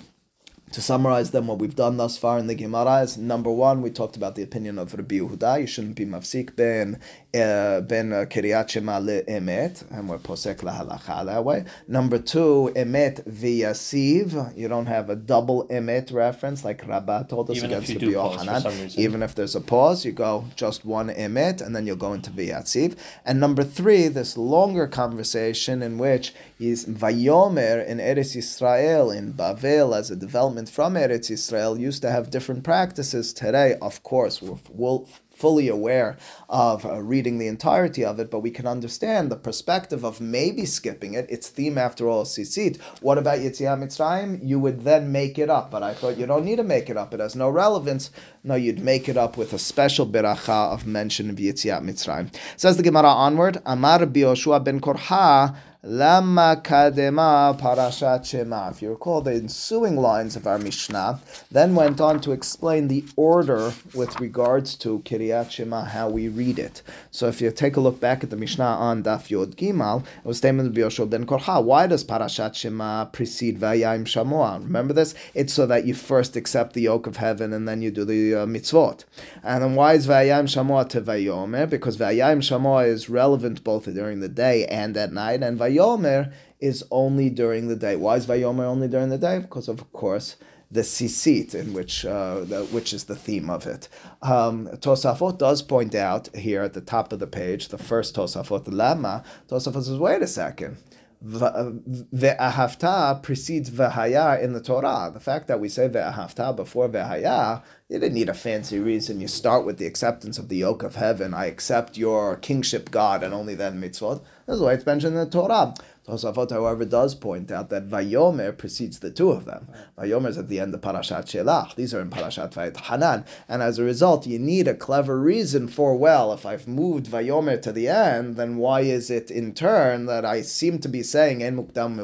To 0.76 0.82
summarize 0.82 1.30
them, 1.30 1.46
what 1.46 1.58
we've 1.58 1.74
done 1.74 1.96
thus 1.96 2.18
far 2.18 2.38
in 2.38 2.48
the 2.48 2.54
Gemara 2.54 3.00
is 3.00 3.16
number 3.16 3.50
one, 3.50 3.80
we 3.80 3.88
talked 3.88 4.14
about 4.14 4.34
the 4.34 4.42
opinion 4.42 4.78
of 4.78 4.92
Rabbi 4.92 5.14
Yehuda. 5.14 5.62
You 5.62 5.66
shouldn't 5.66 5.96
be 5.96 6.04
mafsik 6.04 6.54
ben 6.54 7.00
uh, 7.34 7.80
ben 7.80 8.12
uh, 8.12 8.26
Kiryat 8.26 8.68
Shema 8.68 9.00
emet, 9.00 9.90
and 9.90 10.06
we're 10.06 10.18
posek 10.18 10.56
lahalacha 10.56 11.24
that 11.24 11.44
way. 11.46 11.64
Number 11.88 12.18
two, 12.18 12.72
emet 12.76 13.26
v'yasiv. 13.26 14.54
You 14.54 14.68
don't 14.68 14.84
have 14.84 15.08
a 15.08 15.16
double 15.16 15.66
emet 15.68 16.12
reference 16.12 16.62
like 16.62 16.86
Rabbah 16.86 17.22
told 17.22 17.50
us 17.50 17.56
even 17.56 17.72
against 17.72 17.98
the 17.98 18.12
Yochanan. 18.12 18.98
Even 18.98 19.22
if 19.22 19.34
there's 19.34 19.54
a 19.54 19.62
pause, 19.62 20.04
you 20.04 20.12
go 20.12 20.44
just 20.56 20.84
one 20.84 21.08
emet, 21.08 21.62
and 21.62 21.74
then 21.74 21.86
you'll 21.86 21.96
go 21.96 22.12
into 22.12 22.30
v'yasiv. 22.30 22.98
And 23.24 23.40
number 23.40 23.64
three, 23.64 24.08
this 24.08 24.36
longer 24.36 24.86
conversation 24.86 25.82
in 25.82 25.96
which 25.96 26.34
is 26.58 26.84
Vayomer 26.84 27.86
in 27.86 27.96
Eretz 27.96 28.36
Yisrael 28.36 29.14
in 29.16 29.32
Bavel 29.32 29.96
as 29.96 30.10
a 30.10 30.16
development 30.16 30.65
from 30.68 30.94
Eretz 30.94 31.31
Israel 31.31 31.79
used 31.79 32.02
to 32.02 32.11
have 32.11 32.31
different 32.31 32.64
practices. 32.64 33.33
Today, 33.33 33.76
of 33.81 34.02
course, 34.02 34.42
we're, 34.42 34.59
we're 34.70 35.05
fully 35.37 35.68
aware 35.68 36.16
of 36.48 36.87
uh, 36.87 37.02
reading 37.02 37.38
the 37.38 37.46
entirety 37.46 38.05
of 38.05 38.18
it, 38.18 38.31
but 38.31 38.40
we 38.40 38.50
can 38.50 38.66
understand 38.66 39.31
the 39.31 39.37
perspective 39.37 40.05
of 40.05 40.20
maybe 40.20 40.64
skipping 40.64 41.14
it. 41.14 41.31
Its 41.31 41.48
theme, 41.48 41.76
after 41.76 42.09
all, 42.09 42.22
is 42.22 42.29
Sisit. 42.29 42.81
What 43.00 43.18
about 43.18 43.40
Yitziat 43.40 43.79
Mitzrayim? 43.79 44.40
You 44.42 44.59
would 44.59 44.85
then 44.85 45.12
make 45.12 45.38
it 45.38 45.50
up, 45.50 45.70
but 45.70 45.83
I 45.83 45.92
thought 45.92 46.16
you 46.16 46.26
don't 46.26 46.44
need 46.44 46.57
to 46.57 46.64
make 46.64 46.88
it 46.88 46.96
up. 46.96 47.12
It 47.12 47.20
has 47.20 47.37
no 47.37 47.50
relevance. 47.50 48.11
No, 48.42 48.55
you'd 48.55 48.81
make 48.81 49.09
it 49.09 49.16
up 49.16 49.37
with 49.37 49.52
a 49.52 49.59
special 49.59 50.07
beracha 50.07 50.72
of 50.72 50.87
mention 50.87 51.29
of 51.29 51.37
Yitziat 51.37 51.83
Mitzrayim. 51.83 52.35
Says 52.57 52.76
the 52.79 52.83
Gemara 52.83 53.09
onward, 53.09 53.61
Amar 53.66 54.00
Bioshua 54.00 54.64
ben 54.64 54.81
Korha, 54.81 55.55
Lama 55.88 56.61
Kadema 56.64 57.57
Parashat 57.61 58.25
Shema. 58.25 58.70
If 58.70 58.83
you 58.83 58.90
recall, 58.90 59.20
the 59.20 59.35
ensuing 59.35 59.96
lines 59.96 60.35
of 60.35 60.44
our 60.44 60.59
Mishnah 60.59 61.20
then 61.49 61.77
went 61.77 62.01
on 62.01 62.20
to 62.22 62.33
explain 62.33 62.88
the 62.88 63.05
order 63.14 63.72
with 63.94 64.18
regards 64.18 64.75
to 64.79 64.99
Kiryat 65.05 65.53
Shema, 65.53 65.85
how 65.85 66.09
we 66.09 66.27
read 66.27 66.59
it. 66.59 66.83
So 67.12 67.29
if 67.29 67.40
you 67.40 67.53
take 67.53 67.77
a 67.77 67.81
look 67.81 68.01
back 68.01 68.25
at 68.25 68.31
the 68.31 68.37
Mishnah 68.37 68.64
on 68.64 69.05
Daf 69.05 69.31
Yod 69.31 69.57
Gimal, 69.57 70.01
it 70.01 70.25
was 70.25 70.38
stated 70.38 70.75
by 70.75 70.81
Yoshua 70.81 71.09
ben 71.09 71.25
Korha. 71.25 71.62
Why 71.62 71.87
does 71.87 72.03
Parashat 72.03 72.57
Shema 72.57 73.05
precede 73.05 73.61
Vayayim 73.61 74.07
Shamoah? 74.07 74.64
Remember 74.64 74.92
this? 74.92 75.14
It's 75.35 75.53
so 75.53 75.68
that 75.68 75.87
you 75.87 75.94
first 75.94 76.35
accept 76.35 76.72
the 76.72 76.83
yoke 76.83 77.07
of 77.07 77.18
heaven 77.18 77.53
and 77.53 77.68
then 77.68 77.81
you 77.81 77.92
do 77.92 78.05
the 78.05 78.35
uh, 78.35 78.46
mitzvot. 78.46 79.05
And 79.44 79.62
then 79.62 79.75
why 79.77 79.92
is 79.92 80.09
Vayayim 80.09 80.49
Shamoah 80.49 80.88
to 80.88 81.01
Vayomer? 81.01 81.70
Because 81.70 81.96
Vayayim 81.96 82.38
Shamoah 82.38 82.88
is 82.88 83.09
relevant 83.09 83.62
both 83.62 83.85
during 83.85 84.18
the 84.18 84.29
day 84.29 84.66
and 84.66 84.96
at 84.96 85.12
night, 85.12 85.44
and 85.44 85.57
Vayomer 85.57 85.75
Vayomer 85.76 86.32
is 86.60 86.84
only 86.90 87.30
during 87.30 87.68
the 87.68 87.76
day. 87.76 87.96
Why 87.96 88.16
is 88.16 88.26
Vayomer 88.26 88.64
only 88.64 88.88
during 88.88 89.10
the 89.10 89.18
day? 89.18 89.38
Because 89.38 89.68
of 89.68 89.92
course 89.92 90.36
the 90.70 90.80
sisit, 90.80 91.54
in 91.54 91.72
which 91.72 92.04
uh, 92.04 92.40
the, 92.40 92.64
which 92.72 92.92
is 92.92 93.04
the 93.04 93.14
theme 93.14 93.48
of 93.48 93.66
it. 93.66 93.88
Um, 94.22 94.66
Tosafot 94.68 95.38
does 95.38 95.62
point 95.62 95.94
out 95.94 96.34
here 96.34 96.62
at 96.62 96.74
the 96.74 96.80
top 96.80 97.12
of 97.12 97.20
the 97.20 97.26
page, 97.26 97.68
the 97.68 97.78
first 97.78 98.16
Tosafot, 98.16 98.64
the 98.64 98.72
Lama. 98.72 99.22
Tosafot 99.48 99.84
says, 99.84 99.98
wait 99.98 100.22
a 100.22 100.26
second. 100.26 100.78
Uh, 101.24 101.72
ve'ahavta 102.14 103.22
precedes 103.22 103.70
ve'haya 103.70 104.42
in 104.42 104.52
the 104.52 104.61
Torah. 104.61 105.11
The 105.12 105.20
fact 105.20 105.48
that 105.48 105.59
we 105.59 105.68
say 105.68 105.88
ve'ahavta 105.88 106.55
before 106.55 106.88
ve'haya 106.88 107.62
You 107.88 107.98
didn't 107.98 108.14
need 108.14 108.29
a 108.29 108.35
fancy 108.35 108.79
reason. 108.79 109.20
You 109.20 109.29
start 109.29 109.64
with 109.64 109.79
the 109.79 109.87
acceptance 109.87 110.38
of 110.38 110.48
the 110.48 110.57
yoke 110.57 110.83
of 110.83 110.96
heaven. 110.96 111.33
I 111.33 111.46
accept 111.46 111.96
your 111.96 112.37
kingship, 112.37 112.90
God, 112.90 113.22
and 113.22 113.33
only 113.33 113.55
then 113.55 113.81
mitzvot. 113.81 114.22
That's 114.46 114.61
why 114.61 114.74
it's 114.74 114.87
mentioned 114.87 115.14
in 115.16 115.24
the 115.24 115.31
Torah. 115.31 115.74
Tosafot, 116.06 116.50
however, 116.50 116.84
does 116.84 117.14
point 117.14 117.50
out 117.50 117.68
that 117.70 117.88
Vayomer 117.88 118.56
precedes 118.56 119.00
the 119.00 119.10
two 119.10 119.30
of 119.30 119.44
them. 119.44 119.66
Vayomer 119.98 120.28
is 120.28 120.38
at 120.38 120.48
the 120.48 120.60
end 120.60 120.72
of 120.72 120.80
Parashat 120.80 121.24
Shelach. 121.24 121.74
These 121.74 121.92
are 121.94 122.00
in 122.00 122.10
Parashat 122.10 122.76
Hanan. 122.76 123.24
And 123.48 123.60
as 123.60 123.78
a 123.78 123.84
result, 123.84 124.26
you 124.26 124.38
need 124.38 124.68
a 124.68 124.74
clever 124.74 125.18
reason 125.18 125.66
for, 125.66 125.96
well, 125.96 126.32
if 126.32 126.46
I've 126.46 126.68
moved 126.68 127.06
Vayomer 127.06 127.60
to 127.62 127.72
the 127.72 127.88
end, 127.88 128.36
then 128.36 128.56
why 128.56 128.82
is 128.82 129.10
it 129.10 129.30
in 129.30 129.52
turn 129.52 130.06
that 130.06 130.24
I 130.24 130.42
seem 130.42 130.78
to 130.80 130.88
be 130.88 131.02
saying, 131.02 131.42
En 131.42 131.56
Mukdam 131.56 131.96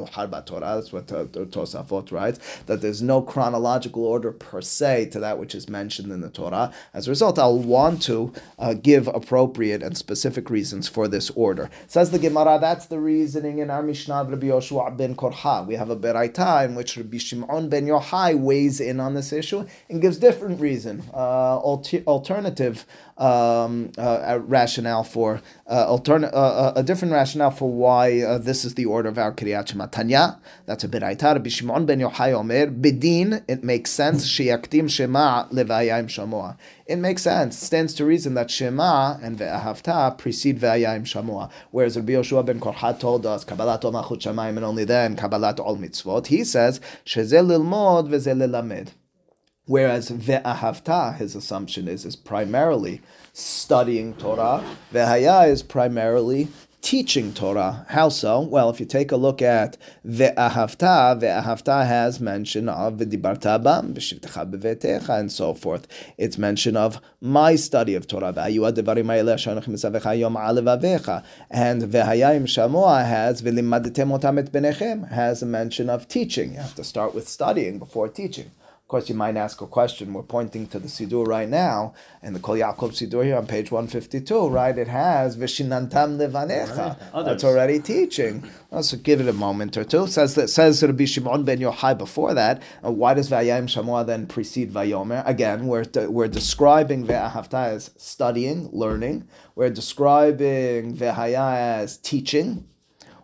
Torah, 0.47 0.75
that's 0.75 0.93
what 0.93 1.07
Tosafot 1.07 2.11
writes, 2.11 2.41
that 2.67 2.81
there's 2.81 3.03
no 3.03 3.23
chronological 3.23 4.05
order 4.05 4.33
per 4.33 4.61
se 4.61 5.11
to 5.11 5.21
that 5.21 5.39
which 5.39 5.55
is 5.55 5.69
mentioned 5.69 6.11
in 6.11 6.23
the 6.23 6.31
Torah. 6.31 6.73
As 6.93 7.07
a 7.07 7.11
result, 7.11 7.39
I'll 7.39 7.59
want 7.59 8.03
to 8.03 8.33
uh, 8.59 8.75
give 8.75 9.07
appropriate 9.09 9.83
and 9.83 9.97
specific 9.97 10.51
reasons 10.51 10.89
for 10.89 11.07
this 11.07 11.31
order. 11.31 11.71
Says 11.87 12.11
the 12.11 12.19
Gemara, 12.19 12.59
that's 12.61 12.87
the 12.87 12.99
reasoning 12.99 13.59
in 13.59 13.71
our 13.71 13.83
Mishnah 13.93 14.23
of 14.23 14.31
Rabbi 14.31 14.47
Yoshua 14.47 14.97
ben 14.97 15.15
Korha. 15.15 15.67
We 15.67 15.75
have 15.75 15.91
a 15.91 15.97
Beraita 15.97 16.65
in 16.65 16.75
which 16.75 16.97
Rabbi 16.97 17.19
Shimon 17.19 17.69
ben 17.69 17.87
Yochai 17.87 18.35
weighs 18.39 18.81
in 18.81 19.01
on 19.01 19.13
this 19.13 19.35
issue 19.35 19.67
and 19.91 20.01
gives 20.01 20.17
different 20.17 20.63
reason, 20.63 21.03
uh, 21.13 21.59
alter- 21.59 22.03
alternative 22.07 22.87
um, 23.23 23.93
uh, 23.97 24.41
rationale 24.43 25.05
for 25.05 25.41
uh, 25.69 25.87
altern- 25.87 26.25
uh, 26.25 26.37
uh, 26.37 26.73
a 26.77 26.83
different 26.83 27.15
rationale 27.15 27.51
for 27.51 27.71
why 27.71 28.21
uh, 28.21 28.39
this 28.39 28.65
is 28.65 28.75
the 28.75 28.85
order 28.85 29.09
of 29.09 29.19
our 29.19 29.33
Kriyat 29.33 29.69
Shema 29.69 29.87
Tanya. 29.87 30.41
That's 30.67 30.85
a 30.85 30.89
Beraita. 30.89 31.35
Rabbi 31.35 31.49
Shimon 31.49 31.87
ben 31.87 32.01
Yochai 32.01 32.33
Omer 32.33 32.67
Bedin. 32.67 33.45
It 33.47 33.63
makes 33.63 33.91
sense. 33.91 34.29
Sheyaktim 34.29 34.91
Shema 34.91 35.49
levayim 35.49 36.07
shamoa. 36.07 36.57
It 36.87 36.97
makes 36.97 37.23
sense. 37.23 37.57
Stands 37.57 37.95
to 37.95 38.05
reason 38.05 38.35
that 38.35 38.51
Shema 38.51 39.19
and 39.23 39.39
Ve'ahavta 39.39 40.19
precede 40.19 40.59
Ve'ayim 40.59 41.05
Shamoa. 41.05 41.51
Whereas 41.71 41.97
Rabbi 41.97 42.13
Yoshua 42.13 42.45
ben 42.45 42.61
Korhat 42.61 42.99
told 42.99 43.25
us 43.25 43.45
Kabbalat 43.45 43.83
Malchut 43.83 44.21
Shamayim 44.21 44.57
and 44.57 44.65
only 44.65 44.85
then 44.85 45.17
Kabbalat 45.17 45.61
Ol 45.61 45.77
Mitzvot. 45.77 46.27
He 46.27 46.45
says 46.45 46.81
Sheze 47.07 47.33
Lilmod 47.33 48.09
Veze 48.09 48.37
Lilamed. 48.37 48.93
Whereas 49.67 50.11
ve'ahavta, 50.11 51.17
his 51.17 51.37
assumption 51.37 51.87
is, 51.87 52.05
is 52.05 52.17
primarily 52.17 53.01
studying 53.33 54.15
Torah. 54.15 54.65
Ve'haya 54.93 55.49
is 55.49 55.63
primarily 55.63 56.49
teaching 56.81 57.33
Torah. 57.33 57.87
How 57.91 58.09
so? 58.09 58.41
Well, 58.41 58.71
if 58.71 58.81
you 58.81 58.87
take 58.87 59.13
a 59.13 59.17
look 59.17 59.41
at 59.41 59.79
ve'ahavta, 60.05 61.21
ve'ahavta 61.21 61.87
has 61.87 62.19
mention 62.19 62.69
of 62.69 62.95
v'dibarta 62.95 63.63
bam, 63.63 63.95
v'shivtecha 63.95 64.51
b'vetecha, 64.51 65.21
and 65.21 65.31
so 65.31 65.55
forth. 65.55 65.87
It's 66.19 66.37
mention 66.37 66.77
of 66.77 67.01
my 67.21 67.55
study 67.55 67.95
of 67.95 68.09
Torah. 68.09 68.33
Ve'ayu 68.33 68.73
devarim 68.73 69.07
ha'eleh. 69.07 69.47
And 71.51 71.83
shamoa 72.49 73.07
has 73.07 73.43
v'limadetem 73.43 74.19
otam 74.19 74.39
et 74.41 74.51
benechem, 74.51 75.09
has 75.13 75.41
a 75.41 75.47
mention 75.47 75.89
of 75.89 76.09
teaching. 76.09 76.55
You 76.55 76.59
have 76.59 76.75
to 76.75 76.83
start 76.83 77.15
with 77.15 77.29
studying 77.29 77.79
before 77.79 78.09
teaching 78.09 78.51
course, 78.93 79.09
you 79.09 79.15
might 79.15 79.39
ask 79.39 79.63
a 79.63 79.67
question. 79.67 80.13
We're 80.13 80.23
pointing 80.23 80.67
to 80.67 80.79
the 80.79 80.87
Sidur 80.87 81.27
right 81.27 81.49
now, 81.49 81.95
and 82.23 82.37
the 82.37 82.41
Kol 82.41 82.57
Yaakov 82.57 82.91
Sidur 82.93 83.25
here 83.25 83.37
on 83.37 83.47
page 83.47 83.71
152, 83.71 84.49
right? 84.49 84.77
It 84.77 84.87
has 84.87 85.35
Vishinantam 85.37 86.19
Levanecha. 86.21 86.99
That's 87.25 87.43
already 87.43 87.81
teaching. 87.81 88.45
So 88.83 88.99
give 88.99 89.23
it 89.23 89.29
a 89.29 89.33
moment 89.33 89.79
or 89.79 89.85
two. 89.85 90.07
Says 90.07 90.35
that 90.35 90.49
says 90.49 90.83
Rabbi 90.83 91.07
Shimon 91.07 91.43
ben 91.45 91.59
Yochai 91.59 91.97
before 91.97 92.35
that. 92.35 92.63
Uh, 92.85 92.93
why 92.93 93.15
does 93.15 93.31
Vayayim 93.31 93.65
Shamua 93.65 94.07
then 94.07 94.27
precede 94.27 94.71
Vayomer? 94.71 95.27
Again, 95.27 95.67
we're, 95.67 95.87
we're 96.09 96.29
describing 96.29 97.07
Ve'ahavta 97.07 97.69
as 97.69 97.91
studying, 97.97 98.69
learning. 98.73 99.27
We're 99.55 99.71
describing 99.71 100.95
Ve'haya 100.95 101.81
as 101.81 101.97
teaching. 101.97 102.67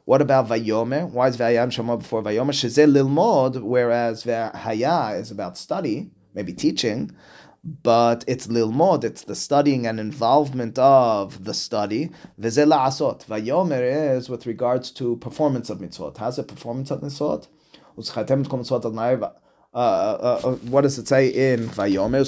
What 0.09 0.23
about 0.23 0.49
Vayomer? 0.49 1.11
Why 1.11 1.29
is 1.29 1.37
Vayam 1.37 1.71
Shama 1.71 1.99
before 1.99 2.23
Vayomer? 2.23 2.53
Sheze 2.53 2.91
Lilmod, 2.91 3.61
whereas 3.61 4.25
Vahaya 4.25 5.21
is 5.21 5.31
about 5.31 5.59
study, 5.59 6.11
maybe 6.33 6.55
teaching, 6.55 7.15
but 7.63 8.25
it's 8.27 8.47
Lilmod, 8.47 9.05
it's 9.05 9.25
the 9.25 9.35
studying 9.35 9.87
and 9.87 10.01
involvement 10.01 10.79
of 10.79 11.45
the 11.45 11.53
study. 11.53 12.09
Veze 12.41 12.65
La'asot. 12.67 13.27
Vayomer 13.27 14.17
is 14.17 14.31
with 14.31 14.47
regards 14.47 14.91
to 14.93 15.17
performance 15.17 15.69
of 15.69 15.77
mitzvot. 15.81 16.17
How's 16.17 16.39
it 16.39 16.49
performance 16.49 16.91
of 16.91 17.03
mitzvot? 17.03 17.47
Uh, 19.75 19.79
uh, 19.79 20.41
uh, 20.43 20.53
what 20.71 20.81
does 20.81 20.99
it 20.99 21.07
say 21.07 21.29
in 21.29 21.69
Vayomer? 21.69 22.27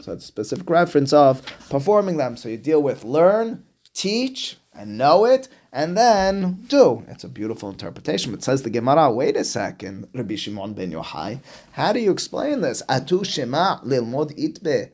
So 0.00 0.12
it's 0.12 0.24
a 0.24 0.26
specific 0.28 0.70
reference 0.70 1.12
of 1.12 1.42
performing 1.68 2.18
them. 2.18 2.36
So 2.36 2.48
you 2.48 2.58
deal 2.58 2.80
with 2.80 3.02
learn, 3.02 3.64
teach 3.94 4.56
and 4.74 4.96
know 4.96 5.24
it, 5.24 5.48
and 5.72 5.96
then 5.96 6.64
do. 6.68 7.04
It's 7.08 7.24
a 7.24 7.28
beautiful 7.28 7.70
interpretation. 7.70 8.30
But 8.30 8.42
says 8.42 8.62
the 8.62 8.70
Gemara, 8.70 9.10
wait 9.10 9.36
a 9.36 9.44
second, 9.44 10.08
Rabbi 10.14 10.36
Shimon 10.36 10.74
ben 10.74 10.92
Yochai, 10.92 11.40
how 11.72 11.92
do 11.92 12.00
you 12.00 12.10
explain 12.10 12.60
this? 12.60 12.82
Atu 12.88 13.24
shema 13.24 13.80
lilmod 13.80 14.36
itbe, 14.38 14.90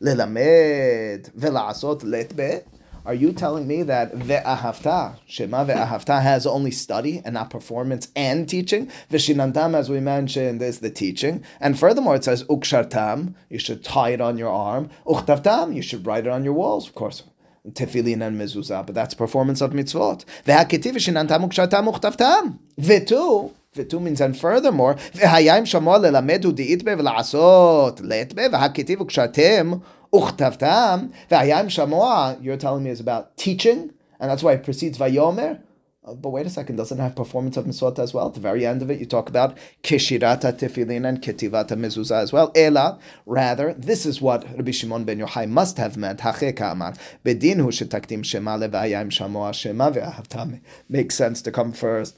lilamed 0.00 1.32
vela'asot 1.34 2.02
letbe. 2.02 2.64
Are 3.04 3.14
you 3.14 3.32
telling 3.32 3.66
me 3.66 3.82
that 3.82 4.12
ve'ahavta, 4.12 5.16
Shema 5.26 5.64
ve'ahavta 5.64 6.22
has 6.22 6.46
only 6.46 6.70
study 6.70 7.20
and 7.24 7.34
not 7.34 7.50
performance 7.50 8.06
and 8.14 8.48
teaching? 8.48 8.92
Vishinantam, 9.10 9.74
as 9.74 9.90
we 9.90 9.98
mentioned, 9.98 10.62
is 10.62 10.78
the 10.78 10.90
teaching. 10.90 11.42
And 11.58 11.76
furthermore, 11.76 12.14
it 12.14 12.22
says 12.22 12.44
ukshartam, 12.44 13.34
you 13.50 13.58
should 13.58 13.82
tie 13.82 14.10
it 14.10 14.20
on 14.20 14.38
your 14.38 14.50
arm. 14.50 14.88
Uchtavtam, 15.04 15.74
you 15.74 15.82
should 15.82 16.06
write 16.06 16.26
it 16.28 16.30
on 16.30 16.44
your 16.44 16.52
walls. 16.52 16.86
Of 16.86 16.94
course, 16.94 17.24
tefillin 17.70 18.26
and 18.26 18.40
mezuzah, 18.40 18.84
but 18.84 18.94
that's 18.94 19.14
performance 19.14 19.60
of 19.60 19.70
mitzvot. 19.70 20.24
Ve'haketiv 20.44 20.96
shenantam 20.96 21.48
ukshatam 21.48 21.92
uchtavtam. 21.92 22.58
Vetu, 22.80 23.52
vetu 23.74 24.00
means 24.00 24.20
and 24.20 24.36
furthermore, 24.36 24.94
ve'hayim 25.14 25.62
shamor 25.62 25.98
lelamedu 26.00 26.52
di'itbe 26.52 26.96
v'la'asot 27.00 28.00
letbe 28.00 28.50
ve'haketiv 28.50 28.98
ukshatem 28.98 29.82
uchtavtam. 30.12 31.12
Ve'hayim 31.30 31.66
shamor, 31.66 32.42
you're 32.42 32.56
telling 32.56 32.84
me 32.84 32.90
is 32.90 33.00
about 33.00 33.36
teaching, 33.36 33.92
and 34.18 34.30
that's 34.30 34.42
why 34.42 34.52
it 34.52 34.64
precedes 34.64 34.98
vayomer. 34.98 35.60
Uh, 36.04 36.14
but 36.14 36.30
wait 36.30 36.44
a 36.44 36.50
second, 36.50 36.74
doesn't 36.74 36.98
have 36.98 37.14
performance 37.14 37.56
of 37.56 37.64
mitzvot 37.64 37.96
as 38.00 38.12
well? 38.12 38.26
At 38.26 38.34
the 38.34 38.40
very 38.40 38.66
end 38.66 38.82
of 38.82 38.90
it, 38.90 38.98
you 38.98 39.06
talk 39.06 39.28
about 39.28 39.56
kishirata 39.84 40.52
tefillin 40.52 41.08
and 41.08 41.22
ketivata 41.22 41.76
mezuzah 41.76 42.22
as 42.22 42.32
well. 42.32 42.50
Ela, 42.56 42.98
rather, 43.24 43.72
this 43.74 44.04
is 44.04 44.20
what 44.20 44.42
Rabbi 44.56 44.72
Shimon 44.72 45.04
ben 45.04 45.20
Yochai 45.20 45.48
must 45.48 45.76
have 45.76 45.96
meant. 45.96 46.18
Hacheka 46.20 46.72
amar 46.72 46.94
bedin 47.24 47.58
hu 47.58 47.68
shetaktim 47.68 48.24
shema 48.24 48.58
levayim 48.58 49.10
shamoa 49.10 49.54
shema 49.54 49.92
ve'ahavtam. 49.92 50.60
Makes 50.88 51.14
sense 51.14 51.40
to 51.42 51.52
come 51.52 51.72
first. 51.72 52.16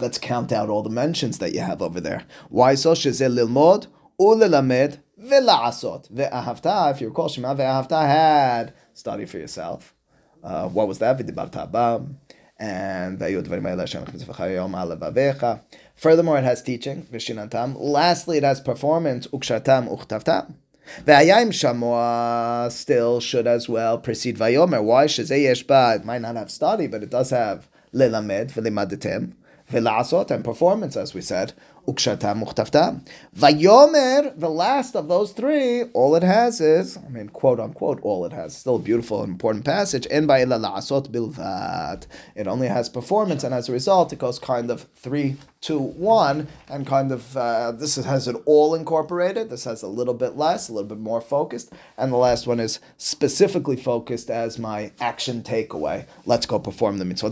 Let's 0.00 0.18
count 0.18 0.50
out 0.50 0.68
all 0.68 0.82
the 0.82 0.90
mentions 0.90 1.38
that 1.38 1.54
you 1.54 1.60
have 1.60 1.80
over 1.80 2.00
there. 2.00 2.24
Why 2.48 2.74
so? 2.74 2.94
Shezel 2.94 3.38
lilmod 3.38 3.86
ulelamed 4.18 4.98
ve'la'asot 5.22 6.10
ve'ahavta. 6.12 6.90
If 6.90 7.00
you 7.00 7.08
recall, 7.10 7.28
shema 7.28 7.54
ve'ahavta 7.54 8.04
had 8.04 8.74
study 8.94 9.26
for 9.26 9.38
yourself. 9.38 9.94
Uh, 10.42 10.66
what 10.68 10.88
was 10.88 10.98
that? 10.98 11.18
V'dibarta 11.18 11.70
bam 11.70 12.18
and 12.60 13.18
Furthermore, 15.96 16.38
it 16.38 16.44
has 16.44 16.62
teaching. 16.62 17.06
Lastly, 17.10 18.36
it 18.36 18.44
has 18.44 18.60
performance, 18.60 19.26
ukshatam, 19.28 19.88
uchtavtam. 19.88 20.54
V'ayayim 21.04 21.50
shamua 21.50 22.70
still 22.70 23.20
should 23.20 23.46
as 23.46 23.68
well 23.68 23.98
precede 23.98 24.36
vayomer. 24.36 24.82
Why? 24.82 25.06
Shezei 25.06 25.44
yeshba, 25.44 25.96
it 25.96 26.04
might 26.04 26.20
not 26.20 26.36
have 26.36 26.50
study, 26.50 26.86
but 26.86 27.02
it 27.02 27.10
does 27.10 27.30
have 27.30 27.68
lelamed, 27.94 28.52
v'limaditem, 28.52 29.32
v'lasot, 29.72 30.30
and 30.30 30.44
performance, 30.44 30.96
as 30.96 31.14
we 31.14 31.20
said. 31.20 31.52
Ukshata 31.86 32.34
muhtafta. 32.34 33.00
Vayomer, 33.36 34.38
the 34.38 34.50
last 34.50 34.94
of 34.94 35.08
those 35.08 35.32
three, 35.32 35.84
all 35.94 36.14
it 36.14 36.22
has 36.22 36.60
is, 36.60 36.96
I 36.98 37.08
mean, 37.08 37.28
quote 37.28 37.58
unquote, 37.58 38.00
all 38.02 38.24
it 38.24 38.32
has. 38.32 38.56
Still 38.56 38.76
a 38.76 38.78
beautiful 38.78 39.22
and 39.22 39.32
important 39.32 39.64
passage. 39.64 40.06
En 40.10 40.26
la'asot 40.26 41.08
bilvat. 41.08 42.06
It 42.34 42.46
only 42.46 42.68
has 42.68 42.88
performance, 42.88 43.44
and 43.44 43.54
as 43.54 43.68
a 43.68 43.72
result, 43.72 44.12
it 44.12 44.18
goes 44.18 44.38
kind 44.38 44.70
of 44.70 44.86
three, 44.94 45.36
two, 45.60 45.78
one, 45.78 46.48
and 46.68 46.86
kind 46.86 47.12
of 47.12 47.36
uh, 47.36 47.70
this 47.72 47.96
has 47.96 48.26
it 48.26 48.36
all 48.46 48.74
incorporated. 48.74 49.50
This 49.50 49.64
has 49.64 49.82
a 49.82 49.86
little 49.86 50.14
bit 50.14 50.36
less, 50.36 50.68
a 50.68 50.72
little 50.72 50.88
bit 50.88 50.98
more 50.98 51.20
focused, 51.20 51.72
and 51.98 52.12
the 52.12 52.16
last 52.16 52.46
one 52.46 52.60
is 52.60 52.80
specifically 52.96 53.76
focused 53.76 54.30
as 54.30 54.58
my 54.58 54.92
action 55.00 55.42
takeaway. 55.42 56.06
Let's 56.24 56.46
go 56.46 56.58
perform 56.58 56.98
the 56.98 57.04
mitzvot. 57.04 57.30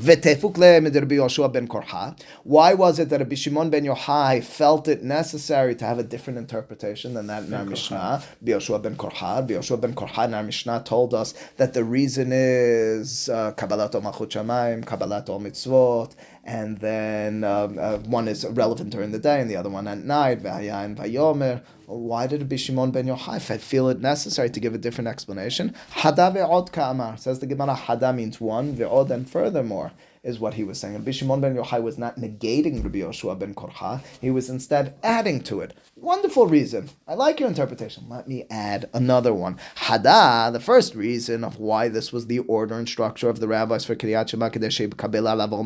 Why 2.44 2.74
was 2.74 2.98
it 2.98 3.08
that 3.08 3.20
Rabbi 3.20 3.34
Shimon 3.34 3.70
ben 3.70 3.84
Yochai 3.84 4.44
felt 4.44 4.88
it 4.88 5.02
necessary 5.02 5.74
to 5.76 5.84
have 5.84 5.98
a 5.98 6.02
different 6.02 6.38
interpretation 6.38 7.14
than 7.14 7.28
that 7.28 7.44
in 7.44 7.54
our 7.54 7.64
Mishnah? 7.64 8.22
Rabbi 8.42 8.52
Yoshua 8.52 8.82
ben 8.82 8.96
Korha, 8.96 9.48
Yoshua 9.48 9.80
ben 9.80 9.94
Korha 9.94 10.26
in 10.26 10.34
our 10.34 10.42
Mishnah 10.42 10.82
told 10.84 11.14
us 11.14 11.32
that 11.56 11.72
the 11.72 11.84
reason 11.84 12.30
is 12.32 13.28
uh, 13.30 13.52
Kabbalat 13.52 13.94
uh, 13.94 14.00
Malchut 14.00 14.28
Shamayim, 14.28 14.84
Kabbalat 14.84 15.26
Mitzvot, 15.26 16.14
and 16.48 16.78
then 16.78 17.44
um, 17.44 17.78
uh, 17.78 17.98
one 17.98 18.26
is 18.26 18.46
relevant 18.46 18.88
during 18.88 19.12
the 19.12 19.18
day 19.18 19.38
and 19.42 19.50
the 19.50 19.56
other 19.56 19.68
one 19.68 19.86
at 19.86 19.98
night. 19.98 20.40
Why 20.42 22.26
did 22.26 22.40
Rabbi 22.40 22.56
Shimon 22.56 22.90
ben 22.90 23.06
Yochai 23.06 23.60
feel 23.60 23.90
it 23.90 24.00
necessary 24.00 24.48
to 24.48 24.58
give 24.58 24.74
a 24.74 24.78
different 24.78 25.08
explanation? 25.08 25.74
Hada 25.92 26.34
ve'od 26.34 26.72
ka'amar. 26.72 27.18
Says 27.18 27.40
the 27.40 27.46
Gemara, 27.46 27.74
hada 27.74 28.14
means 28.14 28.40
one, 28.40 28.74
ve'od, 28.74 29.10
and 29.10 29.28
furthermore 29.28 29.92
is 30.28 30.38
what 30.38 30.54
he 30.54 30.62
was 30.62 30.78
saying. 30.78 30.94
And 30.94 31.14
Shimon 31.14 31.40
ben 31.40 31.56
Yochai 31.56 31.82
was 31.82 31.96
not 31.96 32.16
negating 32.16 32.84
Rabbi 32.84 32.98
Yoshua 32.98 33.38
ben 33.38 33.54
Korcha, 33.54 34.02
he 34.20 34.30
was 34.30 34.50
instead 34.50 34.94
adding 35.02 35.40
to 35.44 35.60
it. 35.60 35.74
Wonderful 35.96 36.46
reason. 36.46 36.90
I 37.08 37.14
like 37.14 37.40
your 37.40 37.48
interpretation. 37.48 38.04
Let 38.08 38.28
me 38.28 38.44
add 38.50 38.88
another 38.92 39.32
one. 39.32 39.58
Hada, 39.76 40.52
the 40.52 40.60
first 40.60 40.94
reason 40.94 41.42
of 41.42 41.58
why 41.58 41.88
this 41.88 42.12
was 42.12 42.26
the 42.26 42.40
order 42.40 42.74
and 42.76 42.88
structure 42.88 43.28
of 43.28 43.40
the 43.40 43.48
rabbis 43.48 43.84
for 43.84 43.96
Kriyat 43.96 44.28
Shema 44.28 44.50
Kadesh 44.50 44.78
Kabela 44.78 45.34
Lavol 45.34 45.64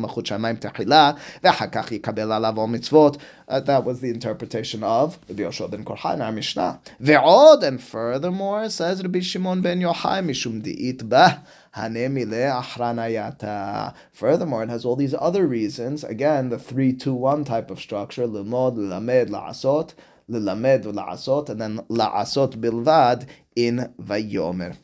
Mitzvot. 2.69 3.19
Uh, 3.47 3.59
that 3.59 3.83
was 3.83 3.99
the 3.99 4.09
interpretation 4.09 4.81
of 4.83 5.19
Rabbi 5.27 5.43
Yoshua 5.43 5.69
ben 5.69 5.83
Korcha 5.83 6.13
in 6.13 6.21
our 6.21 6.31
Mishnah. 6.31 6.79
Ve'od, 7.01 7.61
and 7.63 7.83
furthermore, 7.83 8.69
says 8.69 9.03
Rabbi 9.03 9.19
Shimon 9.19 9.61
ben 9.61 9.81
Yochai, 9.81 10.25
Mishum 10.25 10.61
Di'it 10.61 11.07
Bah. 11.07 11.39
Furthermore, 11.75 12.13
it 14.63 14.69
has 14.69 14.85
all 14.85 14.95
these 14.95 15.15
other 15.17 15.47
reasons. 15.47 16.03
Again, 16.03 16.49
the 16.49 16.59
three, 16.59 16.93
two, 16.93 17.15
one 17.15 17.43
type 17.43 17.71
of 17.71 17.79
structure: 17.79 18.27
limod, 18.27 18.77
lamed, 18.77 19.29
la'asot, 19.29 19.95
lilamed, 20.27 20.83
la'asot, 20.83 21.49
and 21.49 21.59
then 21.59 21.79
la'asot 21.89 22.57
bilvad 22.57 23.25
in 23.55 23.91
vayomer. 23.99 24.77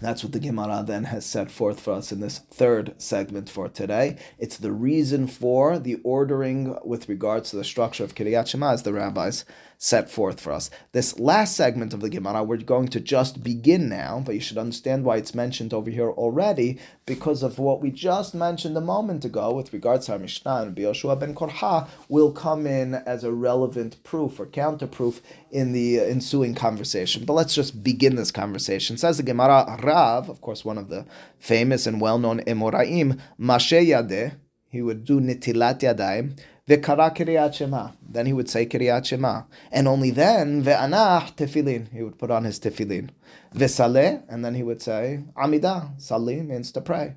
That's 0.00 0.22
what 0.22 0.32
the 0.32 0.40
Gemara 0.40 0.84
then 0.86 1.04
has 1.04 1.26
set 1.26 1.50
forth 1.50 1.80
for 1.80 1.94
us 1.94 2.12
in 2.12 2.20
this 2.20 2.38
third 2.38 2.94
segment 2.98 3.50
for 3.50 3.68
today. 3.68 4.16
It's 4.38 4.56
the 4.56 4.72
reason 4.72 5.26
for 5.26 5.78
the 5.78 5.96
ordering 6.04 6.76
with 6.84 7.08
regards 7.08 7.50
to 7.50 7.56
the 7.56 7.64
structure 7.64 8.04
of 8.04 8.14
Kiryat 8.14 8.48
Shema 8.48 8.72
as 8.72 8.82
the 8.82 8.92
rabbis 8.92 9.44
set 9.80 10.10
forth 10.10 10.40
for 10.40 10.52
us. 10.52 10.70
This 10.90 11.20
last 11.20 11.56
segment 11.56 11.94
of 11.94 12.00
the 12.00 12.10
Gemara, 12.10 12.42
we're 12.42 12.56
going 12.56 12.88
to 12.88 13.00
just 13.00 13.44
begin 13.44 13.88
now, 13.88 14.20
but 14.24 14.34
you 14.34 14.40
should 14.40 14.58
understand 14.58 15.04
why 15.04 15.16
it's 15.16 15.36
mentioned 15.36 15.72
over 15.72 15.88
here 15.88 16.10
already, 16.10 16.80
because 17.06 17.44
of 17.44 17.60
what 17.60 17.80
we 17.80 17.92
just 17.92 18.34
mentioned 18.34 18.76
a 18.76 18.80
moment 18.80 19.24
ago 19.24 19.54
with 19.54 19.72
regards 19.72 20.06
to 20.06 20.12
our 20.12 20.18
Mishnah 20.18 20.62
and 20.62 20.76
Yoshua 20.76 21.18
ben 21.18 21.32
Korha 21.32 21.88
will 22.08 22.32
come 22.32 22.66
in 22.66 22.94
as 22.94 23.22
a 23.22 23.32
relevant 23.32 24.02
proof 24.02 24.40
or 24.40 24.46
counterproof 24.46 25.20
in 25.52 25.72
the 25.72 26.00
ensuing 26.00 26.56
conversation. 26.56 27.24
But 27.24 27.34
let's 27.34 27.54
just 27.54 27.84
begin 27.84 28.16
this 28.16 28.32
conversation. 28.32 28.98
Says 28.98 29.16
the 29.16 29.22
Gemara, 29.22 29.78
Rav, 29.88 30.28
of 30.28 30.38
course, 30.40 30.64
one 30.70 30.78
of 30.78 30.88
the 30.88 31.06
famous 31.38 31.86
and 31.88 32.00
well-known 32.00 32.38
Emoraim, 32.52 33.18
Mashe 33.38 33.80
Yadeh, 33.92 34.34
he 34.68 34.80
would 34.82 35.04
do 35.04 35.20
nitilat 35.20 35.80
yadayim, 35.80 36.38
V'kara 36.68 37.08
Kiryat 37.16 37.54
Shema. 37.54 37.92
Then 38.06 38.26
he 38.26 38.34
would 38.34 38.50
say 38.50 38.66
Kiryat 38.66 39.06
Shema. 39.06 39.44
And 39.72 39.88
only 39.88 40.10
then, 40.10 40.62
ve'anach 40.62 41.34
tefillin. 41.34 41.90
He 41.90 42.02
would 42.02 42.18
put 42.18 42.30
on 42.30 42.44
his 42.44 42.60
tefillin. 42.60 43.08
V'saleh. 43.54 44.22
And 44.28 44.44
then 44.44 44.54
he 44.54 44.62
would 44.62 44.82
say 44.82 45.24
Amidah. 45.34 45.98
Sali 45.98 46.42
means 46.42 46.70
to 46.72 46.82
pray. 46.82 47.16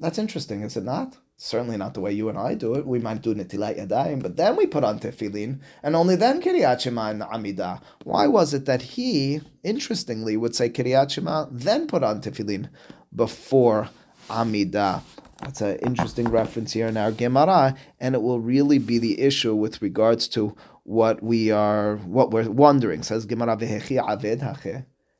That's 0.00 0.18
interesting, 0.18 0.62
is 0.62 0.76
it 0.76 0.84
not? 0.84 1.18
Certainly 1.38 1.76
not 1.76 1.92
the 1.92 2.00
way 2.00 2.12
you 2.12 2.30
and 2.30 2.38
I 2.38 2.54
do 2.54 2.74
it. 2.76 2.86
We 2.86 2.98
might 2.98 3.20
do 3.20 3.34
Netilat 3.34 3.78
Yadayim, 3.78 4.22
but 4.22 4.36
then 4.36 4.56
we 4.56 4.66
put 4.66 4.84
on 4.84 4.98
Tefillin, 4.98 5.60
and 5.82 5.94
only 5.94 6.16
then 6.16 6.40
Kiryat 6.40 6.80
Shema 6.80 7.10
and 7.10 7.20
Amidah. 7.20 7.82
Why 8.04 8.26
was 8.26 8.54
it 8.54 8.64
that 8.64 8.80
he, 8.80 9.42
interestingly, 9.62 10.38
would 10.38 10.54
say 10.54 10.70
Kiryat 10.70 11.10
Shema, 11.10 11.46
then 11.50 11.86
put 11.88 12.02
on 12.02 12.22
Tefillin 12.22 12.70
before 13.14 13.90
Amidah? 14.30 15.02
That's 15.42 15.60
an 15.60 15.76
interesting 15.80 16.30
reference 16.30 16.72
here 16.72 16.86
in 16.86 16.96
our 16.96 17.12
Gemara, 17.12 17.76
and 18.00 18.14
it 18.14 18.22
will 18.22 18.40
really 18.40 18.78
be 18.78 18.98
the 18.98 19.20
issue 19.20 19.54
with 19.54 19.82
regards 19.82 20.28
to 20.28 20.56
what 20.84 21.22
we 21.22 21.50
are, 21.50 21.96
what 21.98 22.30
we're 22.30 22.48
wondering. 22.48 23.02
Says 23.02 23.26
Gemara, 23.26 23.58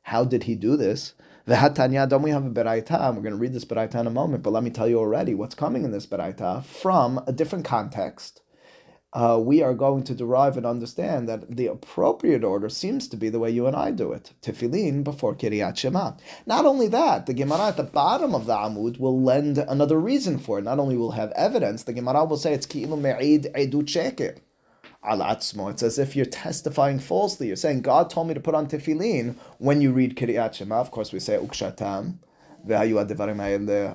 How 0.01 0.25
did 0.25 0.43
he 0.43 0.55
do 0.55 0.77
this? 0.77 1.13
V'hatanya, 1.47 2.09
don't 2.09 2.23
we 2.23 2.31
have 2.31 2.45
a 2.45 2.49
beraita? 2.49 3.15
We're 3.15 3.21
going 3.21 3.31
to 3.31 3.35
read 3.35 3.53
this 3.53 3.65
beraita 3.65 3.95
in 3.95 4.07
a 4.07 4.11
moment, 4.11 4.43
but 4.43 4.51
let 4.51 4.63
me 4.63 4.69
tell 4.69 4.87
you 4.87 4.99
already 4.99 5.33
what's 5.33 5.55
coming 5.55 5.85
in 5.85 5.91
this 5.91 6.05
beraita 6.05 6.63
from 6.63 7.23
a 7.25 7.31
different 7.31 7.65
context 7.65 8.41
uh, 9.13 9.39
we 9.41 9.63
are 9.63 9.73
going 9.73 10.03
to 10.03 10.13
derive 10.13 10.57
and 10.57 10.65
understand 10.65 11.27
that 11.27 11.55
the 11.55 11.67
appropriate 11.67 12.43
order 12.43 12.69
seems 12.69 13.07
to 13.07 13.17
be 13.17 13.29
the 13.29 13.39
way 13.39 13.49
you 13.49 13.65
and 13.65 13.75
I 13.75 13.91
do 13.91 14.11
it. 14.11 14.33
Tefillin 14.41 15.03
before 15.03 15.33
Kiryat 15.33 15.77
Shema. 15.77 16.13
Not 16.45 16.65
only 16.65 16.87
that, 16.89 17.25
the 17.25 17.33
Gemara 17.33 17.69
at 17.69 17.77
the 17.77 17.83
bottom 17.83 18.35
of 18.35 18.45
the 18.45 18.53
Amud 18.53 18.99
will 18.99 19.19
lend 19.19 19.57
another 19.57 19.99
reason 19.99 20.37
for 20.37 20.59
it. 20.59 20.65
Not 20.65 20.79
only 20.79 20.97
will 20.97 21.11
have 21.11 21.31
evidence, 21.31 21.83
the 21.83 21.93
Gemara 21.93 22.25
will 22.25 22.37
say 22.37 22.53
it's 22.53 22.67
Ki'ilu 22.67 22.99
Me'id 22.99 23.51
Edut 23.55 23.85
Sheker 23.85 24.37
Alatzmo. 25.06 25.70
It's 25.70 25.82
as 25.82 25.98
if 25.98 26.14
you're 26.16 26.26
testifying 26.26 26.98
falsely. 26.98 27.48
You're 27.48 27.56
saying, 27.56 27.82
God 27.82 28.10
told 28.10 28.28
me 28.28 28.34
to 28.34 28.40
put 28.40 28.54
on 28.54 28.66
tefillin 28.66 29.34
when 29.58 29.80
you 29.80 29.92
read 29.92 30.16
Kiryat 30.16 30.54
Shema. 30.54 30.80
Of 30.80 30.90
course, 30.90 31.12
we 31.12 31.20
say 31.20 31.36
ukshatam. 31.36 32.18
והיו 32.64 33.00
הדברים 33.00 33.40
האלה, 33.40 33.92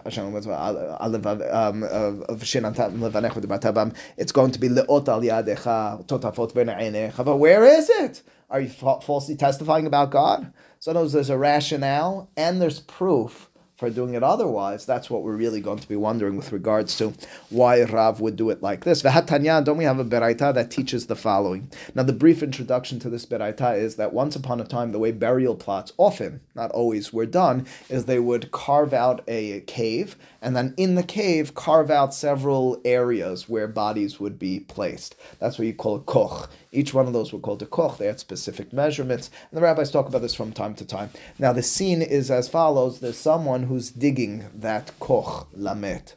שנתן 2.44 2.92
לבניך 3.00 3.38
ודיברת 3.38 3.66
בם, 3.66 3.90
it's 4.20 4.32
going 4.32 4.52
to 4.52 4.60
be 4.60 4.68
לאות 4.70 5.10
על 5.10 5.24
ידיך, 5.24 5.70
תותפות 6.06 6.56
בין 6.56 6.70
עיניך, 6.70 7.20
but 7.20 7.38
where 7.38 7.64
is 7.64 7.90
it? 7.90 8.22
Are 8.52 8.60
you 8.60 8.68
falsely 8.68 9.36
testifying 9.36 9.86
about 9.86 10.12
God? 10.12 10.52
So 10.80 10.92
there's 10.92 11.30
a 11.30 11.38
rationale 11.38 12.30
and 12.36 12.62
there's 12.62 12.82
proof 12.82 13.50
for 13.83 13.91
doing 13.91 14.15
it 14.15 14.23
otherwise, 14.23 14.87
that's 14.87 15.11
what 15.11 15.25
we're 15.25 15.35
really 15.35 15.61
going 15.61 15.81
to 15.81 15.89
be 15.89 15.97
wondering 15.97 16.37
with 16.37 16.53
regards 16.53 16.97
to 16.99 17.13
why 17.51 17.83
Rav 17.83 18.21
would 18.21 18.37
do 18.37 18.49
it 18.51 18.63
like 18.63 18.85
this. 18.85 19.03
V'hatanya, 19.03 19.65
don't 19.65 19.77
we 19.77 19.83
have 19.83 19.99
a 19.99 20.05
beraita 20.05 20.55
that 20.55 20.71
teaches 20.71 21.09
the 21.09 21.17
following? 21.17 21.69
Now, 21.93 22.05
the 22.05 22.13
brief 22.13 22.45
introduction 22.45 23.01
to 23.01 23.11
this 23.11 23.27
beraita 23.27 23.77
is 23.77 23.97
that 23.97 24.13
once 24.13 24.37
upon 24.37 24.61
a 24.61 24.65
time, 24.65 24.93
the 24.93 25.01
way 25.01 25.11
burial 25.11 25.57
plots 25.57 25.93
often, 25.99 26.43
not 26.55 26.71
always, 26.71 27.13
were 27.13 27.27
done 27.27 27.67
is 27.89 28.05
they 28.05 28.21
would 28.21 28.53
carve 28.53 28.93
out 28.93 29.25
a 29.27 29.63
cave, 29.63 30.15
and 30.41 30.55
then 30.55 30.75
in 30.77 30.95
the 30.95 31.03
cave 31.03 31.57
carve 31.57 31.91
out 31.91 32.15
several 32.15 32.81
areas 32.85 33.49
where 33.49 33.67
bodies 33.67 34.21
would 34.21 34.39
be 34.39 34.61
placed. 34.61 35.17
That's 35.41 35.59
what 35.59 35.67
you 35.67 35.75
call 35.75 35.97
a 35.97 36.01
koch. 36.01 36.49
Each 36.73 36.95
one 36.95 37.07
of 37.07 37.13
those 37.13 37.33
were 37.33 37.39
called 37.39 37.63
a 37.63 37.67
koch. 37.67 37.99
They 37.99 38.07
had 38.07 38.19
specific 38.19 38.73
measurements, 38.73 39.31
and 39.51 39.59
the 39.59 39.63
rabbis 39.63 39.91
talk 39.91 40.09
about 40.09 40.23
this 40.23 40.35
from 40.35 40.53
time 40.53 40.75
to 40.77 40.87
time. 40.87 41.11
Now, 41.39 41.53
the 41.53 41.63
scene 41.63 42.01
is 42.01 42.31
as 42.31 42.49
follows: 42.49 43.01
There's 43.01 43.19
someone 43.19 43.65
who's 43.65 43.91
digging 43.91 44.47
that 44.55 44.99
koch 44.99 45.49
lamet. 45.55 46.15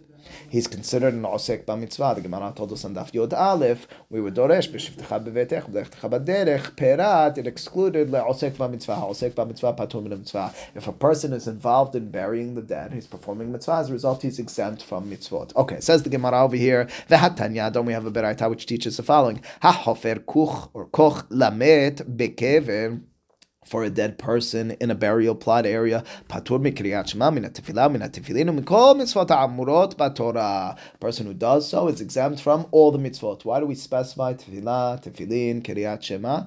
He's 0.49 0.67
considered 0.67 1.13
an 1.13 1.23
osek 1.23 1.65
b'mitzvah. 1.65 2.15
The 2.15 2.21
Gemara 2.21 2.53
told 2.55 2.71
us 2.71 2.85
on 2.85 2.95
Daf 2.95 3.13
Yod 3.13 3.33
Aleph, 3.33 3.87
we 4.09 4.21
were 4.21 4.31
doresh 4.31 4.69
b'shivtecha 4.69 5.23
b'vetech 5.23 5.69
b'lechtecha 5.69 6.09
b'derech 6.09 6.75
perat. 6.75 7.37
It 7.37 7.47
excluded 7.47 8.09
le'osek 8.09 8.51
b'mitzvah. 8.51 9.09
Osek 9.09 9.31
b'mitzvah 9.31 9.77
patur 9.77 10.03
min 10.03 10.17
mitzvah. 10.19 10.53
If 10.73 10.87
a 10.87 10.93
person 10.93 11.33
is 11.33 11.47
involved 11.47 11.95
in 11.95 12.11
burying 12.11 12.55
the 12.55 12.61
dead, 12.61 12.93
he's 12.93 13.07
performing 13.07 13.51
mitzvah. 13.51 13.75
As 13.75 13.89
a 13.89 13.93
result, 13.93 14.21
he's 14.21 14.39
exempt 14.39 14.83
from 14.83 15.09
mitzvot. 15.09 15.55
Okay, 15.55 15.79
says 15.79 16.03
the 16.03 16.09
Gemara 16.09 16.43
over 16.43 16.55
here. 16.55 16.87
V'hatanya. 17.09 17.71
Don't 17.71 17.85
we 17.85 17.93
have 17.93 18.05
a 18.05 18.11
beraita 18.11 18.49
which 18.49 18.65
teaches 18.65 18.97
the 18.97 19.03
following? 19.03 19.41
Ha'hofer 19.61 20.19
kuch 20.19 20.69
or 20.73 20.87
koch 20.87 21.27
lamet 21.29 22.17
bekever 22.17 23.01
for 23.65 23.83
a 23.83 23.89
dead 23.89 24.17
person 24.17 24.71
in 24.79 24.91
a 24.91 24.95
burial 24.95 25.35
plot 25.35 25.65
area. 25.65 26.03
Patur 26.29 26.59
mikriyat 26.59 27.09
shema 27.09 27.31
min 27.31 27.43
tefillah 27.43 27.91
min 27.91 28.01
tefillin 28.01 28.57
mikol 28.57 28.95
mitzvot 28.95 29.27
amurot 29.27 29.95
batorah. 29.95 30.77
Person 30.99 31.25
who 31.25 31.33
does 31.33 31.67
so 31.69 31.87
is 31.87 32.01
exempt 32.01 32.39
from 32.39 32.67
all 32.71 32.91
the 32.91 32.99
mitzvot. 32.99 33.43
Why 33.43 33.59
do 33.59 33.65
we 33.65 33.75
specify 33.75 34.33
tefillah, 34.33 35.03
tefillin, 35.03 35.61
kiryat 35.63 36.03
shema? 36.03 36.45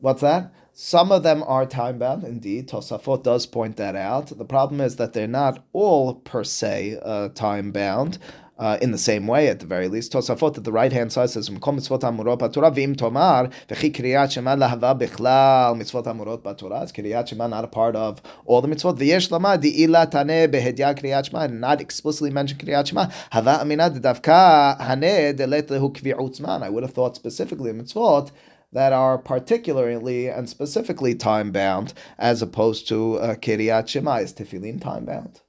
What's 0.00 0.20
that? 0.20 0.52
Some 0.72 1.10
of 1.10 1.24
them 1.24 1.42
are 1.42 1.66
time 1.66 1.98
bound, 1.98 2.22
indeed. 2.22 2.68
Tosafot 2.68 3.24
does 3.24 3.46
point 3.46 3.76
that 3.78 3.96
out. 3.96 4.28
The 4.28 4.44
problem 4.44 4.80
is 4.80 4.94
that 4.94 5.12
they're 5.12 5.26
not 5.26 5.64
all 5.72 6.14
per 6.14 6.44
se 6.44 7.00
uh, 7.02 7.30
time 7.30 7.72
bound 7.72 8.18
uh, 8.58 8.78
in 8.82 8.90
the 8.90 8.98
same 8.98 9.26
way, 9.26 9.48
at 9.48 9.60
the 9.60 9.66
very 9.66 9.88
least. 9.88 10.12
Tosafot 10.12 10.58
at 10.58 10.64
the 10.64 10.72
right 10.72 10.92
hand 10.92 11.12
side 11.12 11.30
says, 11.30 11.48
"Mkom 11.48 11.78
mitzvot 11.78 12.00
amurot 12.00 12.38
b'torah 12.38 12.74
v'im 12.74 12.96
tomar 12.96 13.48
v'chi 13.68 13.92
kriyat 13.92 14.32
shema 14.32 14.56
lahava 14.56 14.98
bichlal 14.98 15.76
mitzvot 15.80 16.04
amurot 16.04 16.42
b'torah." 16.42 16.84
Is 16.84 16.92
kriyat 16.92 17.28
shema 17.28 17.46
not 17.46 17.64
a 17.64 17.68
part 17.68 17.96
of 17.96 18.20
all 18.44 18.60
the 18.60 18.68
mitzvot? 18.68 18.98
V'yesh 18.98 19.30
lama 19.30 19.58
di'ila 19.58 20.10
taneh 20.10 20.48
behedya 20.48 20.98
kriyat 20.98 21.30
shema. 21.30 21.46
Not 21.46 21.80
explicitly 21.80 22.30
mentioned 22.30 22.60
kriyat 22.60 22.86
shema. 22.88 23.08
Hava 23.30 23.60
amina 23.60 23.90
davka 23.90 24.78
haneh 24.80 25.34
delet 25.36 25.68
lehu 25.68 25.92
kvi'ut 25.92 26.40
zman. 26.40 26.62
I 26.62 26.68
would 26.68 26.82
have 26.82 26.92
thought 26.92 27.16
specifically 27.16 27.72
mitzvot 27.72 28.30
that 28.72 28.92
are 28.92 29.18
particularly 29.18 30.28
and 30.28 30.48
specifically 30.48 31.14
time 31.14 31.50
bound, 31.52 31.94
as 32.18 32.42
opposed 32.42 32.86
to 32.88 33.16
uh, 33.16 33.34
Kiryat 33.34 33.88
Shema. 33.88 34.16
Is 34.16 34.34
Tefillin 34.34 34.80
time 34.80 35.06
bound? 35.06 35.40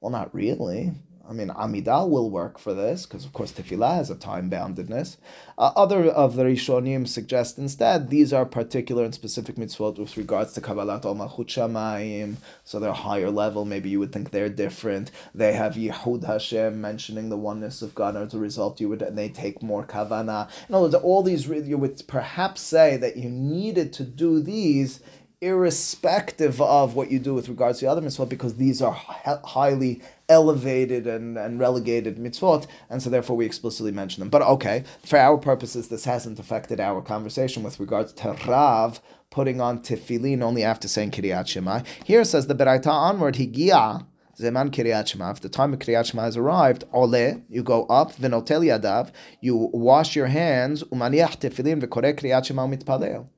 Well, 0.00 0.10
not 0.10 0.34
really. 0.34 0.92
I 1.28 1.32
mean, 1.32 1.48
Amidah 1.48 2.08
will 2.08 2.30
work 2.30 2.58
for 2.58 2.74
this 2.74 3.06
because, 3.06 3.24
of 3.24 3.32
course, 3.32 3.52
Tefillah 3.52 3.96
has 3.96 4.10
a 4.10 4.14
time 4.14 4.50
boundedness. 4.50 5.16
Uh, 5.56 5.72
other 5.74 6.04
of 6.06 6.36
the 6.36 6.44
Rishonim 6.44 7.08
suggest 7.08 7.58
instead 7.58 8.10
these 8.10 8.32
are 8.32 8.44
particular 8.44 9.04
and 9.04 9.14
specific 9.14 9.56
mitzvot 9.56 9.98
with 9.98 10.16
regards 10.16 10.52
to 10.52 10.60
Kabbalat 10.60 11.04
Ol 11.04 11.16
Malchut 11.16 11.46
Shamayim, 11.46 12.36
so 12.62 12.78
they're 12.78 12.92
higher 12.92 13.30
level. 13.30 13.64
Maybe 13.64 13.88
you 13.88 14.00
would 14.00 14.12
think 14.12 14.30
they're 14.30 14.48
different. 14.48 15.10
They 15.34 15.54
have 15.54 15.74
Yehud 15.74 16.24
Hashem 16.24 16.80
mentioning 16.80 17.30
the 17.30 17.38
oneness 17.38 17.80
of 17.80 17.94
God, 17.94 18.16
and 18.16 18.26
as 18.26 18.34
a 18.34 18.38
result, 18.38 18.80
you 18.80 18.88
would 18.90 19.00
and 19.00 19.16
they 19.16 19.28
take 19.28 19.62
more 19.62 19.84
kavana. 19.84 20.48
In 20.68 20.74
other 20.74 20.84
words, 20.84 20.94
all 20.96 21.22
these 21.22 21.46
you 21.46 21.78
would 21.78 22.02
perhaps 22.06 22.60
say 22.60 22.96
that 22.98 23.16
you 23.16 23.30
needed 23.30 23.92
to 23.94 24.04
do 24.04 24.40
these 24.40 25.00
irrespective 25.40 26.60
of 26.62 26.94
what 26.94 27.10
you 27.10 27.18
do 27.18 27.34
with 27.34 27.48
regards 27.48 27.78
to 27.78 27.84
the 27.84 27.90
other 27.90 28.00
mitzvot, 28.00 28.28
because 28.28 28.56
these 28.56 28.80
are 28.80 28.92
highly 28.92 30.00
elevated 30.28 31.06
and, 31.06 31.36
and 31.36 31.60
relegated 31.60 32.16
mitzvot, 32.16 32.66
and 32.88 33.02
so 33.02 33.10
therefore 33.10 33.36
we 33.36 33.46
explicitly 33.46 33.92
mention 33.92 34.20
them. 34.20 34.30
But 34.30 34.42
okay, 34.42 34.84
for 35.04 35.18
our 35.18 35.38
purposes, 35.38 35.88
this 35.88 36.04
hasn't 36.04 36.38
affected 36.38 36.80
our 36.80 37.02
conversation 37.02 37.62
with 37.62 37.80
regards 37.80 38.12
to 38.14 38.36
Rav 38.46 39.00
putting 39.30 39.60
on 39.60 39.80
tefillin 39.80 40.42
only 40.42 40.62
after 40.62 40.86
saying 40.86 41.10
Kiryat 41.10 41.48
Shema. 41.48 41.82
Here 42.04 42.24
says 42.24 42.46
the 42.46 42.54
Beraita 42.54 42.86
onward, 42.86 43.34
Higia. 43.34 44.06
Zeman 44.38 44.70
Kiryat 44.70 45.06
Shema. 45.06 45.30
If 45.30 45.40
the 45.40 45.48
time 45.48 45.72
of 45.72 45.78
Kiryat 45.78 46.06
Shema 46.06 46.22
has 46.22 46.36
arrived, 46.36 46.84
ole, 46.92 47.42
you 47.48 47.62
go 47.62 47.84
up, 47.86 48.12
vinotel 48.12 48.64
yadav, 48.66 49.10
you 49.40 49.70
wash 49.72 50.16
your 50.16 50.26
hands, 50.26 50.82
umaniach 50.84 51.38
tefillin 51.38 51.80
v'koreh 51.80 52.18
Kiryat 52.18 52.44
Shema 52.46 52.66
mitpalel. 52.66 53.28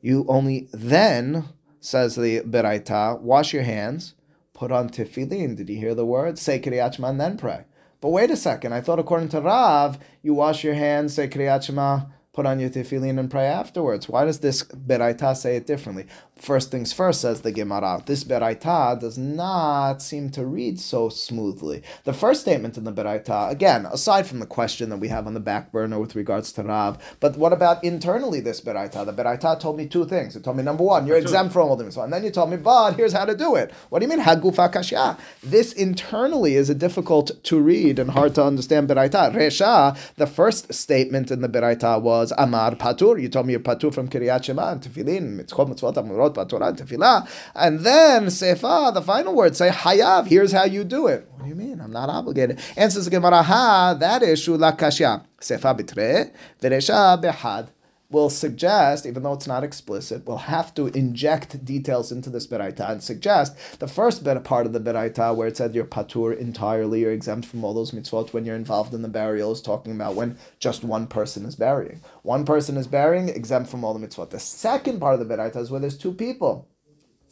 You 0.00 0.24
only 0.28 0.68
then, 0.72 1.44
says 1.80 2.16
the 2.16 2.40
Beraita, 2.40 3.20
wash 3.20 3.52
your 3.52 3.62
hands, 3.62 4.14
put 4.60 4.70
on 4.70 4.90
tefillin. 4.90 5.56
Did 5.56 5.70
you 5.70 5.78
hear 5.78 5.94
the 5.94 6.04
word? 6.04 6.38
Say 6.38 6.60
Kriyat 6.60 6.94
Shema 6.94 7.08
and 7.08 7.20
then 7.20 7.38
pray. 7.38 7.64
But 8.02 8.10
wait 8.10 8.30
a 8.30 8.36
second. 8.36 8.74
I 8.74 8.82
thought 8.82 8.98
according 8.98 9.30
to 9.30 9.40
Rav, 9.40 9.98
you 10.20 10.34
wash 10.34 10.62
your 10.62 10.74
hands, 10.74 11.14
say 11.14 11.28
Kriyat 11.28 11.62
Shema, 11.62 12.00
put 12.34 12.44
on 12.44 12.60
your 12.60 12.68
tefillin 12.68 13.18
and 13.18 13.30
pray 13.30 13.46
afterwards. 13.46 14.06
Why 14.06 14.26
does 14.26 14.40
this 14.40 14.62
Beraita 14.64 15.34
say 15.34 15.56
it 15.56 15.66
differently? 15.66 16.04
First 16.40 16.70
things 16.70 16.90
first, 16.90 17.20
says 17.20 17.42
the 17.42 17.52
Gemara. 17.52 18.02
This 18.06 18.24
Beraita 18.24 18.98
does 18.98 19.18
not 19.18 20.00
seem 20.00 20.30
to 20.30 20.46
read 20.46 20.80
so 20.80 21.10
smoothly. 21.10 21.82
The 22.04 22.14
first 22.14 22.40
statement 22.40 22.78
in 22.78 22.84
the 22.84 22.92
Beraita, 22.92 23.50
again, 23.50 23.84
aside 23.84 24.26
from 24.26 24.38
the 24.38 24.46
question 24.46 24.88
that 24.88 24.96
we 24.96 25.08
have 25.08 25.26
on 25.26 25.34
the 25.34 25.40
back 25.40 25.70
burner 25.70 25.98
with 25.98 26.16
regards 26.16 26.50
to 26.52 26.62
Rav, 26.62 26.96
but 27.20 27.36
what 27.36 27.52
about 27.52 27.84
internally 27.84 28.40
this 28.40 28.62
Beraita? 28.62 29.04
The 29.04 29.12
Beraita 29.12 29.60
told 29.60 29.76
me 29.76 29.86
two 29.86 30.06
things. 30.06 30.34
It 30.34 30.42
told 30.42 30.56
me, 30.56 30.62
number 30.62 30.82
one, 30.82 31.06
you're 31.06 31.18
exempt 31.18 31.52
from 31.52 31.68
all 31.68 31.76
the 31.76 31.84
mitzvah. 31.84 32.04
And 32.04 32.12
then 32.12 32.24
you 32.24 32.30
told 32.30 32.50
me, 32.50 32.56
but 32.56 32.94
here's 32.94 33.12
how 33.12 33.26
to 33.26 33.36
do 33.36 33.54
it. 33.56 33.70
What 33.90 33.98
do 33.98 34.06
you 34.06 34.08
mean, 34.08 34.24
Hagufa 34.24 34.72
Kashya? 34.72 35.18
This 35.42 35.74
internally 35.74 36.54
is 36.54 36.70
a 36.70 36.74
difficult 36.74 37.32
to 37.44 37.60
read 37.60 37.98
and 37.98 38.12
hard 38.12 38.34
to 38.36 38.44
understand 38.44 38.88
Beraita. 38.88 39.34
Resha, 39.34 39.94
the 40.16 40.26
first 40.26 40.72
statement 40.72 41.30
in 41.30 41.42
the 41.42 41.50
Beraita 41.50 42.00
was, 42.00 42.32
Amar 42.38 42.76
Patur. 42.76 43.20
You 43.20 43.28
told 43.28 43.44
me 43.46 43.52
you're 43.52 43.60
Patur 43.60 43.92
from 43.92 44.08
Kiryat 44.08 44.44
Shema 44.44 44.72
and 44.72 44.80
Tefillin, 44.80 45.38
Mitzvot, 45.38 45.68
Mitzvot, 45.68 45.94
Amurot, 45.96 46.29
Tefillah, 46.34 47.28
and 47.54 47.80
then 47.80 48.26
Sefa, 48.26 48.92
the 48.94 49.02
final 49.02 49.34
word, 49.34 49.56
say 49.56 49.70
Hayav. 49.70 50.26
Here's 50.26 50.52
how 50.52 50.64
you 50.64 50.84
do 50.84 51.06
it. 51.06 51.28
What 51.32 51.44
do 51.44 51.48
you 51.48 51.54
mean? 51.54 51.80
I'm 51.80 51.92
not 51.92 52.08
obligated. 52.08 52.60
Answers 52.76 53.04
the 53.04 53.10
Gemara, 53.10 53.42
Ha, 53.42 53.96
that 53.98 54.22
is 54.22 54.40
Shula 54.40 54.76
Kashya. 54.78 55.24
Sefa 55.40 55.78
bitre, 55.78 56.32
Veresha 56.60 57.20
behad 57.20 57.70
will 58.10 58.28
suggest, 58.28 59.06
even 59.06 59.22
though 59.22 59.32
it's 59.32 59.46
not 59.46 59.64
explicit, 59.64 60.26
we'll 60.26 60.36
have 60.36 60.74
to 60.74 60.88
inject 60.88 61.64
details 61.64 62.10
into 62.10 62.28
this 62.28 62.46
beraita 62.46 62.90
and 62.90 63.02
suggest 63.02 63.56
the 63.78 63.88
first 63.88 64.24
bit 64.24 64.42
part 64.44 64.66
of 64.66 64.72
the 64.72 64.80
beraita 64.80 65.34
where 65.34 65.48
it 65.48 65.56
said 65.56 65.74
you're 65.74 65.84
patur 65.84 66.36
entirely, 66.36 67.00
you're 67.00 67.12
exempt 67.12 67.46
from 67.46 67.64
all 67.64 67.72
those 67.72 67.92
mitzvot 67.92 68.32
when 68.32 68.44
you're 68.44 68.56
involved 68.56 68.92
in 68.92 69.02
the 69.02 69.08
burial 69.08 69.52
is 69.52 69.62
talking 69.62 69.92
about 69.92 70.14
when 70.14 70.36
just 70.58 70.82
one 70.82 71.06
person 71.06 71.44
is 71.44 71.56
burying. 71.56 72.00
One 72.22 72.44
person 72.44 72.76
is 72.76 72.86
burying, 72.86 73.28
exempt 73.28 73.70
from 73.70 73.84
all 73.84 73.94
the 73.94 74.06
mitzvot. 74.06 74.30
The 74.30 74.40
second 74.40 75.00
part 75.00 75.18
of 75.18 75.26
the 75.26 75.34
beraita 75.34 75.56
is 75.56 75.70
where 75.70 75.80
there's 75.80 75.98
two 75.98 76.12
people. 76.12 76.68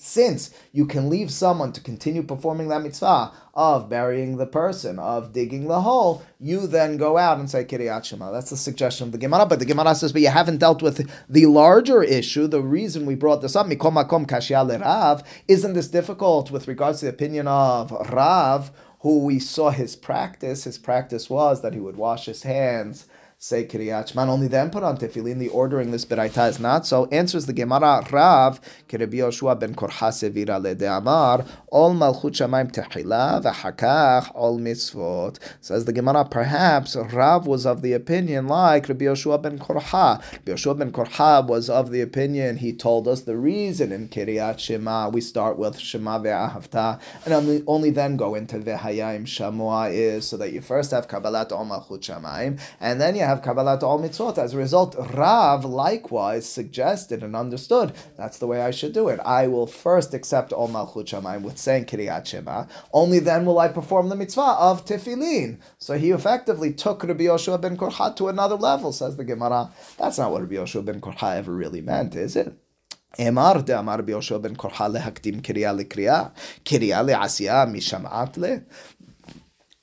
Since 0.01 0.53
you 0.71 0.87
can 0.87 1.11
leave 1.11 1.29
someone 1.29 1.73
to 1.73 1.81
continue 1.81 2.23
performing 2.23 2.69
that 2.69 2.83
mitzvah 2.83 3.33
of 3.53 3.89
burying 3.89 4.37
the 4.37 4.47
person, 4.47 4.97
of 5.01 5.33
digging 5.33 5.67
the 5.67 5.81
hole, 5.81 6.23
you 6.39 6.69
then 6.69 6.99
go 6.99 7.19
out 7.19 7.41
and 7.41 7.51
say 7.51 7.65
Kiryat 7.65 8.05
Shema. 8.05 8.31
That's 8.31 8.51
the 8.51 8.57
suggestion 8.57 9.09
of 9.09 9.13
the 9.13 9.19
Gemara. 9.19 9.47
But 9.47 9.59
the 9.59 9.65
Gemara 9.65 9.97
says, 9.97 10.13
but 10.13 10.23
you 10.23 10.29
haven't 10.29 10.59
dealt 10.59 10.83
with 10.83 11.11
the 11.29 11.47
larger 11.47 12.05
issue. 12.05 12.47
The 12.47 12.63
reason 12.63 13.07
we 13.07 13.17
brought 13.17 13.43
this 13.43 13.57
up, 13.57 13.67
Mikom 13.67 14.01
Makom 14.01 14.25
Kashya 14.25 14.81
Rav, 14.81 15.25
isn't 15.49 15.73
this 15.73 15.89
difficult 15.89 16.53
with 16.53 16.69
regards 16.69 17.01
to 17.01 17.07
the 17.07 17.11
opinion 17.11 17.49
of 17.49 17.91
Rav, 17.91 18.71
who 19.01 19.25
we 19.25 19.41
saw 19.41 19.71
his 19.71 19.97
practice? 19.97 20.63
His 20.63 20.79
practice 20.79 21.29
was 21.29 21.61
that 21.63 21.75
he 21.75 21.81
would 21.81 21.97
wash 21.97 22.27
his 22.27 22.45
hands 22.45 23.09
say 23.41 23.65
Kriyat 23.65 24.09
Shema, 24.09 24.29
only 24.29 24.49
then 24.49 24.69
put 24.69 24.83
on 24.83 24.97
tefillin. 24.97 25.39
The 25.39 25.49
ordering 25.51 25.93
this 25.93 26.05
beraita 26.05 26.49
is 26.49 26.59
not. 26.59 26.87
So 26.87 27.07
answers 27.13 27.47
the 27.47 27.53
Gemara 27.53 28.05
Rav 28.11 28.61
Kerebi 28.89 29.15
Yoshua 29.15 29.59
ben 29.59 29.77
Korha 29.77 30.11
Sevira 30.11 30.59
Amar 30.99 31.45
Ol 31.71 31.95
Malchut 31.95 32.33
Shemaim 32.33 32.73
Tehila 32.73 33.41
v'Hakach 33.41 34.33
Ol 34.35 34.59
Mitzvot. 34.59 35.39
Says 35.61 35.85
the 35.85 35.93
Gemara, 35.93 36.25
perhaps 36.25 36.97
Rav 36.97 37.47
was 37.47 37.65
of 37.65 37.81
the 37.81 37.93
opinion 37.93 38.49
like 38.49 38.89
Rabbi 38.89 39.05
Yoshua 39.05 39.41
ben 39.41 39.61
Korha. 39.61 40.21
Rabbi 40.21 40.53
Yoshua 40.53 40.77
ben 40.77 40.91
Korha 40.91 41.47
was 41.47 41.71
of 41.71 41.93
the 41.93 42.01
opinion. 42.01 42.57
He 42.57 42.73
told 42.73 43.07
us 43.07 43.21
the 43.21 43.37
reason 43.37 43.93
in 43.93 44.09
Kiryat 44.09 44.59
Shema 44.59 45.11
we 45.11 45.21
start 45.21 45.57
with 45.57 45.79
Shema 45.79 46.19
ve'ahavta 46.19 47.01
and 47.25 47.33
only, 47.33 47.63
only 47.69 47.91
then 47.91 48.17
go 48.17 48.35
into 48.35 48.59
ve'hayim 48.59 49.27
Shamua 49.27 49.93
is 49.93 50.27
so 50.27 50.37
that 50.37 50.53
you 50.53 50.61
first 50.61 50.91
have 50.91 51.07
Kabbalat 51.07 51.53
Ol 51.53 51.67
Shemaim 51.99 52.61
and 52.81 53.01
then 53.01 53.15
you 53.15 53.28
have 53.28 53.42
Kabbalat 53.42 53.84
all 53.84 54.00
mitzvot. 54.00 54.38
As 54.38 54.54
a 54.54 54.58
result, 54.58 54.96
Rav 55.14 55.66
likewise 55.66 56.48
suggested 56.48 57.22
and 57.24 57.36
understood 57.36 57.94
that's 58.18 58.38
the 58.38 58.48
way 58.48 58.62
I 58.62 58.72
should 58.72 58.94
do 58.94 59.10
it. 59.10 59.20
I 59.26 59.48
will 59.48 59.68
first 59.68 60.14
accept 60.14 60.54
all 60.54 60.70
Malchut 60.70 61.06
Shamayim 61.06 61.42
with 61.42 61.58
saying 61.58 61.86
Kiryat 61.86 62.26
Shema. 62.26 62.66
Only 62.94 63.20
then 63.20 63.46
will 63.46 63.60
I 63.60 63.68
perform 63.68 64.10
the 64.10 64.16
mitzvah 64.16 64.56
of 64.60 64.86
Tefillin. 64.86 65.60
So 65.78 65.98
he 65.98 66.12
effectively 66.12 66.74
took 66.74 67.04
Rabbi 67.04 67.26
Yoshua 67.26 67.60
ben 67.62 67.78
Korha 67.78 68.16
to 68.16 68.30
another 68.30 68.56
level, 68.56 68.92
says 68.92 69.18
the 69.18 69.24
Gemara. 69.24 69.72
That's 69.98 70.18
not 70.18 70.32
what 70.32 70.42
Rabbi 70.42 70.56
Yoshua 70.56 70.86
ben 70.86 71.02
Korha 71.02 71.38
ever 71.38 71.54
really 71.54 71.82
meant, 71.82 72.16
is 72.16 72.36
it? 72.36 72.58
אמר 73.20 73.54
דאמר 73.62 73.96
רבי 74.00 74.12
יהושע 74.12 74.38
בן 74.38 74.56
קורחה 74.56 74.88
להקדים 74.88 75.40
קריאה 75.40 75.74
לקריאה, 75.74 76.24
קריאה 76.64 77.02
לעשייה 77.02 77.66
משמעת 77.66 78.38
לה. 78.38 78.56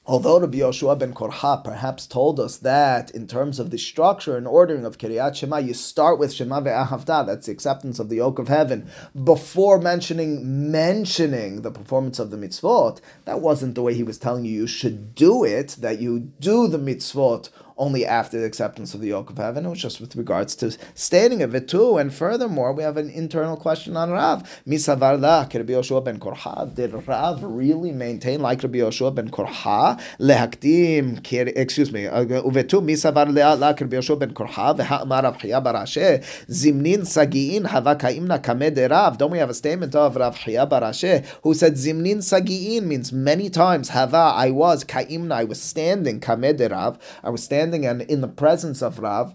Although 0.08 0.40
Rabbi 0.40 0.60
Yoshua 0.60 1.00
ben 1.00 1.16
Korha 1.16 1.64
perhaps 1.64 2.06
told 2.06 2.40
us 2.40 2.58
that 2.58 3.10
in 3.10 3.26
terms 3.26 3.58
of 3.58 3.72
the 3.72 3.80
structure 3.80 4.38
and 4.38 4.48
ordering 4.48 4.86
of 4.86 5.00
Kiryat 5.00 5.36
Shema, 5.36 5.58
you 5.58 5.74
start 5.74 6.20
with 6.20 6.32
Shema 6.32 6.62
ve'ahavta, 6.62 7.26
that's 7.26 7.48
the 7.48 7.52
acceptance 7.52 7.98
of 7.98 8.10
the 8.10 8.18
yoke 8.18 8.38
of 8.38 8.48
heaven, 8.48 8.88
before 9.24 9.80
mentioning 9.80 10.72
mentioning 10.72 11.64
the 11.64 11.72
performance 11.72 12.20
of 12.20 12.30
the 12.30 12.38
mitzvot. 12.38 13.02
That 13.24 13.42
wasn't 13.42 13.74
the 13.74 13.82
way 13.82 13.96
he 13.96 14.04
was 14.04 14.20
telling 14.20 14.46
you 14.46 14.52
you 14.52 14.68
should 14.68 15.16
do 15.16 15.44
it, 15.44 15.70
that 15.80 16.00
you 16.00 16.20
do 16.40 16.68
the 16.68 16.78
mitzvot 16.78 17.50
only 17.78 18.06
after 18.06 18.40
the 18.40 18.46
acceptance 18.46 18.94
of 18.94 19.02
the 19.02 19.10
yoke 19.10 19.30
of 19.30 19.38
heaven. 19.38 19.66
It 19.66 19.70
was 19.70 19.82
just 19.82 20.00
with 20.00 20.16
regards 20.16 20.56
to 20.58 20.76
stating 20.94 21.42
of 21.42 21.54
it 21.54 21.68
too. 21.68 21.98
And 21.98 22.14
furthermore, 22.14 22.74
we 22.74 22.84
have 22.84 22.98
an 22.98 23.10
internal 23.10 23.58
question 23.58 23.98
on 23.98 24.12
Rav. 24.12 24.44
Misavar 24.68 25.20
la 25.20 25.40
Rabbi 25.42 25.74
Yoshua 25.74 26.04
ben 26.04 26.20
Korha. 26.20 26.74
Did 26.74 26.94
Rav 27.08 27.44
really 27.44 27.92
maintain 27.92 28.42
like 28.42 28.64
Rabbi 28.64 28.80
Yoshua 28.80 29.14
ben 29.14 29.30
Korha 29.30 30.00
lehakdim? 30.20 31.20
Excuse 31.58 31.92
me. 31.92 32.08
Uh, 32.08 32.24
uvetu 32.26 32.82
misavar 32.82 33.34
la 33.34 33.68
Rabbi 33.68 33.98
Yoshua 33.98 34.20
ben 34.20 34.34
Korha 34.34 34.78
v'ha'amar 34.78 35.24
Rav 35.24 35.38
Chia 35.40 35.62
barashe 35.62 36.24
zimnin 36.48 37.02
sagiin 37.02 37.68
hava 37.68 37.96
kaimna 37.96 38.42
kamed 38.42 38.90
Rav. 38.90 39.18
Don't 39.18 39.32
we 39.32 39.38
have 39.38 39.50
a 39.50 39.54
statement 39.54 39.96
of 39.96 40.16
Rav 40.16 40.38
Chia 40.38 40.66
barashe 40.66 41.26
who 41.44 41.54
said 41.54 41.74
zimnin 41.74 42.18
sagiin 42.18 42.84
means 42.84 43.12
many 43.12 43.50
times 43.50 43.90
hava 43.90 44.18
I 44.18 44.52
was 44.52 44.86
kaimna 44.86 45.34
I 45.34 45.44
was 45.44 45.62
standing 45.62 46.22
kamed 46.22 46.72
Rav 46.72 46.98
I 47.24 47.30
was 47.30 47.44
standing 47.44 47.65
standing 47.66 47.86
and 47.88 48.04
in 48.04 48.22
the 48.22 48.28
presence 48.28 48.84
of 48.84 49.00
Rav, 49.00 49.34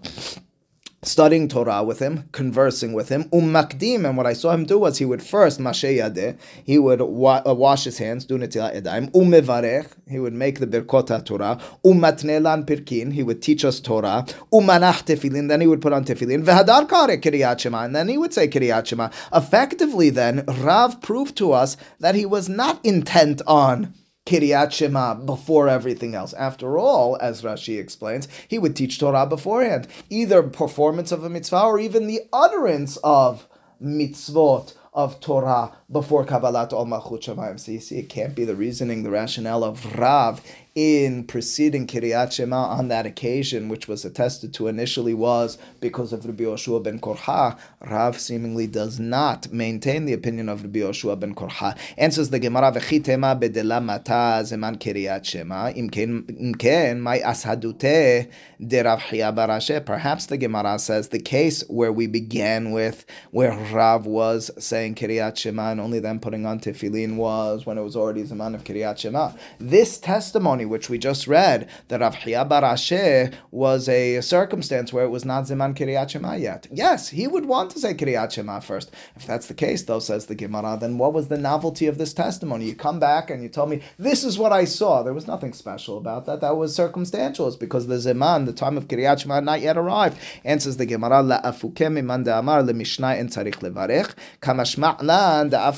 studying 1.03 1.49
Torah 1.49 1.83
with 1.83 1.99
him, 1.99 2.29
conversing 2.31 2.93
with 2.93 3.09
him. 3.09 3.25
Ummakdim, 3.25 4.07
and 4.07 4.15
what 4.15 4.25
I 4.25 4.31
saw 4.31 4.51
him 4.51 4.63
do 4.63 4.79
was 4.79 4.99
he 4.99 5.03
would 5.03 5.21
first 5.21 5.59
mashe 5.59 6.37
he 6.63 6.79
would 6.79 7.01
wa- 7.01 7.41
uh, 7.45 7.53
wash 7.53 7.83
his 7.83 7.97
hands, 7.97 8.23
do 8.23 8.37
netilat 8.37 8.73
edaim. 8.73 9.03
Um 9.13 9.31
Umevarech, 9.31 9.89
he 10.07 10.17
would 10.17 10.31
make 10.33 10.59
the 10.59 10.67
birkot 10.67 11.25
Torah. 11.25 11.59
Umatnelan 11.83 12.65
pirkin, 12.65 13.11
he 13.11 13.21
would 13.21 13.41
teach 13.41 13.65
us 13.65 13.81
Torah. 13.81 14.19
Um 14.53 14.61
Umanach 14.61 15.03
tefillin, 15.03 15.49
then 15.49 15.59
he 15.59 15.67
would 15.67 15.81
put 15.81 15.91
on 15.91 16.05
tefillin. 16.05 16.45
Vehadar 16.45 16.87
kare 16.87 17.83
and 17.83 17.93
then 17.93 18.07
he 18.07 18.17
would 18.17 18.33
say 18.33 18.49
shema. 18.49 19.09
Effectively, 19.33 20.09
then 20.09 20.45
Rav 20.47 21.01
proved 21.01 21.35
to 21.35 21.51
us 21.51 21.75
that 21.99 22.15
he 22.15 22.25
was 22.25 22.47
not 22.47 22.79
intent 22.85 23.41
on 23.45 23.93
Kiryat 24.25 24.71
Shema 24.71 25.15
before 25.15 25.67
everything 25.67 26.15
else. 26.15 26.33
After 26.33 26.77
all, 26.77 27.17
as 27.19 27.41
Rashi 27.41 27.79
explains, 27.79 28.27
he 28.47 28.59
would 28.59 28.75
teach 28.75 28.99
Torah 28.99 29.25
beforehand, 29.25 29.87
either 30.09 30.43
performance 30.43 31.11
of 31.11 31.23
a 31.23 31.29
mitzvah 31.29 31.63
or 31.63 31.79
even 31.79 32.07
the 32.07 32.21
utterance 32.31 32.97
of 33.03 33.47
mitzvot 33.81 34.75
of 34.93 35.19
Torah 35.19 35.75
before 35.91 36.25
Kabbalat 36.25 36.71
Ol 36.73 36.85
Malchut 36.85 37.21
Shamayim. 37.21 37.59
So 37.59 37.71
you 37.71 37.79
see, 37.79 37.99
it 37.99 38.09
can't 38.09 38.35
be 38.35 38.45
the 38.45 38.55
reasoning, 38.55 39.03
the 39.03 39.11
rationale 39.11 39.63
of 39.63 39.97
Rav 39.97 40.41
in 40.73 41.25
preceding 41.25 41.85
Kiryat 41.85 42.31
Shema 42.31 42.55
on 42.55 42.87
that 42.87 43.05
occasion, 43.05 43.67
which 43.67 43.89
was 43.89 44.05
attested 44.05 44.53
to 44.53 44.67
initially, 44.67 45.13
was 45.13 45.57
because 45.81 46.13
of 46.13 46.25
Rabbi 46.25 46.45
Yoshua 46.45 46.81
ben 46.81 46.97
Korha. 46.99 47.57
Rav 47.81 48.17
seemingly 48.17 48.67
does 48.67 48.97
not 48.97 49.51
maintain 49.51 50.05
the 50.05 50.13
opinion 50.13 50.47
of 50.47 50.63
Rabbi 50.63 50.79
Yoshua 50.79 51.19
ben 51.19 51.35
Korha. 51.35 51.77
Answers 51.97 52.29
the 52.29 52.39
Gemara, 52.39 52.71
V'chitema 52.71 53.37
bedela 53.37 53.83
mata 53.83 54.43
zeman 54.43 54.77
Kiryat 54.77 55.25
Shema, 55.25 55.73
imken 55.73 57.01
my 57.01 57.19
ashadute 57.19 58.29
de 58.65 58.81
Rav 58.81 59.01
Barashe. 59.01 59.85
Perhaps 59.85 60.27
the 60.27 60.37
Gemara 60.37 60.79
says 60.79 61.09
the 61.09 61.19
case 61.19 61.63
where 61.67 61.91
we 61.91 62.07
began 62.07 62.71
with, 62.71 63.05
where 63.31 63.51
Rav 63.73 64.05
was 64.05 64.49
saying 64.57 64.95
Kiryat 64.95 65.35
Shema 65.37 65.73
and 65.81 65.87
only 65.87 65.99
then 65.99 66.19
putting 66.19 66.45
on 66.45 66.59
Tefillin 66.59 67.15
was 67.15 67.65
when 67.65 67.79
it 67.79 67.81
was 67.81 67.95
already 67.95 68.23
Zaman 68.23 68.53
of 68.53 68.63
Kiryat 68.63 68.99
Shema. 68.99 69.31
This 69.59 69.97
testimony 69.97 70.63
which 70.63 70.89
we 70.89 70.99
just 70.99 71.27
read 71.27 71.67
that 71.87 72.01
Rav 72.01 72.19
Chia 72.19 72.45
Barashe 72.45 73.33
was 73.49 73.89
a 73.89 74.21
circumstance 74.21 74.93
where 74.93 75.05
it 75.05 75.09
was 75.09 75.25
not 75.25 75.45
Ziman 75.45 75.75
Kiryat 75.75 76.11
Shema 76.11 76.35
yet. 76.35 76.67
Yes, 76.71 77.09
he 77.09 77.25
would 77.25 77.45
want 77.45 77.71
to 77.71 77.79
say 77.79 77.95
Kiryat 77.95 78.31
Shema 78.31 78.59
first. 78.59 78.91
If 79.15 79.25
that's 79.25 79.47
the 79.47 79.55
case, 79.55 79.81
though, 79.83 79.99
says 79.99 80.27
the 80.27 80.35
Gemara, 80.35 80.77
then 80.79 80.99
what 80.99 81.13
was 81.13 81.29
the 81.29 81.37
novelty 81.37 81.87
of 81.87 81.97
this 81.97 82.13
testimony? 82.13 82.65
You 82.65 82.75
come 82.75 82.99
back 82.99 83.31
and 83.31 83.41
you 83.41 83.49
tell 83.49 83.65
me, 83.65 83.81
this 83.97 84.23
is 84.23 84.37
what 84.37 84.53
I 84.53 84.65
saw. 84.65 85.01
There 85.01 85.15
was 85.15 85.25
nothing 85.25 85.53
special 85.53 85.97
about 85.97 86.27
that. 86.27 86.41
That 86.41 86.57
was 86.57 86.75
circumstantial. 86.75 87.47
It's 87.47 87.55
because 87.55 87.87
the 87.87 87.95
Ziman, 87.95 88.45
the 88.45 88.53
time 88.53 88.77
of 88.77 88.87
Kiryat 88.87 89.21
Shema, 89.21 89.35
had 89.35 89.45
not 89.45 89.61
yet 89.61 89.77
arrived. 89.77 90.19
Answers 90.45 90.77
the 90.77 90.85
Gemara, 90.85 91.23
La'afukem 91.23 91.97
iman 91.97 92.23
da'amar 92.23 92.69
le'mishnah 92.69 93.17
en 93.17 93.29
tzarich 93.29 93.61
levarech, 93.61 94.13
kamashma'lan 94.41 95.49
da'af 95.49 95.70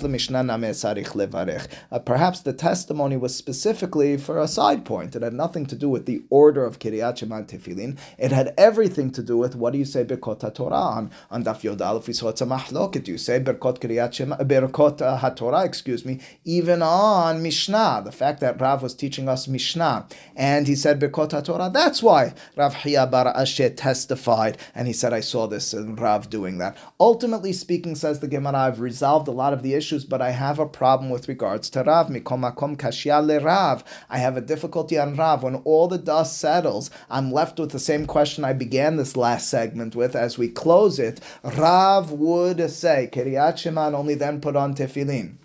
Uh, 1.92 2.00
perhaps 2.00 2.40
the 2.42 2.54
testimony 2.54 3.18
was 3.18 3.36
specifically 3.36 4.18
for 4.18 4.40
a 4.40 4.48
side 4.48 4.86
point. 4.86 5.16
It 5.16 5.22
had 5.22 5.34
nothing 5.34 5.66
to 5.68 5.76
do 5.76 5.90
with 5.90 6.06
the 6.06 6.24
order 6.30 6.66
of 6.66 6.80
Kiryat 6.80 7.18
Shema 7.18 7.38
and 7.38 7.48
Tefillin. 7.48 7.98
It 8.18 8.32
had 8.32 8.54
everything 8.58 9.12
to 9.12 9.24
do 9.24 9.38
with 9.38 9.56
what 9.56 9.74
do 9.74 9.80
you 9.80 9.86
say 9.86 10.04
Birkot 10.04 10.54
Torah 10.54 10.76
on 10.76 11.12
on 11.32 11.44
Daf 11.44 11.64
Yod 11.64 11.82
Aleph. 11.82 12.08
We 12.08 12.14
saw 12.14 12.30
it's 12.30 12.42
a 12.42 12.46
mahloket. 12.46 13.08
You 13.08 13.18
say 13.18 13.40
Birkot 13.40 13.80
Kiryat 13.80 14.14
Shema, 14.14 14.38
Birkot 14.38 15.02
uh, 15.02 15.20
HaTorah? 15.20 15.66
Excuse 15.66 16.06
me. 16.06 16.20
Even 16.44 16.82
on 16.82 17.42
Mishnah, 17.42 18.02
the 18.06 18.12
fact 18.12 18.42
that 18.42 18.60
Rav 18.60 18.84
was 18.84 18.94
teaching 18.94 19.30
us 19.30 19.48
Mishnah 19.48 20.08
and 20.36 20.68
he 20.68 20.76
said 20.76 21.00
Birkot 21.00 21.30
HaTorah. 21.30 21.72
That's 21.72 22.04
why 22.04 22.34
Rav 22.56 22.74
Hiya 22.76 23.08
Bar 23.08 23.28
Asher 23.30 23.70
testified 23.70 24.58
and 24.76 24.88
he 24.88 24.94
said 24.94 25.14
I 25.14 25.22
saw 25.22 25.48
this 25.48 25.74
and 25.74 26.00
Rav 26.00 26.30
doing 26.30 26.58
that. 26.58 26.78
Ultimately 27.00 27.54
speaking, 27.54 27.96
says 27.96 28.20
the 28.20 28.28
Gemara, 28.28 28.58
I've 28.58 28.80
resolved 28.80 29.28
a 29.28 29.32
lot 29.32 29.54
of 29.54 29.64
the 29.64 29.74
issues, 29.74 29.83
but 30.10 30.22
I 30.22 30.32
have 30.32 30.60
a 30.60 30.66
problem 30.66 31.10
with 31.10 31.28
regards 31.28 31.70
to 31.72 31.84
Rav. 31.84 32.08
Mikomakom 32.08 32.78
Kashya 32.78 33.26
Le 33.26 33.40
Rav. 33.40 33.84
I 34.10 34.18
have 34.18 34.38
a 34.38 34.42
difficulty 34.42 34.98
on 34.98 35.16
Rav. 35.16 35.44
When 35.44 35.56
all 35.66 35.88
the 35.88 35.98
dust 35.98 36.40
settles, 36.40 36.90
I'm 37.10 37.32
left 37.32 37.60
with 37.60 37.72
the 37.72 37.80
same 37.80 38.06
question 38.06 38.46
I 38.46 38.54
began 38.54 38.96
this 38.96 39.18
last 39.18 39.50
segment 39.50 39.96
with 39.96 40.16
as 40.16 40.38
we 40.38 40.48
close 40.48 41.00
it. 41.00 41.20
Rav 41.44 42.12
would 42.12 42.72
say, 42.72 43.10
Kiryat 43.12 43.58
Shema, 43.58 43.88
and 43.88 43.96
only 43.96 44.16
then 44.16 44.40
put 44.40 44.56
on 44.56 44.74
tefillin. 44.74 45.36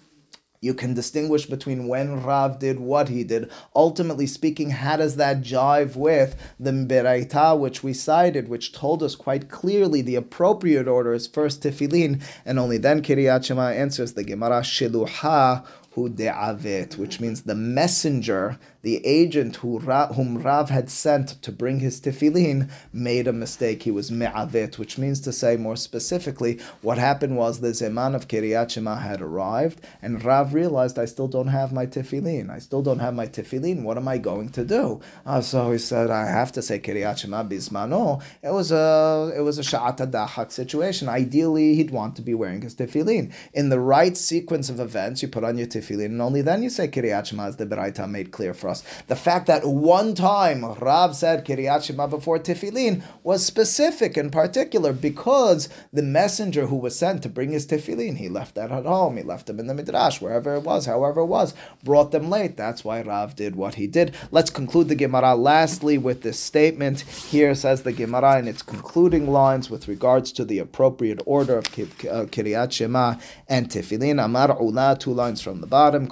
You 0.61 0.75
can 0.75 0.95
distinguish 0.95 1.47
between 1.47 1.87
when 1.87 2.23
Rav 2.23 2.59
did 2.59 2.81
what 2.81 3.09
he 3.09 3.23
did. 3.23 3.51
Ultimately 3.77 4.27
speaking, 4.27 4.71
how 4.71 4.97
does 4.97 5.17
that 5.17 5.41
jive 5.41 5.95
with 5.95 6.37
the 6.59 6.73
Beraita, 6.73 7.59
which 7.59 7.85
we 7.85 7.93
cited, 7.93 8.49
which 8.49 8.73
told 8.73 9.03
us 9.03 9.15
quite 9.15 9.49
clearly 9.49 10.03
the 10.03 10.17
appropriate 10.17 10.89
order 10.89 11.13
is 11.13 11.29
first 11.29 11.63
Tefillin, 11.63 12.23
and 12.45 12.59
only 12.59 12.79
then 12.79 13.03
Kiryat 13.03 13.45
Shema 13.45 13.69
answers 13.69 14.15
the 14.15 14.25
Gemara 14.25 14.63
Shiluha 14.63 15.65
hu 15.93 16.09
de'avet, 16.09 16.97
which 16.97 17.21
means 17.21 17.43
the 17.43 17.55
messenger 17.55 18.59
the 18.83 19.05
agent 19.05 19.57
who 19.57 19.79
whom 19.79 20.39
Rav 20.39 20.71
had 20.71 20.89
sent 20.89 21.43
to 21.43 21.51
bring 21.51 21.81
his 21.81 22.01
tefillin 22.01 22.71
made 22.93 23.27
a 23.27 23.33
mistake. 23.33 23.83
He 23.83 23.91
was 23.91 24.11
me'avet, 24.11 24.79
which 24.79 24.99
means 24.99 25.21
to 25.23 25.33
say 25.33 25.57
more 25.57 25.77
specifically, 25.77 26.61
what 26.83 26.99
happened 26.99 27.37
was 27.37 27.61
the 27.61 27.69
Zeman 27.69 28.15
of 28.15 28.29
Kiryat 28.29 28.71
Shema 28.71 28.97
had 28.97 29.21
arrived, 29.21 29.81
and 30.01 30.25
Rav 30.25 30.55
realized, 30.55 30.99
I 30.99 31.07
still 31.07 31.29
don't 31.29 31.49
have 31.49 31.73
my 31.73 31.87
tefillin. 31.87 32.51
I 32.51 32.59
still 32.61 32.83
don't 32.83 33.01
have 33.01 33.15
my 33.15 33.27
tefillin. 33.27 33.83
What 33.83 33.97
am 33.97 34.09
I 34.09 34.19
going 34.19 34.51
to 34.51 34.65
do? 34.65 35.01
Uh, 35.27 35.41
so 35.41 35.73
he 35.73 35.79
said, 35.79 36.11
I 36.11 36.27
have 36.27 36.53
to 36.53 36.63
say 36.63 36.79
Kiryat 36.79 37.19
Shema 37.19 37.45
bismano. 37.45 38.23
It 38.43 38.53
was 38.53 38.71
a 38.71 39.33
it 39.37 39.41
was 39.41 39.59
a 39.59 39.63
sha'ata 39.63 40.11
dachak 40.11 40.53
situation. 40.53 41.09
Ideally, 41.09 41.75
he'd 41.75 41.91
want 41.91 42.17
to 42.17 42.23
be 42.23 42.35
wearing 42.35 42.63
his 42.63 42.75
tefillin. 42.75 43.33
In 43.53 43.71
the 43.71 43.81
right 43.81 44.17
sequence 44.17 44.71
of 44.71 44.79
events, 44.79 45.23
you 45.23 45.29
put 45.29 45.45
on 45.45 45.59
your 45.59 45.67
tefillin, 45.67 46.07
and 46.07 46.23
only 46.23 46.43
then 46.43 46.63
you 46.63 46.71
say 46.71 46.87
Kiryat 46.89 47.27
Shema, 47.27 47.49
as 47.49 47.57
the 47.57 47.67
Beraita 47.67 48.09
made 48.09 48.31
clear 48.31 48.55
for 48.55 48.68
us. 48.69 48.83
The 49.07 49.17
fact 49.17 49.47
that 49.47 49.67
one 49.67 50.15
time 50.15 50.65
Rav 50.65 51.17
said 51.17 51.45
Kiryat 51.45 51.85
Shema 51.85 52.07
before 52.07 52.39
Tefillin 52.39 53.03
was 53.23 53.45
specific 53.45 54.17
and 54.17 54.31
particular 54.31 54.93
because 54.93 55.69
the 55.93 56.03
messenger 56.03 56.67
who 56.67 56.77
was 56.77 56.99
sent 56.99 57.23
to 57.23 57.29
bring 57.29 57.51
his 57.51 57.67
Tefillin, 57.67 58.17
he 58.17 58.29
left 58.29 58.55
that 58.55 58.71
at 58.71 58.85
home, 58.85 59.17
he 59.17 59.23
left 59.23 59.47
them 59.47 59.59
in 59.59 59.67
the 59.67 59.75
Midrash, 59.75 60.21
wherever 60.21 60.55
it 60.55 60.63
was, 60.63 60.87
however 60.87 61.23
it 61.23 61.27
was, 61.27 61.55
brought 61.83 62.13
them 62.13 62.31
late. 62.31 62.57
That's 62.57 62.85
why 62.85 63.03
Rav 63.03 63.35
did 63.35 63.57
what 63.57 63.75
he 63.75 63.87
did. 63.87 64.15
Let's 64.31 64.51
conclude 64.51 64.89
the 64.89 64.95
Gemara 64.95 65.35
lastly 65.35 65.99
with 65.99 66.23
this 66.23 66.39
statement. 66.39 67.01
Here 67.01 67.55
says 67.55 67.83
the 67.83 67.93
Gemara 67.93 68.39
in 68.39 68.49
its 68.49 68.63
concluding 68.63 69.31
lines 69.31 69.71
with 69.71 69.89
regards 69.89 70.33
to 70.33 70.45
the 70.45 70.59
appropriate 70.59 71.21
order 71.27 71.59
of 71.59 71.67
uh, 71.67 72.27
Kiryat 72.27 72.73
Shema 72.73 73.15
and 73.49 73.71
Tefillin. 73.71 74.23
Amar 74.23 74.57
Ula, 74.61 74.97
two 74.99 75.13
lines 75.13 75.41
from 75.41 75.61
the 75.61 75.67
bottom. 75.67 76.09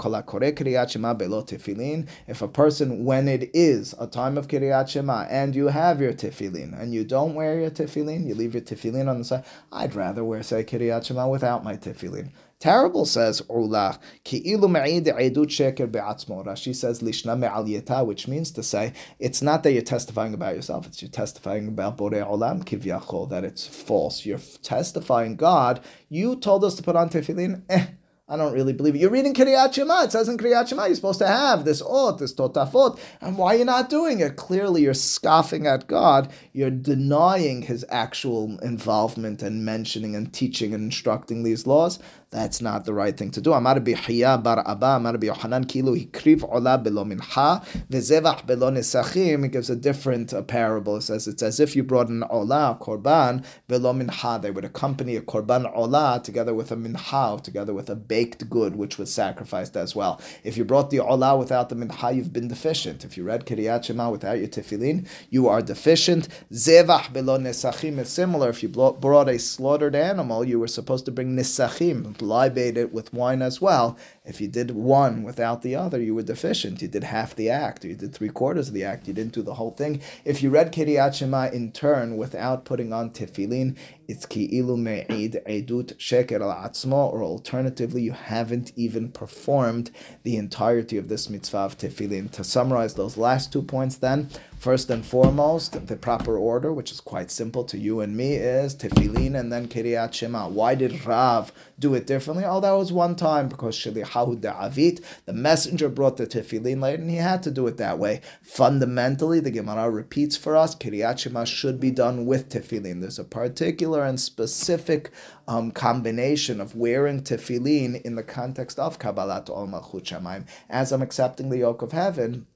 If 2.27 2.43
a 2.47 2.49
person, 2.49 3.05
when 3.05 3.29
it 3.29 3.51
is 3.53 3.95
a 3.99 4.07
time 4.07 4.39
of 4.39 4.49
Kiryat 4.49 4.89
Shema 4.89 5.27
and 5.29 5.55
you 5.55 5.67
have 5.67 6.01
your 6.01 6.13
tefillin 6.13 6.81
and 6.81 6.95
you 6.95 7.05
don't 7.05 7.35
wear 7.35 7.61
your 7.61 7.71
tefillin, 7.71 8.27
you 8.27 8.35
leave 8.35 8.55
your 8.55 8.63
tefillin 8.63 9.09
on 9.09 9.19
the 9.19 9.25
side, 9.25 9.45
I'd 9.71 9.95
rather 9.95 10.25
wear, 10.25 10.43
say, 10.43 10.65
Kiryat 10.65 11.05
Shema 11.05 11.29
without 11.29 11.63
my 11.63 11.77
tefillin. 11.77 12.31
Terrible, 12.59 13.05
says 13.05 13.43
Ula. 13.51 13.99
Ki'ilu 14.25 14.69
ma'id 14.69 15.05
edut 15.05 15.49
sheker 15.49 15.91
be'atzmo. 15.91 16.47
Rashi 16.47 16.75
says 16.75 17.03
lishna 17.03 17.39
me'alyeta, 17.39 18.07
which 18.07 18.27
means 18.27 18.51
to 18.53 18.63
say, 18.63 18.95
it's 19.19 19.43
not 19.43 19.63
that 19.63 19.73
you're 19.73 19.83
testifying 19.83 20.33
about 20.33 20.55
yourself, 20.55 20.87
it's 20.87 21.03
you're 21.03 21.11
testifying 21.11 21.69
about 21.69 21.99
Borei 21.99 22.27
Olam 22.27 22.65
kivyachol, 22.65 23.29
that 23.29 23.45
it's 23.45 23.67
false. 23.67 24.25
You're 24.25 24.41
testifying, 24.63 25.37
God, 25.37 25.85
you 26.09 26.37
told 26.37 26.65
us 26.65 26.77
to 26.77 26.83
put 26.83 26.97
on 26.97 27.11
tefillin, 27.11 27.63
eh, 27.69 27.89
I 28.29 28.37
don't 28.37 28.55
really 28.55 28.72
believe 28.72 28.97
it. 28.97 28.99
You're 28.99 29.12
reading 29.12 29.35
Kriyat 29.35 29.72
Shema. 29.72 30.03
It 30.03 30.11
says 30.11 30.29
in 30.29 30.37
Kriyat 30.37 30.66
Shema 30.66 30.87
you're 30.87 30.97
supposed 30.97 31.20
to 31.20 31.29
have 31.29 31.64
this 31.64 31.81
ot, 31.81 32.18
this 32.18 32.35
totafot. 32.35 32.99
And 33.20 33.39
why 33.39 33.55
are 33.55 33.59
you 33.59 33.64
not 33.64 33.89
doing 33.89 34.18
it? 34.18 34.35
Clearly 34.35 34.83
you're 34.83 34.95
scoffing 34.95 35.64
at 35.68 35.87
God. 35.87 36.33
You're 36.53 36.70
denying 36.70 37.62
his 37.62 37.85
actual 37.89 38.59
involvement 38.59 39.43
and 39.45 39.64
mentioning 39.64 40.16
and 40.16 40.33
teaching 40.33 40.74
and 40.74 40.87
instructing 40.87 41.45
these 41.45 41.68
laws. 41.68 42.01
That's 42.31 42.61
not 42.61 42.85
the 42.85 42.93
right 42.93 43.16
thing 43.16 43.31
to 43.31 43.41
do. 43.41 43.53
Amar 43.53 43.77
bihiya 43.77 44.43
bar 44.43 44.62
Abba, 44.66 44.97
Amar 44.97 45.16
Yohanan 45.22 45.64
kilu 45.64 45.95
hikriv 45.97 46.43
ola 46.43 46.77
belo 46.77 47.07
mincha, 47.07 47.64
vezevach 47.89 48.45
belo 48.45 48.72
nesachim. 48.72 49.45
He 49.45 49.49
gives 49.49 49.70
a 49.70 49.77
different 49.77 50.35
uh, 50.35 50.43
parable. 50.43 50.97
It 50.97 51.03
says 51.03 51.29
it's 51.29 51.43
as 51.43 51.61
if 51.61 51.77
you 51.77 51.85
brought 51.85 52.09
an 52.09 52.24
ola, 52.29 52.77
korban, 52.81 53.45
belo 53.68 53.97
mincha. 53.97 54.43
They 54.43 54.51
would 54.51 54.64
accompany 54.64 55.14
a 55.14 55.20
korban 55.20 55.72
ola 55.72 56.20
together 56.22 56.53
with 56.53 56.72
a 56.72 56.77
mincha, 56.77 57.41
together 57.45 57.72
with 57.72 57.89
a 57.89 57.95
baked 57.95 58.51
good, 58.51 58.74
which 58.74 58.99
was 58.99 59.14
sacrificed 59.14 59.77
as 59.77 59.95
well. 59.95 60.20
If 60.43 60.57
you 60.57 60.64
brought 60.64 60.91
the 60.91 60.99
ola 60.99 61.37
without 61.37 61.68
the 61.68 61.77
mincha, 61.77 62.12
you've 62.12 62.33
been 62.33 62.49
deficient. 62.49 63.05
If 63.05 63.16
you 63.16 63.22
read 63.22 63.47
Kiryat 63.47 63.85
Shema 63.85 64.11
without 64.11 64.39
your 64.39 64.49
tefillin, 64.49 65.07
you 65.31 65.47
are 65.47 65.62
deficient. 65.62 66.27
Zevach 66.53 67.12
belo 67.12 67.39
nesachim 67.39 67.99
is 67.99 68.09
similar. 68.09 68.49
If 68.49 68.64
you 68.64 68.68
brought 68.68 69.29
a 69.29 69.39
slaughtered 69.39 69.95
animal, 69.95 70.45
you 70.45 70.59
were 70.59 70.66
supposed 70.66 71.05
to 71.05 71.12
bring 71.12 71.37
nesachim, 71.37 72.16
libate 72.23 72.77
it 72.77 72.93
with 72.93 73.12
wine 73.12 73.43
as 73.43 73.61
well. 73.61 73.97
If 74.25 74.41
you 74.41 74.49
did 74.49 74.73
one 74.73 75.23
without 75.23 75.62
the 75.62 75.77
other, 75.77 76.01
you 76.01 76.14
were 76.14 76.23
deficient. 76.23 76.83
You 76.83 76.89
did 76.89 77.05
half 77.05 77.35
the 77.35 77.49
act, 77.51 77.85
or 77.85 77.89
you 77.89 77.95
did 77.95 78.14
three 78.14 78.29
quarters 78.29 78.69
of 78.69 78.75
the 78.75 78.85
act. 78.85 79.07
You 79.07 79.14
didn't 79.14 79.35
do 79.35 79.43
the 79.43 79.55
whole 79.55 79.71
thing. 79.71 80.03
If 80.25 80.43
you 80.43 80.51
read 80.51 80.73
Kiryat 80.73 81.14
Shema 81.14 81.49
in 81.49 81.73
turn 81.73 82.17
without 82.17 82.64
putting 82.64 82.93
on 82.93 83.11
tefillin, 83.11 83.77
it's 84.09 84.27
ki'ilu 84.27 84.77
me'id 84.77 85.43
edut 85.47 85.97
sheker 85.97 86.41
al 86.41 87.11
or 87.12 87.23
alternatively, 87.23 88.03
you 88.03 88.12
haven't 88.12 88.73
even 88.77 89.11
performed 89.11 89.91
the 90.23 90.37
entirety 90.37 90.97
of 90.97 91.09
this 91.09 91.29
mitzvah 91.29 91.59
of 91.59 91.79
tefillin. 91.79 92.31
To 92.33 92.45
summarize 92.45 92.95
those 92.95 93.17
last 93.17 93.53
two 93.53 93.62
points, 93.62 93.97
then, 93.97 94.29
first 94.59 94.91
and 94.91 95.07
foremost, 95.07 95.87
the 95.87 95.97
proper 95.97 96.37
order, 96.37 96.73
which 96.73 96.91
is 96.91 97.01
quite 97.01 97.31
simple 97.31 97.65
to 97.65 97.79
you 97.79 98.01
and 98.01 98.17
me, 98.17 98.35
is 98.35 98.75
tefillin 98.75 99.39
and 99.39 99.53
then 99.53 99.69
kiryat 99.69 100.13
shema. 100.13 100.49
Why 100.49 100.75
did 100.75 101.07
Rav 101.07 101.53
do 101.79 101.95
it 101.95 102.07
differently? 102.07 102.45
Oh, 102.45 102.61
that 102.61 102.73
was 102.73 102.93
one 102.93 103.15
time 103.15 103.49
because 103.49 103.77
shliach 103.77 104.17
Tahu 104.17 104.41
Da'avit. 104.41 105.03
The 105.25 105.33
messenger 105.33 105.89
brought 105.89 106.17
the 106.17 106.27
tefillin 106.27 106.81
late, 106.81 107.01
and 107.01 107.11
he 107.11 107.17
had 107.17 107.43
to 107.45 107.51
do 107.51 107.67
it 107.67 107.77
that 107.77 107.99
way. 107.99 108.21
Fundamentally, 108.43 109.41
the 109.41 109.51
Gemara 109.51 109.91
repeats 109.91 110.37
for 110.37 110.57
us, 110.57 110.75
Kiryat 110.75 111.19
Shema 111.19 111.45
should 111.45 111.79
be 111.81 111.91
done 111.91 112.27
with 112.27 112.49
tefillin. 112.49 113.01
There's 113.01 113.19
a 113.19 113.25
particular 113.25 114.05
and 114.05 114.21
specific 114.21 115.11
um, 115.47 115.71
combination 115.71 116.61
of 116.61 116.75
wearing 116.75 117.23
tefillin 117.23 118.01
in 118.03 118.17
the 118.17 118.23
context 118.23 118.79
of 118.79 118.99
Kabbalat 118.99 119.51
Ol 119.51 119.69
Malchut 119.69 120.03
Shamayim. 120.03 120.47
As 120.69 120.93
I'm 120.93 121.03
accepting 121.03 121.51
the 121.51 121.59
yoke 121.59 121.83
of 121.83 121.93
heaven, 121.93 122.47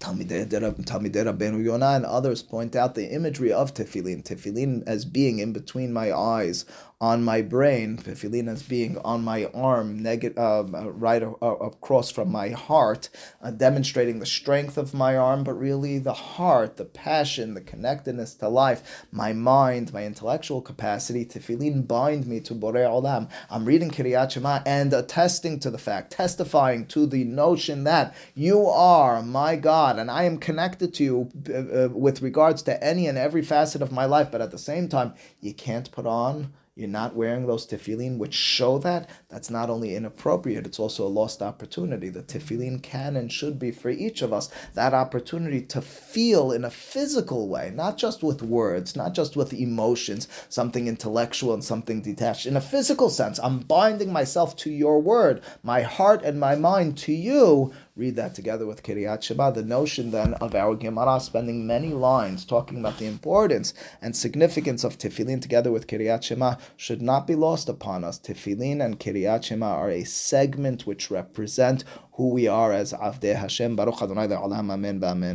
Talmidei 0.00 0.46
Rabbeinu 0.48 1.62
Yonah 1.62 1.90
and 1.90 2.06
others 2.06 2.42
point 2.42 2.74
out 2.74 2.94
the 2.94 3.12
imagery 3.12 3.52
of 3.52 3.74
tefillin, 3.74 4.24
tefillin 4.24 4.82
as 4.86 5.04
being 5.04 5.38
in 5.38 5.52
between 5.52 5.92
my 5.92 6.10
eyes, 6.12 6.64
on 7.00 7.24
my 7.24 7.40
brain, 7.40 7.96
tefillin 7.96 8.68
being 8.68 8.98
on 8.98 9.24
my 9.24 9.46
arm, 9.54 10.02
neg- 10.02 10.38
uh, 10.38 10.62
right 10.66 11.22
across 11.22 12.10
from 12.10 12.30
my 12.30 12.50
heart, 12.50 13.08
uh, 13.42 13.50
demonstrating 13.50 14.18
the 14.18 14.26
strength 14.26 14.76
of 14.76 14.92
my 14.92 15.16
arm, 15.16 15.42
but 15.42 15.54
really 15.54 15.98
the 15.98 16.12
heart, 16.12 16.76
the 16.76 16.84
passion, 16.84 17.54
the 17.54 17.60
connectedness 17.62 18.34
to 18.34 18.48
life, 18.48 19.06
my 19.10 19.32
mind, 19.32 19.94
my 19.94 20.04
intellectual 20.04 20.60
capacity. 20.60 21.24
Tefillin 21.24 21.88
bind 21.88 22.26
me 22.26 22.38
to 22.40 22.54
Borei 22.54 22.84
Olam. 22.84 23.30
I'm 23.48 23.64
reading 23.64 23.90
Kiryat 23.90 24.32
Shema 24.32 24.60
and 24.66 24.92
attesting 24.92 25.58
to 25.60 25.70
the 25.70 25.78
fact, 25.78 26.12
testifying 26.12 26.84
to 26.88 27.06
the 27.06 27.24
notion 27.24 27.84
that 27.84 28.14
you 28.34 28.66
are 28.66 29.22
my 29.22 29.56
God 29.56 29.98
and 29.98 30.10
I 30.10 30.24
am 30.24 30.36
connected 30.36 30.92
to 30.94 31.04
you 31.04 31.30
uh, 31.48 31.84
uh 31.84 31.88
with 31.88 32.20
regards 32.20 32.62
to 32.64 32.84
any 32.84 33.06
and 33.06 33.16
every 33.16 33.42
facet 33.42 33.80
of 33.80 33.90
my 33.90 34.04
life, 34.04 34.30
but 34.30 34.42
at 34.42 34.50
the 34.50 34.58
same 34.58 34.86
time, 34.86 35.14
you 35.40 35.54
can't 35.54 35.90
put 35.90 36.06
on 36.06 36.52
you're 36.80 36.88
not 36.88 37.14
wearing 37.14 37.46
those 37.46 37.66
tefillin, 37.66 38.18
which 38.18 38.34
show 38.34 38.78
that, 38.78 39.08
that's 39.28 39.50
not 39.50 39.70
only 39.70 39.94
inappropriate, 39.94 40.66
it's 40.66 40.80
also 40.80 41.06
a 41.06 41.08
lost 41.08 41.42
opportunity. 41.42 42.08
The 42.08 42.22
tefillin 42.22 42.82
can 42.82 43.16
and 43.16 43.30
should 43.30 43.58
be 43.58 43.70
for 43.70 43.90
each 43.90 44.22
of 44.22 44.32
us 44.32 44.48
that 44.74 44.94
opportunity 44.94 45.60
to 45.62 45.80
feel 45.80 46.50
in 46.50 46.64
a 46.64 46.70
physical 46.70 47.48
way, 47.48 47.70
not 47.74 47.98
just 47.98 48.22
with 48.22 48.42
words, 48.42 48.96
not 48.96 49.14
just 49.14 49.36
with 49.36 49.52
emotions, 49.52 50.26
something 50.48 50.88
intellectual 50.88 51.54
and 51.54 51.62
something 51.62 52.00
detached. 52.00 52.46
In 52.46 52.56
a 52.56 52.60
physical 52.60 53.10
sense, 53.10 53.38
I'm 53.38 53.60
binding 53.60 54.12
myself 54.12 54.56
to 54.56 54.70
your 54.70 55.00
word, 55.00 55.42
my 55.62 55.82
heart 55.82 56.22
and 56.22 56.40
my 56.40 56.54
mind 56.54 56.96
to 56.98 57.12
you, 57.12 57.72
read 57.96 58.16
that 58.16 58.34
together 58.34 58.66
with 58.66 58.82
Kiryat 58.82 59.22
Shema, 59.22 59.50
the 59.50 59.62
notion 59.62 60.10
then 60.10 60.34
of 60.34 60.54
our 60.54 60.74
Gemara 60.74 61.20
spending 61.20 61.66
many 61.66 61.88
lines 61.88 62.44
talking 62.44 62.78
about 62.78 62.98
the 62.98 63.06
importance 63.06 63.74
and 64.00 64.14
significance 64.16 64.84
of 64.84 64.96
Tefillin 64.96 65.40
together 65.42 65.70
with 65.70 65.86
Kiryat 65.86 66.22
Shema 66.22 66.56
should 66.76 67.02
not 67.02 67.26
be 67.26 67.34
lost 67.34 67.68
upon 67.68 68.04
us. 68.04 68.18
Tefillin 68.18 68.84
and 68.84 69.00
Kiryat 69.00 69.44
Shema 69.44 69.66
are 69.66 69.90
a 69.90 70.04
segment 70.04 70.86
which 70.86 71.10
represent 71.10 71.84
who 72.14 72.28
we 72.28 72.46
are 72.46 72.72
as 72.72 72.92
Avdei 72.92 73.34
Hashem. 73.34 73.76
Baruch 73.76 74.02
Adonai 74.02 74.26
Amen. 74.30 75.00